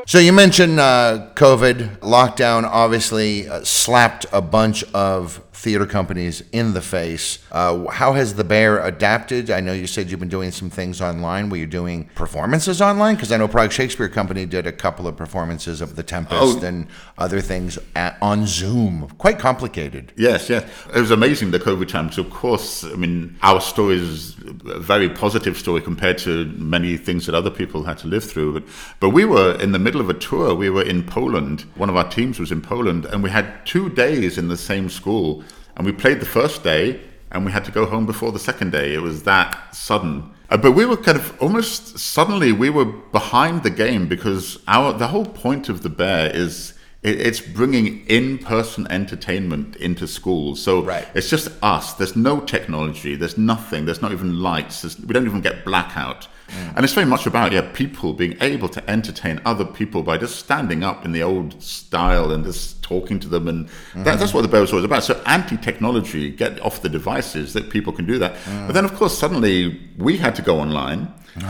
So 0.09 0.19
you 0.21 0.33
mentioned 0.33 0.79
uh, 0.79 1.31
COVID 1.35 1.99
lockdown. 1.99 2.63
Obviously, 2.63 3.49
uh, 3.49 3.65
slapped 3.65 4.25
a 4.33 4.41
bunch 4.41 4.85
of 4.95 5.41
theater 5.57 5.87
companies 5.87 6.43
in 6.53 6.75
the 6.75 6.83
face. 6.83 7.39
Uh, 7.51 7.87
how 7.89 8.13
has 8.13 8.35
the 8.35 8.45
Bear 8.45 8.79
adapted? 8.85 9.51
I 9.51 9.61
know 9.61 9.73
you 9.73 9.87
said 9.87 10.11
you've 10.11 10.21
been 10.21 10.29
doing 10.29 10.51
some 10.53 10.69
things 10.71 11.01
online. 11.01 11.49
Were 11.49 11.57
you 11.57 11.67
doing 11.67 12.09
performances 12.15 12.83
online? 12.83 13.15
Because 13.15 13.33
I 13.33 13.39
know 13.39 13.49
Prague 13.49 13.73
Shakespeare 13.73 14.09
Company 14.09 14.45
did 14.47 14.67
a 14.67 14.73
couple 14.73 15.09
of 15.09 15.17
performances 15.17 15.81
of 15.81 15.97
The 15.97 16.03
Tempest 16.03 16.59
Oh. 16.63 16.65
and 16.65 16.87
other 17.19 17.41
things 17.41 17.79
at, 17.97 18.19
on 18.21 18.47
Zoom. 18.47 19.09
Quite 19.19 19.39
complicated. 19.39 20.13
Yes, 20.17 20.51
yes. 20.51 20.63
It 20.95 21.01
was 21.01 21.11
amazing 21.11 21.51
the 21.51 21.59
COVID 21.59 21.89
times. 21.89 22.19
Of 22.19 22.29
course, 22.31 22.85
I 22.85 22.95
mean, 22.95 23.37
our 23.43 23.61
story 23.61 23.97
is 23.97 24.37
a 24.67 24.79
very 24.79 25.09
positive 25.09 25.57
story 25.57 25.81
compared 25.81 26.19
to 26.19 26.45
many 26.57 26.97
things 26.99 27.25
that 27.27 27.35
other 27.35 27.51
people 27.51 27.83
had 27.85 27.99
to 27.99 28.07
live 28.09 28.25
through. 28.25 28.53
But, 28.61 28.65
but 29.01 29.11
we 29.11 29.25
were 29.25 29.59
in 29.61 29.73
the 29.73 29.79
middle 29.79 30.01
of 30.03 30.11
a 30.11 30.15
tour. 30.15 30.55
We 30.55 30.69
were 30.71 30.85
in 30.85 31.03
Poland. 31.03 31.63
One 31.77 31.89
of 31.89 31.97
our 31.97 32.09
teams 32.09 32.39
was 32.39 32.53
in 32.53 32.61
Poland, 32.61 33.07
and 33.07 33.23
we 33.23 33.31
had 33.31 33.65
two 33.65 33.89
days 33.89 34.37
in 34.37 34.49
the 34.49 34.57
same 34.57 34.89
school. 34.91 35.43
And 35.77 35.87
we 35.87 35.93
played 35.93 36.21
the 36.21 36.27
first 36.27 36.63
day, 36.63 37.01
and 37.31 37.45
we 37.45 37.53
had 37.53 37.65
to 37.67 37.71
go 37.71 37.87
home 37.87 38.07
before 38.07 38.33
the 38.33 38.39
second 38.39 38.73
day. 38.73 38.95
It 38.95 39.03
was 39.03 39.25
that 39.25 39.75
sudden. 39.75 40.31
Uh, 40.49 40.57
but 40.57 40.73
we 40.73 40.87
were 40.87 40.97
kind 40.97 41.19
of 41.19 41.37
almost 41.43 41.99
suddenly 41.99 42.53
we 42.53 42.71
were 42.71 42.85
behind 42.85 43.63
the 43.63 43.71
game 43.71 44.09
because 44.09 44.59
our 44.69 44.93
the 44.93 45.09
whole 45.09 45.27
point 45.27 45.69
of 45.69 45.83
the 45.83 45.89
bear 45.89 46.31
is 46.35 46.73
it's 47.07 47.41
bringing 47.41 48.05
in-person 48.07 48.87
entertainment 48.91 49.77
into 49.77 50.07
schools. 50.07 50.61
So 50.63 50.83
Right. 50.83 51.07
it's 51.15 51.31
just 51.31 51.49
us. 51.63 51.95
There's 51.95 52.17
no 52.17 52.41
technology. 52.41 53.15
There's 53.17 53.39
nothing. 53.39 53.85
There's 53.87 54.03
not 54.03 54.13
even 54.13 54.41
lights. 54.41 54.83
There's, 54.83 54.99
we 54.99 55.13
don't 55.15 55.27
even 55.27 55.41
get 55.41 55.65
blackout. 55.65 56.29
Mm. 56.49 56.77
And 56.77 56.85
it's 56.85 56.95
very 56.95 57.07
much 57.07 57.27
about 57.27 57.53
yeah 57.53 57.69
people 57.73 58.13
being 58.13 58.37
able 58.41 58.69
to 58.69 58.91
entertain 58.91 59.41
other 59.45 59.65
people 59.65 60.03
by 60.03 60.17
just 60.17 60.37
standing 60.37 60.85
up 60.85 61.05
in 61.05 61.11
the 61.11 61.23
old 61.23 61.61
style 61.61 62.31
and 62.31 62.45
just 62.45 62.83
talking 62.83 63.19
to 63.19 63.29
them, 63.29 63.49
and 63.49 63.67
mm. 63.67 64.05
that, 64.05 64.19
that's 64.21 64.33
what 64.33 64.43
the 64.43 64.49
Bear 64.49 64.61
was 64.61 64.73
about. 64.73 65.03
So 65.03 65.21
anti-technology, 65.27 66.31
get 66.31 66.61
off 66.61 66.83
the 66.83 66.89
devices 66.89 67.53
that 67.55 67.69
people 67.69 67.93
can 67.93 68.07
do 68.07 68.19
that. 68.21 68.37
Mm. 68.37 68.67
But 68.69 68.75
then 68.75 68.85
of 68.85 68.95
course 68.95 69.19
suddenly 69.19 69.81
we 69.99 70.19
had 70.19 70.37
to 70.37 70.43
go 70.43 70.61
online. 70.61 71.13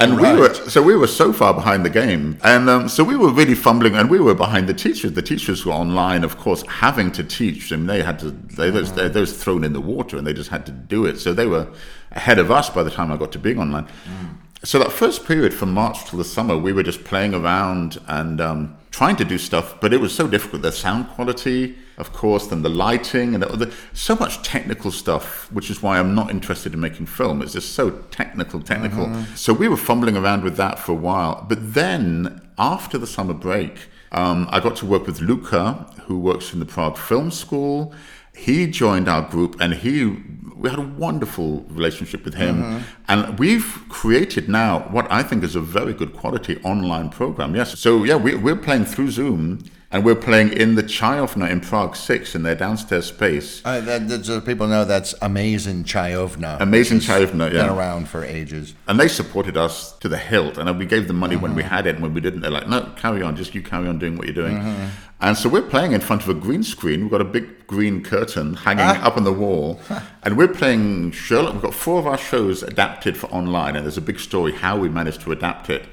and 0.00 0.20
we 0.20 0.32
were 0.32 0.52
so 0.52 0.82
we 0.82 0.96
were 0.96 1.06
so 1.06 1.32
far 1.32 1.54
behind 1.54 1.84
the 1.84 1.90
game, 1.90 2.38
and 2.42 2.68
um, 2.68 2.88
so 2.88 3.04
we 3.04 3.16
were 3.16 3.30
really 3.30 3.54
fumbling, 3.54 3.94
and 3.94 4.10
we 4.10 4.18
were 4.18 4.34
behind 4.34 4.68
the 4.68 4.74
teachers. 4.74 5.12
The 5.12 5.22
teachers 5.22 5.64
were 5.64 5.72
online, 5.72 6.24
of 6.24 6.38
course, 6.38 6.62
having 6.62 7.12
to 7.12 7.22
teach, 7.22 7.70
and 7.70 7.88
they 7.88 8.02
had 8.02 8.18
to 8.18 8.30
they 8.30 8.72
was 8.72 8.92
they, 8.94 9.08
they 9.08 9.24
thrown 9.24 9.62
in 9.62 9.74
the 9.74 9.80
water, 9.80 10.16
and 10.16 10.26
they 10.26 10.32
just 10.32 10.50
had 10.50 10.66
to 10.66 10.72
do 10.72 11.06
it. 11.06 11.18
So 11.18 11.32
they 11.32 11.46
were 11.46 11.68
ahead 12.10 12.40
of 12.40 12.50
us 12.50 12.68
by 12.68 12.82
the 12.82 12.90
time 12.90 13.12
I 13.12 13.16
got 13.16 13.30
to 13.32 13.38
being 13.38 13.60
online. 13.60 13.86
So 14.64 14.78
that 14.80 14.90
first 14.90 15.24
period 15.24 15.54
from 15.54 15.72
March 15.72 16.04
to 16.10 16.16
the 16.16 16.24
summer, 16.24 16.56
we 16.56 16.72
were 16.72 16.82
just 16.82 17.04
playing 17.04 17.34
around 17.34 18.00
and 18.08 18.40
um, 18.40 18.76
trying 18.92 19.16
to 19.16 19.24
do 19.24 19.38
stuff, 19.38 19.80
but 19.80 19.92
it 19.92 20.00
was 20.00 20.14
so 20.14 20.28
difficult. 20.28 20.62
The 20.62 20.70
sound 20.70 21.08
quality, 21.08 21.76
of 21.96 22.12
course, 22.12 22.46
then 22.46 22.62
the 22.62 22.68
lighting, 22.68 23.34
and 23.34 23.42
the, 23.42 23.48
the, 23.48 23.74
so 23.94 24.14
much 24.14 24.42
technical 24.42 24.90
stuff, 24.92 25.50
which 25.50 25.70
is 25.70 25.82
why 25.82 25.98
I'm 25.98 26.14
not 26.14 26.30
interested 26.30 26.74
in 26.74 26.80
making 26.80 27.06
film. 27.06 27.42
It's 27.42 27.54
just 27.54 27.72
so 27.72 27.90
technical, 28.10 28.60
technical. 28.60 29.06
So 29.34 29.54
we 29.54 29.66
were 29.66 29.78
fumbling 29.78 30.16
around 30.16 30.44
with 30.44 30.56
that 30.58 30.78
for 30.78 30.92
a 30.92 30.96
while. 30.96 31.44
But 31.48 31.74
then, 31.74 32.42
after 32.58 32.98
the 32.98 33.06
summer 33.06 33.34
break, 33.34 33.88
um, 34.12 34.46
I 34.50 34.60
got 34.60 34.76
to 34.76 34.86
work 34.86 35.06
with 35.06 35.20
Luca, 35.20 35.90
who 36.04 36.18
works 36.18 36.52
in 36.52 36.60
the 36.60 36.66
Prague 36.66 36.98
Film 36.98 37.30
School. 37.30 37.94
He 38.34 38.66
joined 38.66 39.08
our 39.08 39.22
group, 39.22 39.56
and 39.58 39.72
he 39.74 40.22
we 40.62 40.70
had 40.70 40.78
a 40.78 40.82
wonderful 40.82 41.64
relationship 41.68 42.24
with 42.24 42.34
him, 42.34 42.84
and 43.08 43.38
we've 43.38 43.84
created 43.88 44.48
now 44.48 44.80
what 44.90 45.10
I 45.10 45.22
think 45.22 45.42
is 45.42 45.56
a 45.56 45.60
very 45.60 45.92
good 45.92 46.12
quality 46.14 46.60
online 46.62 47.10
program. 47.10 47.56
Yes, 47.56 47.78
so 47.78 48.04
yeah, 48.04 48.16
we, 48.16 48.36
we're 48.36 48.56
playing 48.56 48.84
through 48.84 49.10
Zoom, 49.10 49.64
and 49.90 50.04
we're 50.04 50.14
playing 50.14 50.52
in 50.52 50.76
the 50.76 50.82
Chayovna 50.84 51.50
in 51.50 51.60
Prague 51.60 51.96
Six 51.96 52.36
in 52.36 52.44
their 52.44 52.54
downstairs 52.54 53.06
space. 53.06 53.60
Uh, 53.64 53.80
that, 53.80 54.08
that, 54.08 54.24
so 54.24 54.40
people 54.40 54.68
know 54.68 54.84
that's 54.84 55.14
Amazing 55.20 55.82
Chayovna. 55.84 56.60
Amazing 56.60 57.00
Chayovna, 57.00 57.52
yeah. 57.52 57.66
Been 57.66 57.76
around 57.76 58.08
for 58.08 58.24
ages. 58.24 58.74
And 58.86 58.98
they 59.00 59.08
supported 59.08 59.56
us 59.56 59.92
to 59.98 60.08
the 60.08 60.16
hilt. 60.16 60.58
And 60.58 60.78
we 60.78 60.86
gave 60.86 61.08
them 61.08 61.18
money 61.18 61.36
when 61.36 61.54
we 61.56 61.64
had 61.64 61.86
it, 61.88 61.96
and 61.96 62.02
when 62.02 62.14
we 62.14 62.20
didn't, 62.20 62.40
they're 62.40 62.50
like, 62.50 62.68
"No, 62.68 62.88
carry 62.96 63.20
on. 63.22 63.34
Just 63.36 63.54
you 63.54 63.62
carry 63.62 63.88
on 63.88 63.98
doing 63.98 64.16
what 64.16 64.26
you're 64.26 64.34
doing." 64.34 64.56
And 65.20 65.36
so 65.36 65.48
we're 65.48 65.62
playing 65.62 65.92
in 65.92 66.00
front 66.00 66.22
of 66.22 66.28
a 66.28 66.34
green 66.34 66.64
screen. 66.64 67.02
We've 67.02 67.10
got 67.10 67.20
a 67.20 67.24
big 67.24 67.61
green 67.72 68.02
curtain 68.02 68.54
hanging 68.54 69.02
up 69.06 69.16
on 69.16 69.24
the 69.24 69.32
wall, 69.32 69.80
and 70.22 70.36
we're 70.36 70.54
playing 70.62 71.10
Sherlock. 71.12 71.54
We've 71.54 71.62
got 71.62 71.74
four 71.74 71.98
of 71.98 72.06
our 72.06 72.18
shows 72.18 72.62
adapted 72.62 73.16
for 73.16 73.28
online, 73.28 73.76
and 73.76 73.84
there's 73.84 73.96
a 73.96 74.08
big 74.12 74.20
story 74.20 74.52
how 74.52 74.78
we 74.78 74.88
managed 74.88 75.22
to 75.22 75.32
adapt 75.32 75.70
it. 75.70 75.84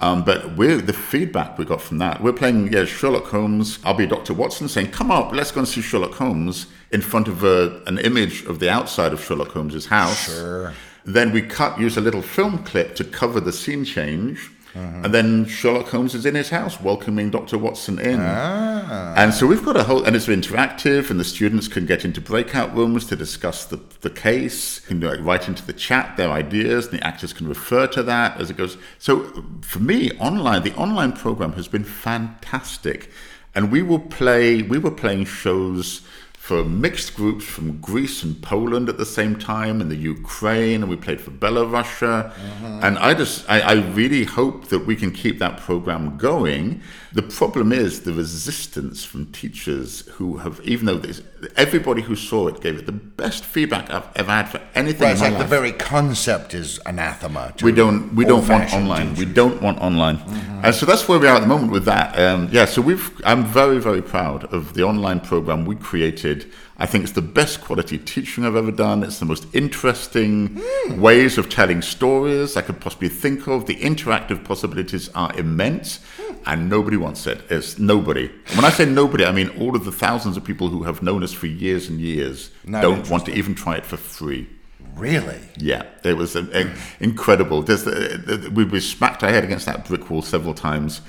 Um, 0.00 0.24
but 0.24 0.56
we're 0.56 0.78
the 0.78 0.92
feedback 0.92 1.58
we 1.58 1.64
got 1.64 1.80
from 1.80 1.98
that. 1.98 2.20
We're 2.20 2.32
playing 2.32 2.72
yeah, 2.72 2.84
Sherlock 2.84 3.26
Holmes. 3.26 3.78
I'll 3.84 3.94
be 3.94 4.06
Dr. 4.06 4.34
Watson 4.34 4.68
saying, 4.68 4.90
"Come 4.90 5.10
up, 5.10 5.32
let's 5.32 5.52
go 5.52 5.60
and 5.60 5.68
see 5.68 5.80
Sherlock 5.80 6.14
Holmes." 6.14 6.66
In 6.90 7.00
front 7.00 7.26
of 7.26 7.42
a, 7.42 7.80
an 7.86 7.98
image 7.98 8.44
of 8.44 8.58
the 8.58 8.68
outside 8.68 9.14
of 9.14 9.24
Sherlock 9.24 9.52
Holmes's 9.52 9.86
house. 9.86 10.26
Sure. 10.26 10.74
Then 11.04 11.32
we 11.32 11.40
cut, 11.40 11.80
use 11.80 11.96
a 11.96 12.02
little 12.02 12.20
film 12.20 12.64
clip 12.64 12.94
to 12.96 13.04
cover 13.04 13.40
the 13.40 13.52
scene 13.52 13.84
change. 13.84 14.50
And 14.74 15.12
then 15.12 15.44
Sherlock 15.46 15.88
Holmes 15.88 16.14
is 16.14 16.24
in 16.24 16.34
his 16.34 16.50
house 16.50 16.80
welcoming 16.80 17.30
Dr. 17.30 17.58
Watson 17.58 17.98
in. 17.98 18.20
Ah. 18.20 19.14
And 19.16 19.34
so 19.34 19.46
we've 19.46 19.64
got 19.64 19.76
a 19.76 19.84
whole, 19.84 20.02
and 20.04 20.16
it's 20.16 20.26
interactive, 20.26 21.10
and 21.10 21.20
the 21.20 21.24
students 21.24 21.68
can 21.68 21.84
get 21.84 22.04
into 22.04 22.20
breakout 22.20 22.74
rooms 22.74 23.04
to 23.06 23.16
discuss 23.16 23.64
the, 23.64 23.80
the 24.00 24.10
case, 24.10 24.80
can 24.80 25.00
like, 25.00 25.20
write 25.20 25.48
into 25.48 25.64
the 25.66 25.72
chat 25.72 26.16
their 26.16 26.30
ideas, 26.30 26.86
and 26.86 26.98
the 26.98 27.06
actors 27.06 27.32
can 27.32 27.48
refer 27.48 27.86
to 27.88 28.02
that 28.02 28.40
as 28.40 28.50
it 28.50 28.56
goes. 28.56 28.78
So 28.98 29.44
for 29.60 29.80
me, 29.80 30.10
online, 30.12 30.62
the 30.62 30.74
online 30.74 31.12
program 31.12 31.52
has 31.52 31.68
been 31.68 31.84
fantastic. 31.84 33.10
And 33.54 33.70
we 33.70 33.82
will 33.82 33.98
play, 33.98 34.62
we 34.62 34.78
were 34.78 34.90
playing 34.90 35.26
shows 35.26 36.00
for 36.42 36.64
mixed 36.64 37.14
groups 37.14 37.44
from 37.44 37.80
Greece 37.80 38.24
and 38.24 38.42
Poland 38.42 38.88
at 38.88 38.98
the 38.98 39.06
same 39.06 39.38
time, 39.38 39.80
and 39.80 39.88
the 39.88 39.94
Ukraine, 39.94 40.82
and 40.82 40.90
we 40.90 40.96
played 40.96 41.20
for 41.20 41.30
Belarus. 41.30 42.00
Mm-hmm. 42.00 42.80
And 42.82 42.98
I 42.98 43.14
just, 43.14 43.48
I, 43.48 43.60
I 43.60 43.74
really 43.74 44.24
hope 44.24 44.66
that 44.70 44.80
we 44.80 44.96
can 44.96 45.12
keep 45.12 45.38
that 45.38 45.58
program 45.58 46.18
going. 46.18 46.82
The 47.14 47.22
problem 47.22 47.72
is 47.72 48.00
the 48.02 48.12
resistance 48.12 49.04
from 49.04 49.26
teachers 49.32 50.06
who 50.12 50.38
have, 50.38 50.60
even 50.64 50.86
though 50.86 50.96
this, 50.96 51.20
everybody 51.56 52.00
who 52.00 52.16
saw 52.16 52.48
it 52.48 52.62
gave 52.62 52.78
it 52.78 52.86
the 52.86 52.92
best 52.92 53.44
feedback 53.44 53.90
I've 53.90 54.08
ever 54.16 54.30
had 54.30 54.48
for 54.48 54.60
anything 54.74 55.02
Right, 55.02 55.16
in 55.16 55.34
like 55.34 55.38
the 55.38 55.44
very 55.44 55.72
concept 55.72 56.54
is 56.54 56.80
anathema. 56.86 57.52
To 57.58 57.64
We 57.66 57.72
don't. 57.72 58.14
We 58.14 58.24
don't 58.24 58.48
want 58.48 58.72
online. 58.72 59.14
We 59.16 59.26
don't 59.26 59.60
want 59.60 59.78
online, 59.80 60.18
and 60.64 60.74
so 60.74 60.86
that's 60.86 61.06
where 61.06 61.18
we 61.18 61.26
are 61.26 61.36
at 61.36 61.40
the 61.40 61.46
moment 61.46 61.70
with 61.72 61.84
that. 61.84 62.18
Um, 62.18 62.48
yeah. 62.50 62.64
So 62.64 62.80
we've. 62.80 63.10
I'm 63.24 63.44
very, 63.44 63.78
very 63.78 64.02
proud 64.02 64.44
of 64.44 64.72
the 64.72 64.82
online 64.82 65.20
program 65.20 65.66
we 65.66 65.76
created. 65.76 66.50
I 66.82 66.86
think 66.86 67.04
it's 67.04 67.12
the 67.12 67.22
best 67.22 67.60
quality 67.60 67.96
teaching 67.96 68.44
I've 68.44 68.56
ever 68.56 68.72
done. 68.72 69.04
It's 69.04 69.20
the 69.20 69.24
most 69.24 69.46
interesting 69.54 70.60
ways 70.98 71.38
of 71.38 71.48
telling 71.48 71.80
stories 71.80 72.56
I 72.56 72.62
could 72.62 72.80
possibly 72.80 73.08
think 73.08 73.46
of. 73.46 73.66
The 73.66 73.76
interactive 73.76 74.42
possibilities 74.44 75.08
are 75.10 75.32
immense, 75.38 76.00
and 76.44 76.68
nobody 76.68 76.96
wants 76.96 77.28
it. 77.28 77.40
It's 77.48 77.78
nobody. 77.78 78.32
And 78.48 78.56
when 78.56 78.64
I 78.64 78.70
say 78.70 78.84
nobody, 78.84 79.24
I 79.24 79.30
mean 79.30 79.50
all 79.60 79.76
of 79.76 79.84
the 79.84 79.92
thousands 79.92 80.36
of 80.36 80.42
people 80.42 80.70
who 80.70 80.82
have 80.82 81.04
known 81.04 81.22
us 81.22 81.32
for 81.32 81.46
years 81.46 81.88
and 81.88 82.00
years 82.00 82.50
Not 82.64 82.82
don't 82.82 83.08
want 83.08 83.26
to 83.26 83.32
even 83.32 83.54
try 83.54 83.76
it 83.76 83.86
for 83.86 83.96
free. 83.96 84.48
Really? 84.96 85.38
Yeah, 85.56 85.84
it 86.02 86.16
was 86.16 86.34
uh, 86.34 86.44
uh, 86.52 86.64
incredible. 86.98 87.62
There's, 87.62 87.86
uh, 87.86 88.50
we, 88.52 88.64
we 88.64 88.80
smacked 88.80 89.22
our 89.22 89.30
head 89.30 89.44
against 89.44 89.66
that 89.66 89.86
brick 89.86 90.10
wall 90.10 90.22
several 90.22 90.52
times. 90.52 91.00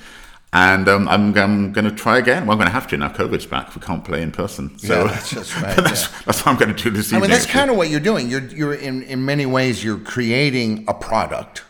And 0.54 0.88
um, 0.88 1.08
I'm, 1.08 1.36
I'm 1.36 1.72
going 1.72 1.84
to 1.84 1.90
try 1.90 2.16
again. 2.18 2.46
Well, 2.46 2.52
I'm 2.52 2.58
going 2.58 2.68
to 2.68 2.72
have 2.72 2.86
to 2.88 2.96
now. 2.96 3.08
COVID's 3.08 3.44
back. 3.44 3.74
We 3.74 3.82
can't 3.82 4.04
play 4.04 4.22
in 4.22 4.30
person. 4.30 4.78
So 4.78 5.02
Yeah, 5.02 5.08
that's 5.08 5.30
just 5.30 5.56
right, 5.60 5.76
that's, 5.76 6.04
yeah. 6.04 6.18
that's 6.24 6.46
what 6.46 6.46
I'm 6.46 6.56
going 6.56 6.74
to 6.74 6.80
do 6.80 6.90
this 6.90 7.12
I 7.12 7.18
mean, 7.18 7.28
that's 7.28 7.44
actually. 7.44 7.58
kind 7.58 7.70
of 7.72 7.76
what 7.76 7.90
you're 7.90 7.98
doing. 7.98 8.30
You're, 8.30 8.46
you're 8.46 8.74
in, 8.74 9.02
in 9.02 9.24
many 9.24 9.46
ways, 9.46 9.82
you're 9.82 9.98
creating 9.98 10.84
a 10.86 10.94
product. 10.94 11.64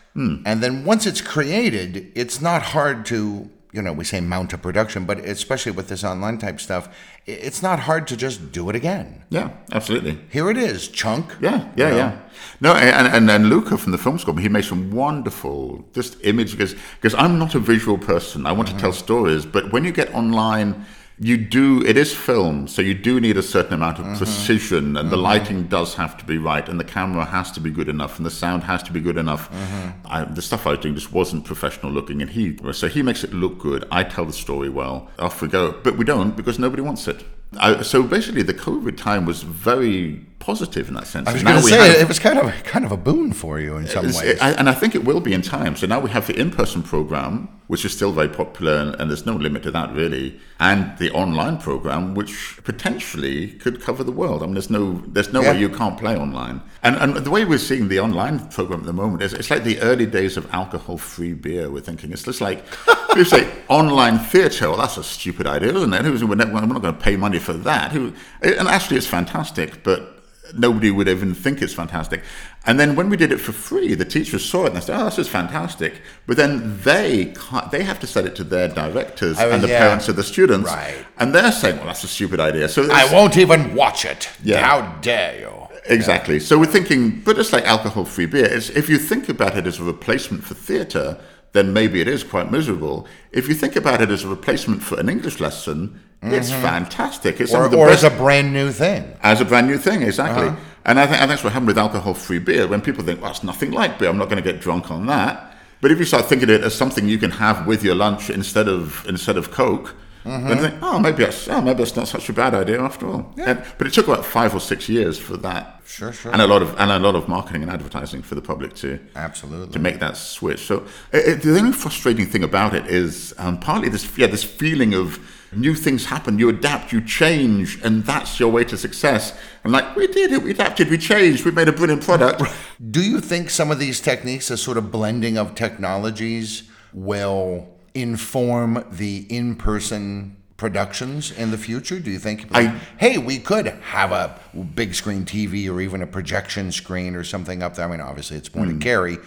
And 0.45 0.61
then 0.61 0.85
once 0.85 1.05
it's 1.05 1.19
created, 1.19 2.11
it's 2.15 2.39
not 2.39 2.61
hard 2.61 3.05
to, 3.07 3.49
you 3.75 3.81
know, 3.81 3.91
we 3.91 4.05
say 4.05 4.21
mount 4.21 4.53
a 4.53 4.57
production, 4.57 5.05
but 5.05 5.19
especially 5.19 5.73
with 5.73 5.89
this 5.89 6.03
online 6.03 6.37
type 6.37 6.61
stuff, 6.61 6.87
it's 7.25 7.61
not 7.61 7.79
hard 7.81 8.07
to 8.07 8.15
just 8.15 8.51
do 8.51 8.69
it 8.69 8.75
again. 8.75 9.23
Yeah, 9.29 9.49
absolutely. 9.71 10.17
Here 10.29 10.49
it 10.49 10.57
is, 10.57 10.87
chunk. 10.87 11.35
Yeah, 11.41 11.69
yeah, 11.75 11.87
You 11.87 11.91
know? 11.91 11.97
yeah. 11.97 12.19
No, 12.61 12.73
and 12.73 13.07
and 13.07 13.29
and 13.29 13.49
Luca 13.49 13.77
from 13.77 13.91
the 13.91 13.97
film 13.97 14.17
school, 14.17 14.35
he 14.35 14.49
made 14.49 14.63
some 14.63 14.91
wonderful 14.91 15.83
just 15.93 16.17
image 16.23 16.51
because 16.51 16.75
because 16.95 17.13
I'm 17.15 17.37
not 17.37 17.55
a 17.55 17.59
visual 17.59 17.97
person. 17.97 18.45
I 18.45 18.53
want 18.53 18.67
to 18.69 18.73
mm-hmm. 18.73 18.81
tell 18.81 18.93
stories, 18.93 19.45
but 19.45 19.71
when 19.73 19.83
you 19.83 19.91
get 19.91 20.13
online, 20.13 20.85
you 21.17 21.37
do 21.37 21.81
it 21.85 21.95
is 21.95 22.13
film, 22.13 22.67
so 22.67 22.81
you 22.81 22.93
do 22.93 23.21
need 23.21 23.37
a 23.37 23.43
certain 23.43 23.73
amount 23.73 23.99
of 23.99 24.05
mm-hmm. 24.05 24.17
precision, 24.17 24.97
and 24.97 25.09
the 25.09 25.15
mm-hmm. 25.15 25.23
lighting 25.23 25.63
does 25.67 25.95
have 25.95 26.17
to 26.17 26.25
be 26.25 26.37
right, 26.37 26.67
and 26.67 26.77
the 26.79 26.83
camera 26.83 27.23
has 27.23 27.51
to 27.53 27.61
be 27.61 27.71
good 27.71 27.87
enough, 27.87 28.17
and 28.17 28.25
the 28.25 28.31
sound 28.31 28.63
has 28.63 28.83
to 28.83 28.91
be 28.91 28.99
good 28.99 29.15
enough. 29.15 29.49
Mm-hmm. 29.49 30.07
I, 30.07 30.25
the 30.25 30.41
stuff 30.41 30.67
I 30.67 30.71
was 30.71 30.79
doing 30.79 30.95
just 30.95 31.13
wasn't 31.13 31.45
professional 31.45 31.91
looking, 31.91 32.21
and 32.21 32.29
he 32.29 32.57
so 32.73 32.87
he 32.87 33.01
makes 33.01 33.23
it 33.23 33.33
look 33.33 33.59
good. 33.59 33.85
I 33.91 34.03
tell 34.03 34.25
the 34.25 34.33
story 34.33 34.69
well. 34.69 35.09
Off 35.19 35.41
we 35.41 35.47
go, 35.47 35.71
but 35.83 35.97
we 35.97 36.03
don't 36.03 36.35
because 36.35 36.59
nobody 36.59 36.81
wants 36.81 37.07
it. 37.07 37.23
I, 37.57 37.81
so 37.81 38.03
basically, 38.03 38.43
the 38.43 38.53
COVID 38.53 38.97
time 38.97 39.25
was 39.25 39.43
very 39.43 40.25
positive 40.45 40.87
in 40.89 40.93
that 40.93 41.07
sense. 41.07 41.27
I 41.27 41.33
was 41.33 41.43
going 41.43 41.55
to 41.55 41.61
say 41.63 41.87
have- 41.89 42.01
it 42.03 42.07
was 42.07 42.19
kind 42.19 42.37
of 42.37 42.45
kind 42.63 42.85
of 42.85 42.91
a 42.91 42.97
boon 42.97 43.33
for 43.33 43.59
you 43.59 43.77
in 43.77 43.87
some 43.87 44.05
ways. 44.05 44.39
I, 44.39 44.51
and 44.59 44.69
I 44.69 44.73
think 44.73 44.93
it 44.95 45.03
will 45.03 45.19
be 45.19 45.33
in 45.33 45.41
time. 45.41 45.75
So 45.75 45.87
now 45.87 45.99
we 45.99 46.09
have 46.11 46.27
the 46.27 46.39
in-person 46.39 46.83
program, 46.83 47.49
which 47.67 47.83
is 47.85 47.91
still 47.93 48.11
very 48.11 48.29
popular, 48.29 48.75
and, 48.77 48.95
and 48.99 49.09
there's 49.09 49.25
no 49.25 49.33
limit 49.33 49.63
to 49.63 49.71
that 49.71 49.91
really, 49.93 50.39
and 50.59 50.95
the 50.99 51.09
online 51.11 51.57
program, 51.57 52.13
which 52.13 52.59
potentially 52.63 53.47
could 53.63 53.81
cover 53.81 54.03
the 54.03 54.11
world. 54.11 54.43
I 54.43 54.45
mean, 54.45 54.53
there's 54.53 54.69
no 54.69 55.01
there's 55.07 55.33
no 55.33 55.41
Yeah. 55.41 55.51
way 55.53 55.59
you 55.59 55.69
can't 55.69 55.97
play 55.97 56.15
online. 56.15 56.61
And 56.83 56.95
and 56.97 57.15
the 57.15 57.31
way 57.31 57.43
we're 57.45 57.57
seeing 57.69 57.87
the 57.87 57.99
online 57.99 58.37
program 58.49 58.81
at 58.81 58.85
the 58.85 58.93
moment 58.93 59.23
is 59.23 59.33
it's 59.33 59.49
like 59.49 59.63
the 59.63 59.79
early 59.81 60.05
days 60.05 60.37
of 60.37 60.45
alcohol-free 60.53 61.33
beer. 61.33 61.71
We're 61.71 61.81
thinking 61.81 62.11
it's 62.11 62.23
just 62.23 62.41
like 62.41 62.63
people 63.09 63.25
say 63.25 63.49
online 63.67 64.19
theatre. 64.19 64.69
Well, 64.69 64.77
that's 64.77 64.97
a 64.97 65.03
stupid 65.03 65.47
idea, 65.47 65.73
isn't 65.73 65.93
it? 65.93 66.05
Who's, 66.05 66.23
we're 66.23 66.35
not, 66.35 66.51
we're 66.53 66.61
not 66.65 66.81
going 66.81 66.93
to 66.95 67.01
pay 67.01 67.15
money 67.17 67.39
for 67.39 67.53
that. 67.53 67.91
Who, 67.91 68.13
and 68.41 68.67
actually, 68.67 68.97
it's 68.97 69.07
fantastic, 69.07 69.83
but 69.83 70.14
nobody 70.57 70.91
would 70.91 71.07
even 71.07 71.33
think 71.33 71.61
it's 71.61 71.73
fantastic. 71.73 72.23
And 72.65 72.79
then 72.79 72.95
when 72.95 73.09
we 73.09 73.17
did 73.17 73.31
it 73.31 73.37
for 73.37 73.51
free, 73.51 73.93
the 73.95 74.05
teachers 74.05 74.43
saw 74.43 74.63
it 74.63 74.67
and 74.67 74.75
they 74.77 74.81
said, 74.81 74.99
"Oh, 74.99 75.05
this 75.05 75.19
is 75.19 75.27
fantastic." 75.27 76.01
But 76.27 76.37
then 76.37 76.79
they 76.83 77.33
can't, 77.35 77.69
they 77.71 77.83
have 77.83 77.99
to 77.99 78.07
sell 78.07 78.25
it 78.25 78.35
to 78.37 78.43
their 78.43 78.67
directors 78.67 79.37
Oh, 79.39 79.51
and 79.51 79.61
the 79.63 79.67
yeah. 79.67 79.79
parents 79.79 80.07
of 80.09 80.15
the 80.15 80.23
students, 80.23 80.69
Right. 80.69 80.95
and 81.17 81.33
they're 81.33 81.51
saying, 81.51 81.77
"Well, 81.77 81.87
that's 81.87 82.03
a 82.03 82.07
stupid 82.07 82.39
idea." 82.39 82.67
So 82.69 82.87
I 82.91 83.11
won't 83.13 83.37
even 83.37 83.75
watch 83.75 84.05
it. 84.05 84.29
Yeah. 84.43 84.61
How 84.65 84.95
dare 85.01 85.39
you? 85.39 85.51
Exactly. 85.87 86.39
So 86.39 86.57
we're 86.57 86.65
thinking, 86.65 87.21
but 87.23 87.37
it's 87.37 87.53
like 87.53 87.63
alcohol-free 87.65 88.25
beer. 88.25 88.45
It's, 88.45 88.69
if 88.71 88.89
you 88.89 88.97
think 88.97 89.29
about 89.29 89.55
it 89.55 89.67
as 89.67 89.79
a 89.79 89.83
replacement 89.83 90.43
for 90.43 90.55
theatre, 90.55 91.17
then 91.53 91.73
maybe 91.73 92.01
it 92.01 92.07
is 92.07 92.23
quite 92.23 92.51
miserable. 92.51 93.07
If 93.31 93.47
you 93.47 93.53
think 93.53 93.75
about 93.75 94.01
it 94.01 94.09
as 94.09 94.23
a 94.23 94.27
replacement 94.27 94.81
for 94.81 94.99
an 94.99 95.09
English 95.09 95.39
lesson, 95.39 96.01
it's 96.21 96.51
fantastic. 96.51 97.39
It's 97.41 97.53
Or, 97.53 97.73
or 97.75 97.89
as 97.89 98.03
a 98.03 98.09
brand 98.09 98.53
new 98.53 98.71
thing. 98.71 99.03
as 99.21 99.41
a 99.41 99.45
brand 99.45 99.67
new 99.67 99.77
thing, 99.77 100.01
exactly. 100.01 100.47
Uh-huh. 100.47 100.57
And 100.87 100.99
I 100.99 101.07
think 101.07 101.21
and 101.21 101.31
that's 101.31 101.43
what 101.43 101.53
happened 101.53 101.67
with 101.67 101.77
alcohol-free 101.77 102.39
beer. 102.39 102.67
When 102.67 102.81
people 102.81 103.03
think, 103.03 103.21
"Well, 103.21 103.31
it's 103.31 103.43
nothing 103.43 103.71
like 103.71 103.97
beer. 103.99 104.09
I'm 104.09 104.17
not 104.17 104.29
going 104.29 104.41
to 104.43 104.51
get 104.51 104.61
drunk 104.61 104.91
on 104.91 105.07
that." 105.07 105.53
But 105.81 105.91
if 105.91 105.99
you 105.99 106.05
start 106.05 106.25
thinking 106.25 106.49
of 106.49 106.55
it 106.55 106.63
as 106.63 106.73
something 106.75 107.07
you 107.07 107.17
can 107.17 107.31
have 107.31 107.65
with 107.67 107.83
your 107.83 107.95
lunch 107.95 108.29
instead 108.29 108.67
of 108.67 109.05
instead 109.07 109.37
of 109.37 109.49
Coke, 109.51 109.95
Mm-hmm. 110.25 110.47
then 110.49 110.57
think, 110.57 110.73
"Oh, 110.81 110.97
maybe 110.97 111.23
that's 111.23 111.47
oh, 111.47 111.61
maybe 111.61 111.77
that's 111.79 111.95
not 111.95 112.07
such 112.07 112.29
a 112.29 112.33
bad 112.33 112.55
idea 112.55 112.81
after 112.81 113.05
all." 113.07 113.31
And- 113.37 113.61
but 113.77 113.85
it 113.85 113.93
took 113.93 114.07
about 114.07 114.25
five 114.25 114.55
or 114.55 114.59
six 114.59 114.89
years 114.89 115.19
for 115.19 115.37
that, 115.37 115.81
Sure, 115.85 116.11
sure. 116.11 116.31
and 116.33 116.41
a 116.41 116.47
lot 116.47 116.63
of 116.63 116.69
and 116.79 116.89
a 116.91 116.97
lot 116.97 117.15
of 117.15 117.27
marketing 117.27 117.61
and 117.61 117.71
advertising 117.71 118.23
for 118.23 118.33
the 118.33 118.41
public 118.41 118.73
to 118.75 118.97
Absolutely. 119.15 119.73
to 119.73 119.79
make 119.79 119.99
that 119.99 120.17
switch. 120.17 120.65
So 120.65 120.75
it, 121.13 121.27
it- 121.27 121.41
the 121.43 121.55
only 121.59 121.73
frustrating 121.73 122.25
thing 122.25 122.43
about 122.43 122.73
it 122.73 122.87
is 122.87 123.35
um, 123.37 123.59
partly 123.59 123.89
this 123.89 124.05
yeah 124.17 124.25
this 124.25 124.43
feeling 124.43 124.95
of 124.95 125.19
new 125.55 125.73
things 125.75 126.05
happen, 126.05 126.37
you 126.39 126.49
adapt, 126.49 126.91
you 126.91 127.01
change, 127.01 127.79
and 127.83 128.03
that's 128.03 128.39
your 128.39 128.51
way 128.51 128.63
to 128.65 128.77
success. 128.77 129.37
And 129.63 129.73
like 129.73 129.95
we 129.95 130.07
did 130.07 130.31
it, 130.31 130.41
we 130.43 130.51
adapted, 130.51 130.89
we 130.89 130.97
changed, 130.97 131.45
we 131.45 131.51
made 131.51 131.67
a 131.67 131.71
brilliant 131.73 132.03
product. 132.03 132.41
Do 132.91 133.01
you 133.01 133.21
think 133.21 133.49
some 133.49 133.71
of 133.71 133.79
these 133.79 133.99
techniques, 134.01 134.49
a 134.49 134.57
sort 134.57 134.77
of 134.77 134.91
blending 134.91 135.37
of 135.37 135.55
technologies, 135.55 136.63
will 136.93 137.67
inform 137.93 138.85
the 138.91 139.25
in 139.29 139.55
person 139.55 140.37
productions 140.57 141.31
in 141.31 141.51
the 141.51 141.57
future? 141.57 141.99
Do 141.99 142.11
you 142.11 142.19
think, 142.19 142.47
I- 142.53 142.79
hey, 142.97 143.17
we 143.17 143.39
could 143.39 143.67
have 143.67 144.11
a 144.11 144.39
big 144.75 144.95
screen 144.95 145.25
TV 145.25 145.69
or 145.69 145.81
even 145.81 146.01
a 146.01 146.07
projection 146.07 146.71
screen 146.71 147.15
or 147.15 147.23
something 147.23 147.61
up 147.63 147.75
there? 147.75 147.85
I 147.87 147.91
mean, 147.91 148.01
obviously 148.01 148.37
it's 148.37 148.49
point 148.49 148.69
and 148.71 148.81
carry. 148.81 149.15
Hmm. 149.15 149.21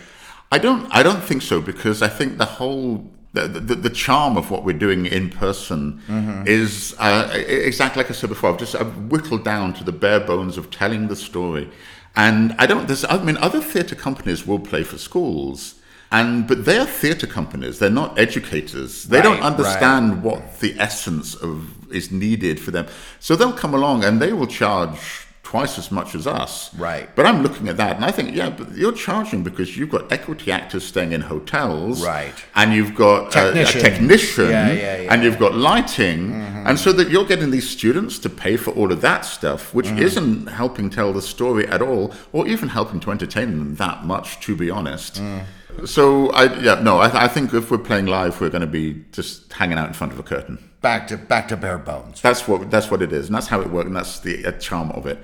I 0.51 0.57
don't. 0.57 0.89
I 0.91 1.03
don't 1.03 1.21
think 1.23 1.43
so 1.43 1.61
because 1.61 2.01
I 2.01 2.09
think 2.09 2.39
the 2.39 2.47
whole 2.47 3.11
the, 3.33 3.47
the, 3.47 3.75
the 3.75 3.91
charm 3.91 4.37
of 4.37 4.51
what 4.51 4.65
we're 4.65 4.77
doing 4.79 5.07
in 5.07 5.31
person 5.31 6.01
is 6.47 6.95
uh, 6.99 7.31
exactly 7.35 8.03
like 8.03 8.11
I 8.11 8.15
said 8.15 8.31
before. 8.31 8.51
I've 8.51 8.59
just 8.59 8.75
I've 8.75 8.97
whittled 9.11 9.45
down 9.45 9.75
to 9.75 9.85
the 9.85 9.93
bare 9.93 10.21
bones 10.21 10.57
of 10.57 10.71
telling 10.71 11.09
the 11.09 11.17
story, 11.17 11.71
and 12.17 12.55
I 12.59 12.67
don't. 12.67 12.87
There's, 12.89 13.05
I 13.05 13.23
mean, 13.23 13.37
other 13.37 13.61
theatre 13.61 13.95
companies 13.95 14.47
will 14.47 14.59
play 14.61 14.83
for 14.83 14.99
schools. 14.99 15.75
And 16.11 16.49
but 16.49 16.65
they're 16.65 16.87
theatre 16.87 17.27
companies. 17.27 17.79
They're 17.81 17.91
not 17.91 18.19
educators. 18.19 19.05
They 19.05 19.21
don't 19.21 19.41
Right, 19.41 19.53
understand 19.53 20.23
what 20.23 20.61
the 20.61 20.75
essence 20.81 21.35
of 21.35 21.93
is 21.93 22.11
needed 22.11 22.59
for 22.61 22.71
them. 22.71 22.87
So 23.21 23.37
they'll 23.37 23.53
come 23.53 23.75
along 23.75 24.05
and 24.05 24.19
they 24.21 24.33
will 24.33 24.47
charge 24.47 25.27
twice 25.49 25.79
as 25.79 25.91
much 25.91 26.15
as 26.15 26.27
us. 26.27 26.75
Right. 26.75 27.09
But 27.17 27.25
I'm 27.25 27.43
looking 27.43 27.69
at 27.69 27.79
that 27.79 27.97
and 27.97 28.05
I 28.05 28.11
think, 28.11 28.37
yeah, 28.37 28.51
but 28.51 28.73
you're 28.73 28.93
charging 28.93 29.43
because 29.43 29.79
you've 29.79 29.89
got 29.89 30.13
equity 30.13 30.53
actors 30.53 30.85
staying 30.85 31.13
in 31.13 31.23
hotels. 31.23 32.05
Right. 32.05 32.35
And 32.55 32.75
you've 32.75 32.95
got 32.95 33.35
a- 33.35 33.53
a, 33.53 33.53
Technician. 33.55 33.81
technician. 33.81 34.51
Yeah, 34.51 34.73
yeah, 34.73 35.01
yeah. 35.01 35.15
And 35.15 35.23
you've 35.23 35.39
got 35.39 35.55
lighting. 35.55 36.33
Mm-hmm. 36.33 36.67
And 36.67 36.79
so 36.79 36.93
that 36.93 37.09
you're 37.09 37.25
getting 37.25 37.51
these 37.51 37.67
students 37.67 38.19
to 38.19 38.29
pay 38.29 38.59
for 38.59 38.73
all 38.73 38.93
of 38.93 39.01
that 39.01 39.25
stuff, 39.25 39.73
which 39.73 39.87
mm-hmm. 39.87 40.09
isn't 40.09 40.47
helping 40.49 40.91
tell 40.91 41.15
the 41.15 41.23
story 41.23 41.67
at 41.67 41.81
all, 41.81 42.13
or 42.35 42.47
even 42.47 42.69
helping 42.69 43.01
to 43.01 43.11
entertain 43.11 43.49
them 43.53 43.77
that 43.77 44.05
much, 44.05 44.41
to 44.41 44.55
be 44.55 44.69
honest. 44.69 45.15
Mm. 45.15 45.45
So 45.87 46.31
I 46.31 46.53
yeah 46.61 46.81
no 46.83 46.99
I, 46.99 47.25
I 47.25 47.29
think 47.29 47.55
if 47.55 47.71
we're 47.71 47.79
playing 47.79 48.07
live 48.07 48.41
we're 48.41 48.51
going 48.51 48.63
to 48.63 48.67
be 48.67 49.05
just 49.13 49.53
hanging 49.53 49.79
out 49.79 49.89
in 49.89 49.95
front 49.95 50.13
of 50.13 50.19
a 50.19 50.23
curtain. 50.23 50.59
Back 50.81 51.09
to 51.09 51.17
back 51.17 51.49
to 51.49 51.57
bare 51.57 51.79
bones. 51.79 52.23
That's 52.23 52.47
what 52.47 52.71
that's 52.71 52.89
what 52.89 53.03
it 53.03 53.13
is, 53.13 53.27
and 53.27 53.35
that's 53.35 53.49
how 53.49 53.61
it 53.61 53.69
works, 53.69 53.89
and 53.89 53.97
that's 53.97 54.21
the 54.21 54.47
uh, 54.47 54.53
charm 54.53 54.93
of 54.93 55.07
it. 55.07 55.19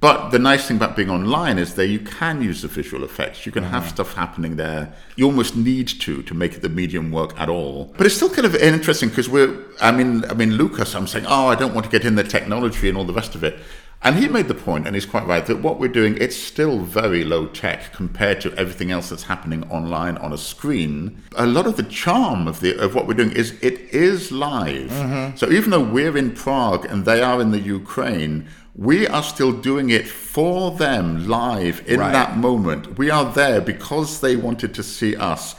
But 0.00 0.28
the 0.28 0.38
nice 0.38 0.68
thing 0.68 0.76
about 0.76 0.96
being 0.96 1.08
online 1.08 1.58
is 1.58 1.74
that 1.76 1.86
you 1.86 1.98
can 1.98 2.42
use 2.42 2.60
the 2.60 2.68
visual 2.68 3.04
effects. 3.04 3.46
You 3.46 3.52
can 3.52 3.64
have 3.64 3.88
stuff 3.88 4.12
happening 4.12 4.56
there. 4.56 4.92
You 5.16 5.24
almost 5.24 5.56
need 5.56 5.88
to 5.88 6.22
to 6.22 6.34
make 6.34 6.60
the 6.60 6.68
medium 6.68 7.10
work 7.10 7.32
at 7.40 7.48
all. 7.48 7.94
But 7.96 8.04
it's 8.04 8.16
still 8.16 8.28
kind 8.28 8.44
of 8.44 8.54
interesting 8.54 9.08
because 9.08 9.30
we're. 9.30 9.56
I 9.80 9.92
mean, 9.92 10.26
I 10.26 10.34
mean, 10.34 10.52
Lucas. 10.52 10.94
I'm 10.94 11.06
saying, 11.06 11.24
oh, 11.26 11.46
I 11.46 11.54
don't 11.54 11.72
want 11.72 11.86
to 11.86 11.90
get 11.90 12.04
in 12.04 12.16
the 12.16 12.24
technology 12.24 12.90
and 12.90 12.98
all 12.98 13.04
the 13.04 13.14
rest 13.14 13.34
of 13.34 13.42
it. 13.42 13.58
And 14.00 14.14
he 14.16 14.28
made 14.28 14.46
the 14.46 14.54
point, 14.54 14.86
and 14.86 14.94
he's 14.94 15.04
quite 15.06 15.26
right, 15.26 15.44
that 15.46 15.60
what 15.60 15.80
we're 15.80 15.88
doing, 15.88 16.16
it's 16.20 16.36
still 16.36 16.78
very 16.78 17.24
low 17.24 17.46
tech 17.48 17.92
compared 17.92 18.40
to 18.42 18.54
everything 18.54 18.92
else 18.92 19.08
that's 19.08 19.24
happening 19.24 19.68
online 19.70 20.16
on 20.18 20.32
a 20.32 20.38
screen. 20.38 21.20
A 21.36 21.46
lot 21.46 21.66
of 21.66 21.76
the 21.76 21.82
charm 21.82 22.46
of 22.46 22.60
the 22.60 22.78
of 22.78 22.94
what 22.94 23.08
we're 23.08 23.14
doing 23.14 23.32
is 23.32 23.58
it 23.60 23.80
is 23.92 24.30
live. 24.30 24.90
Mm-hmm. 24.90 25.36
So 25.36 25.50
even 25.50 25.70
though 25.70 25.82
we're 25.82 26.16
in 26.16 26.30
Prague 26.32 26.84
and 26.86 27.04
they 27.04 27.20
are 27.22 27.40
in 27.40 27.50
the 27.50 27.58
Ukraine, 27.58 28.46
we 28.76 29.08
are 29.08 29.24
still 29.24 29.50
doing 29.52 29.90
it 29.90 30.06
for 30.06 30.70
them 30.70 31.26
live 31.26 31.82
in 31.88 31.98
Right. 31.98 32.12
that 32.12 32.36
moment. 32.36 32.96
We 32.98 33.10
are 33.10 33.24
there 33.32 33.60
because 33.60 34.20
they 34.20 34.36
wanted 34.36 34.74
to 34.74 34.84
see 34.84 35.16
us. 35.16 35.56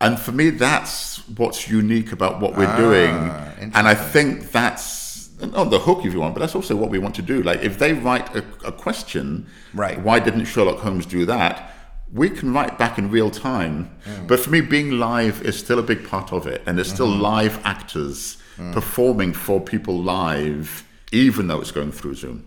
And 0.00 0.18
for 0.18 0.32
me, 0.32 0.48
that's 0.48 1.18
what's 1.36 1.68
unique 1.68 2.10
about 2.10 2.40
what 2.40 2.56
we're 2.56 2.76
doing. 2.76 3.14
Ah, 3.14 3.52
and 3.60 3.86
I 3.86 3.94
think 3.94 4.50
that's 4.50 4.82
on 5.42 5.70
the 5.70 5.78
hook 5.78 6.04
if 6.04 6.12
you 6.12 6.20
want, 6.20 6.34
but 6.34 6.40
that's 6.40 6.54
also 6.54 6.76
what 6.76 6.90
we 6.90 6.98
want 6.98 7.14
to 7.16 7.22
do. 7.22 7.42
Like 7.42 7.62
if 7.62 7.78
they 7.78 7.92
write 7.92 8.34
a, 8.34 8.44
a 8.64 8.72
question, 8.72 9.46
Right. 9.74 10.00
Why 10.00 10.18
didn't 10.18 10.44
Sherlock 10.44 10.80
Holmes 10.80 11.06
do 11.06 11.24
that? 11.26 11.74
We 12.12 12.28
can 12.28 12.52
write 12.52 12.78
back 12.78 12.98
in 12.98 13.10
real 13.10 13.30
time. 13.30 13.90
Mm. 14.04 14.26
But 14.28 14.40
for 14.40 14.50
me, 14.50 14.60
being 14.60 14.92
live 14.92 15.42
is 15.42 15.58
still 15.58 15.78
a 15.78 15.82
big 15.82 16.06
part 16.06 16.32
of 16.32 16.46
it, 16.46 16.62
and 16.66 16.76
there's 16.76 16.92
still 16.92 17.08
mm-hmm. 17.08 17.22
live 17.22 17.60
actors 17.64 18.36
mm. 18.58 18.72
performing 18.72 19.32
for 19.32 19.60
people 19.60 19.98
live, 19.98 20.86
even 21.10 21.46
though 21.46 21.60
it's 21.60 21.70
going 21.70 21.92
through 21.92 22.14
Zoom. 22.16 22.44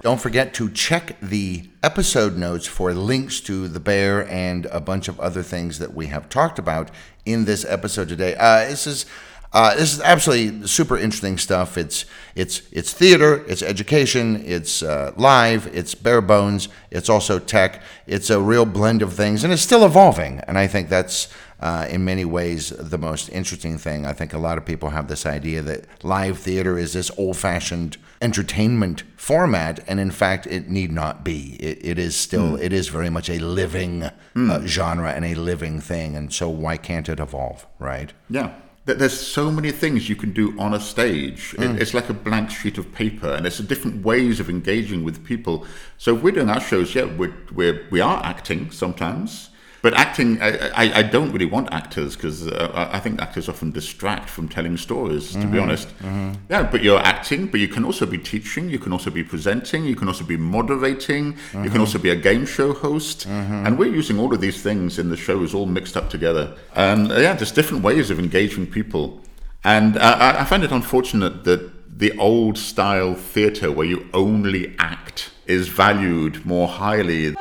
Don't 0.00 0.20
forget 0.20 0.54
to 0.54 0.70
check 0.70 1.20
the 1.20 1.68
episode 1.82 2.36
notes 2.36 2.66
for 2.66 2.94
links 2.94 3.40
to 3.42 3.68
the 3.68 3.78
bear 3.78 4.26
and 4.28 4.66
a 4.66 4.80
bunch 4.80 5.06
of 5.06 5.20
other 5.20 5.42
things 5.42 5.78
that 5.78 5.94
we 5.94 6.06
have 6.06 6.28
talked 6.28 6.58
about 6.58 6.90
in 7.24 7.44
this 7.44 7.64
episode 7.66 8.08
today. 8.08 8.34
Uh, 8.36 8.68
this 8.68 8.86
is 8.86 9.06
Uh, 9.54 9.74
this 9.76 9.92
is 9.92 10.00
absolutely 10.00 10.66
super 10.66 10.96
interesting 10.96 11.36
stuff. 11.36 11.76
It's 11.76 12.06
it's 12.34 12.62
it's 12.72 12.94
theater, 12.94 13.44
it's 13.46 13.60
education, 13.62 14.42
it's 14.46 14.82
uh, 14.82 15.12
live, 15.18 15.66
it's 15.74 15.94
bare 15.94 16.22
bones, 16.22 16.70
it's 16.90 17.10
also 17.10 17.38
tech. 17.38 17.82
It's 18.06 18.30
a 18.30 18.40
real 18.40 18.64
blend 18.64 19.02
of 19.02 19.12
things, 19.12 19.44
and 19.44 19.52
it's 19.52 19.60
still 19.60 19.84
evolving. 19.84 20.40
And 20.48 20.56
I 20.56 20.66
think 20.66 20.88
that's 20.88 21.28
uh, 21.62 21.86
in 21.88 22.04
many 22.04 22.24
ways 22.24 22.70
the 22.70 22.98
most 22.98 23.28
interesting 23.30 23.78
thing. 23.78 24.04
I 24.04 24.12
think 24.12 24.34
a 24.34 24.38
lot 24.38 24.58
of 24.58 24.64
people 24.66 24.90
have 24.90 25.08
this 25.08 25.24
idea 25.24 25.62
that 25.62 26.04
live 26.04 26.38
theater 26.38 26.76
is 26.76 26.92
this 26.92 27.10
old-fashioned 27.16 27.96
entertainment 28.20 29.04
format, 29.16 29.80
and 29.86 30.00
in 30.00 30.10
fact, 30.10 30.46
it 30.46 30.68
need 30.68 30.90
not 30.90 31.24
be. 31.24 31.56
It, 31.60 31.78
it 31.82 31.98
is 31.98 32.16
still, 32.16 32.56
mm. 32.56 32.60
it 32.60 32.72
is 32.72 32.88
very 32.88 33.10
much 33.10 33.30
a 33.30 33.38
living 33.38 34.10
mm. 34.34 34.50
uh, 34.50 34.66
genre 34.66 35.12
and 35.12 35.24
a 35.24 35.34
living 35.34 35.80
thing, 35.80 36.16
and 36.16 36.32
so 36.32 36.48
why 36.48 36.76
can't 36.76 37.08
it 37.08 37.20
evolve, 37.20 37.66
right? 37.78 38.12
Yeah. 38.28 38.54
There's 38.84 39.16
so 39.16 39.52
many 39.52 39.70
things 39.70 40.08
you 40.08 40.16
can 40.16 40.32
do 40.32 40.58
on 40.58 40.74
a 40.74 40.80
stage. 40.80 41.52
Mm. 41.52 41.80
It's 41.80 41.94
like 41.94 42.08
a 42.08 42.14
blank 42.14 42.50
sheet 42.50 42.78
of 42.78 42.92
paper, 42.92 43.32
and 43.32 43.44
there's 43.44 43.58
different 43.58 44.04
ways 44.04 44.40
of 44.40 44.50
engaging 44.50 45.04
with 45.04 45.24
people. 45.24 45.64
So 45.98 46.16
if 46.16 46.22
we're 46.24 46.32
doing 46.32 46.50
our 46.50 46.60
shows, 46.60 46.92
yeah, 46.92 47.04
we're, 47.04 47.32
we're 47.54 47.86
we 47.92 48.00
are 48.00 48.20
acting 48.24 48.72
sometimes. 48.72 49.50
But 49.82 49.94
acting, 49.94 50.40
I, 50.40 50.68
I, 50.68 50.98
I 51.00 51.02
don't 51.02 51.32
really 51.32 51.44
want 51.44 51.72
actors 51.72 52.14
because 52.14 52.46
uh, 52.46 52.88
I 52.92 53.00
think 53.00 53.20
actors 53.20 53.48
often 53.48 53.72
distract 53.72 54.30
from 54.30 54.48
telling 54.48 54.76
stories, 54.76 55.32
to 55.32 55.38
mm-hmm, 55.38 55.52
be 55.52 55.58
honest. 55.58 55.88
Mm-hmm. 55.98 56.34
Yeah, 56.48 56.62
but 56.62 56.84
you're 56.84 57.00
acting, 57.00 57.48
but 57.48 57.58
you 57.58 57.66
can 57.66 57.84
also 57.84 58.06
be 58.06 58.16
teaching, 58.16 58.68
you 58.68 58.78
can 58.78 58.92
also 58.92 59.10
be 59.10 59.24
presenting, 59.24 59.84
you 59.84 59.96
can 59.96 60.06
also 60.06 60.24
be 60.24 60.36
moderating, 60.36 61.32
mm-hmm. 61.32 61.64
you 61.64 61.64
can 61.64 61.72
mm-hmm. 61.72 61.80
also 61.80 61.98
be 61.98 62.10
a 62.10 62.16
game 62.16 62.46
show 62.46 62.72
host. 62.72 63.26
Mm-hmm. 63.26 63.66
And 63.66 63.76
we're 63.76 63.92
using 63.92 64.20
all 64.20 64.32
of 64.32 64.40
these 64.40 64.62
things 64.62 65.00
in 65.00 65.08
the 65.08 65.16
shows 65.16 65.52
all 65.52 65.66
mixed 65.66 65.96
up 65.96 66.08
together. 66.08 66.54
And 66.76 67.10
uh, 67.10 67.18
yeah, 67.18 67.36
just 67.36 67.56
different 67.56 67.82
ways 67.82 68.08
of 68.08 68.20
engaging 68.20 68.68
people. 68.68 69.20
And 69.64 69.96
uh, 69.96 70.16
I, 70.18 70.42
I 70.42 70.44
find 70.44 70.62
it 70.62 70.70
unfortunate 70.70 71.42
that 71.42 71.98
the 71.98 72.16
old 72.18 72.56
style 72.56 73.14
theatre 73.14 73.72
where 73.72 73.86
you 73.86 74.08
only 74.14 74.76
act 74.78 75.30
is 75.46 75.66
valued 75.68 76.46
more 76.46 76.68
highly. 76.68 77.34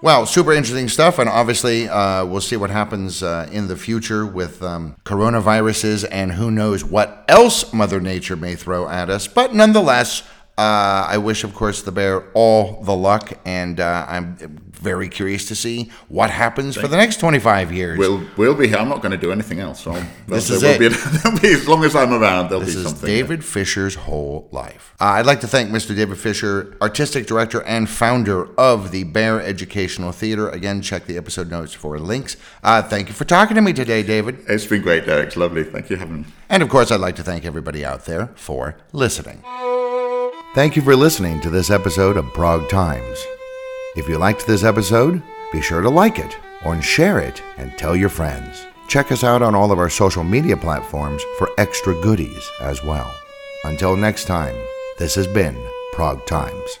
Well, 0.00 0.26
super 0.26 0.52
interesting 0.52 0.88
stuff, 0.88 1.18
and 1.18 1.28
obviously 1.28 1.88
uh, 1.88 2.24
we'll 2.24 2.40
see 2.40 2.56
what 2.56 2.70
happens 2.70 3.20
uh, 3.20 3.48
in 3.50 3.66
the 3.66 3.76
future 3.76 4.24
with 4.24 4.62
um, 4.62 4.94
coronaviruses 5.04 6.06
and 6.08 6.30
who 6.30 6.52
knows 6.52 6.84
what 6.84 7.24
else 7.26 7.72
Mother 7.72 8.00
Nature 8.00 8.36
may 8.36 8.54
throw 8.54 8.88
at 8.88 9.10
us. 9.10 9.26
But 9.26 9.56
nonetheless, 9.56 10.22
uh, 10.58 11.06
I 11.08 11.18
wish, 11.18 11.44
of 11.44 11.54
course, 11.54 11.82
the 11.82 11.92
bear 11.92 12.28
all 12.34 12.82
the 12.82 12.94
luck, 12.94 13.32
and 13.44 13.78
uh, 13.78 14.04
I'm 14.08 14.36
very 14.72 15.08
curious 15.08 15.46
to 15.46 15.54
see 15.54 15.92
what 16.08 16.30
happens 16.30 16.76
for 16.76 16.88
the 16.88 16.96
next 16.96 17.20
25 17.20 17.72
years. 17.72 17.96
We'll 17.96 18.26
we'll 18.36 18.56
be 18.56 18.66
here. 18.66 18.78
I'm 18.78 18.88
not 18.88 19.00
going 19.00 19.12
to 19.12 19.18
do 19.18 19.30
anything 19.30 19.60
else. 19.60 19.80
So 19.80 19.92
this 20.26 20.50
is 20.50 20.64
it. 20.64 20.78
Be, 20.80 20.88
be, 21.40 21.54
as 21.54 21.68
long 21.68 21.84
as 21.84 21.94
I'm 21.94 22.12
around, 22.12 22.48
there'll 22.48 22.64
this 22.64 22.74
be 22.74 22.82
something. 22.82 23.00
This 23.00 23.02
is 23.02 23.06
David 23.06 23.44
Fisher's 23.44 23.94
whole 23.94 24.48
life. 24.50 24.94
Uh, 25.00 25.04
I'd 25.04 25.26
like 25.26 25.40
to 25.40 25.46
thank 25.46 25.70
Mr. 25.70 25.94
David 25.94 26.18
Fisher, 26.18 26.76
artistic 26.82 27.26
director 27.26 27.62
and 27.62 27.88
founder 27.88 28.52
of 28.58 28.90
the 28.90 29.04
Bear 29.04 29.40
Educational 29.40 30.10
Theater. 30.10 30.48
Again, 30.48 30.82
check 30.82 31.06
the 31.06 31.16
episode 31.16 31.50
notes 31.50 31.72
for 31.72 31.98
links. 32.00 32.36
Uh, 32.64 32.82
thank 32.82 33.08
you 33.08 33.14
for 33.14 33.24
talking 33.24 33.54
to 33.54 33.62
me 33.62 33.72
today, 33.72 34.02
David. 34.02 34.44
It's 34.48 34.66
been 34.66 34.82
great, 34.82 35.06
Derek. 35.06 35.28
It's 35.28 35.36
lovely. 35.36 35.62
Thank 35.62 35.88
you 35.88 35.96
having 35.96 36.22
me. 36.22 36.26
And 36.48 36.64
of 36.64 36.68
course, 36.68 36.90
I'd 36.90 37.00
like 37.00 37.16
to 37.16 37.22
thank 37.22 37.44
everybody 37.44 37.84
out 37.84 38.06
there 38.06 38.32
for 38.34 38.76
listening. 38.92 39.44
Thank 40.54 40.76
you 40.76 40.82
for 40.82 40.96
listening 40.96 41.40
to 41.42 41.50
this 41.50 41.70
episode 41.70 42.16
of 42.16 42.32
Prague 42.32 42.70
Times. 42.70 43.22
If 43.96 44.08
you 44.08 44.16
liked 44.16 44.46
this 44.46 44.64
episode, 44.64 45.22
be 45.52 45.60
sure 45.60 45.82
to 45.82 45.90
like 45.90 46.18
it 46.18 46.38
or 46.64 46.80
share 46.80 47.18
it 47.18 47.42
and 47.58 47.70
tell 47.76 47.94
your 47.94 48.08
friends. 48.08 48.66
Check 48.88 49.12
us 49.12 49.22
out 49.22 49.42
on 49.42 49.54
all 49.54 49.70
of 49.70 49.78
our 49.78 49.90
social 49.90 50.24
media 50.24 50.56
platforms 50.56 51.22
for 51.36 51.50
extra 51.58 51.94
goodies 52.00 52.50
as 52.62 52.82
well. 52.82 53.14
Until 53.64 53.94
next 53.94 54.24
time, 54.24 54.56
this 54.96 55.14
has 55.16 55.26
been 55.26 55.54
Prague 55.92 56.24
Times. 56.24 56.78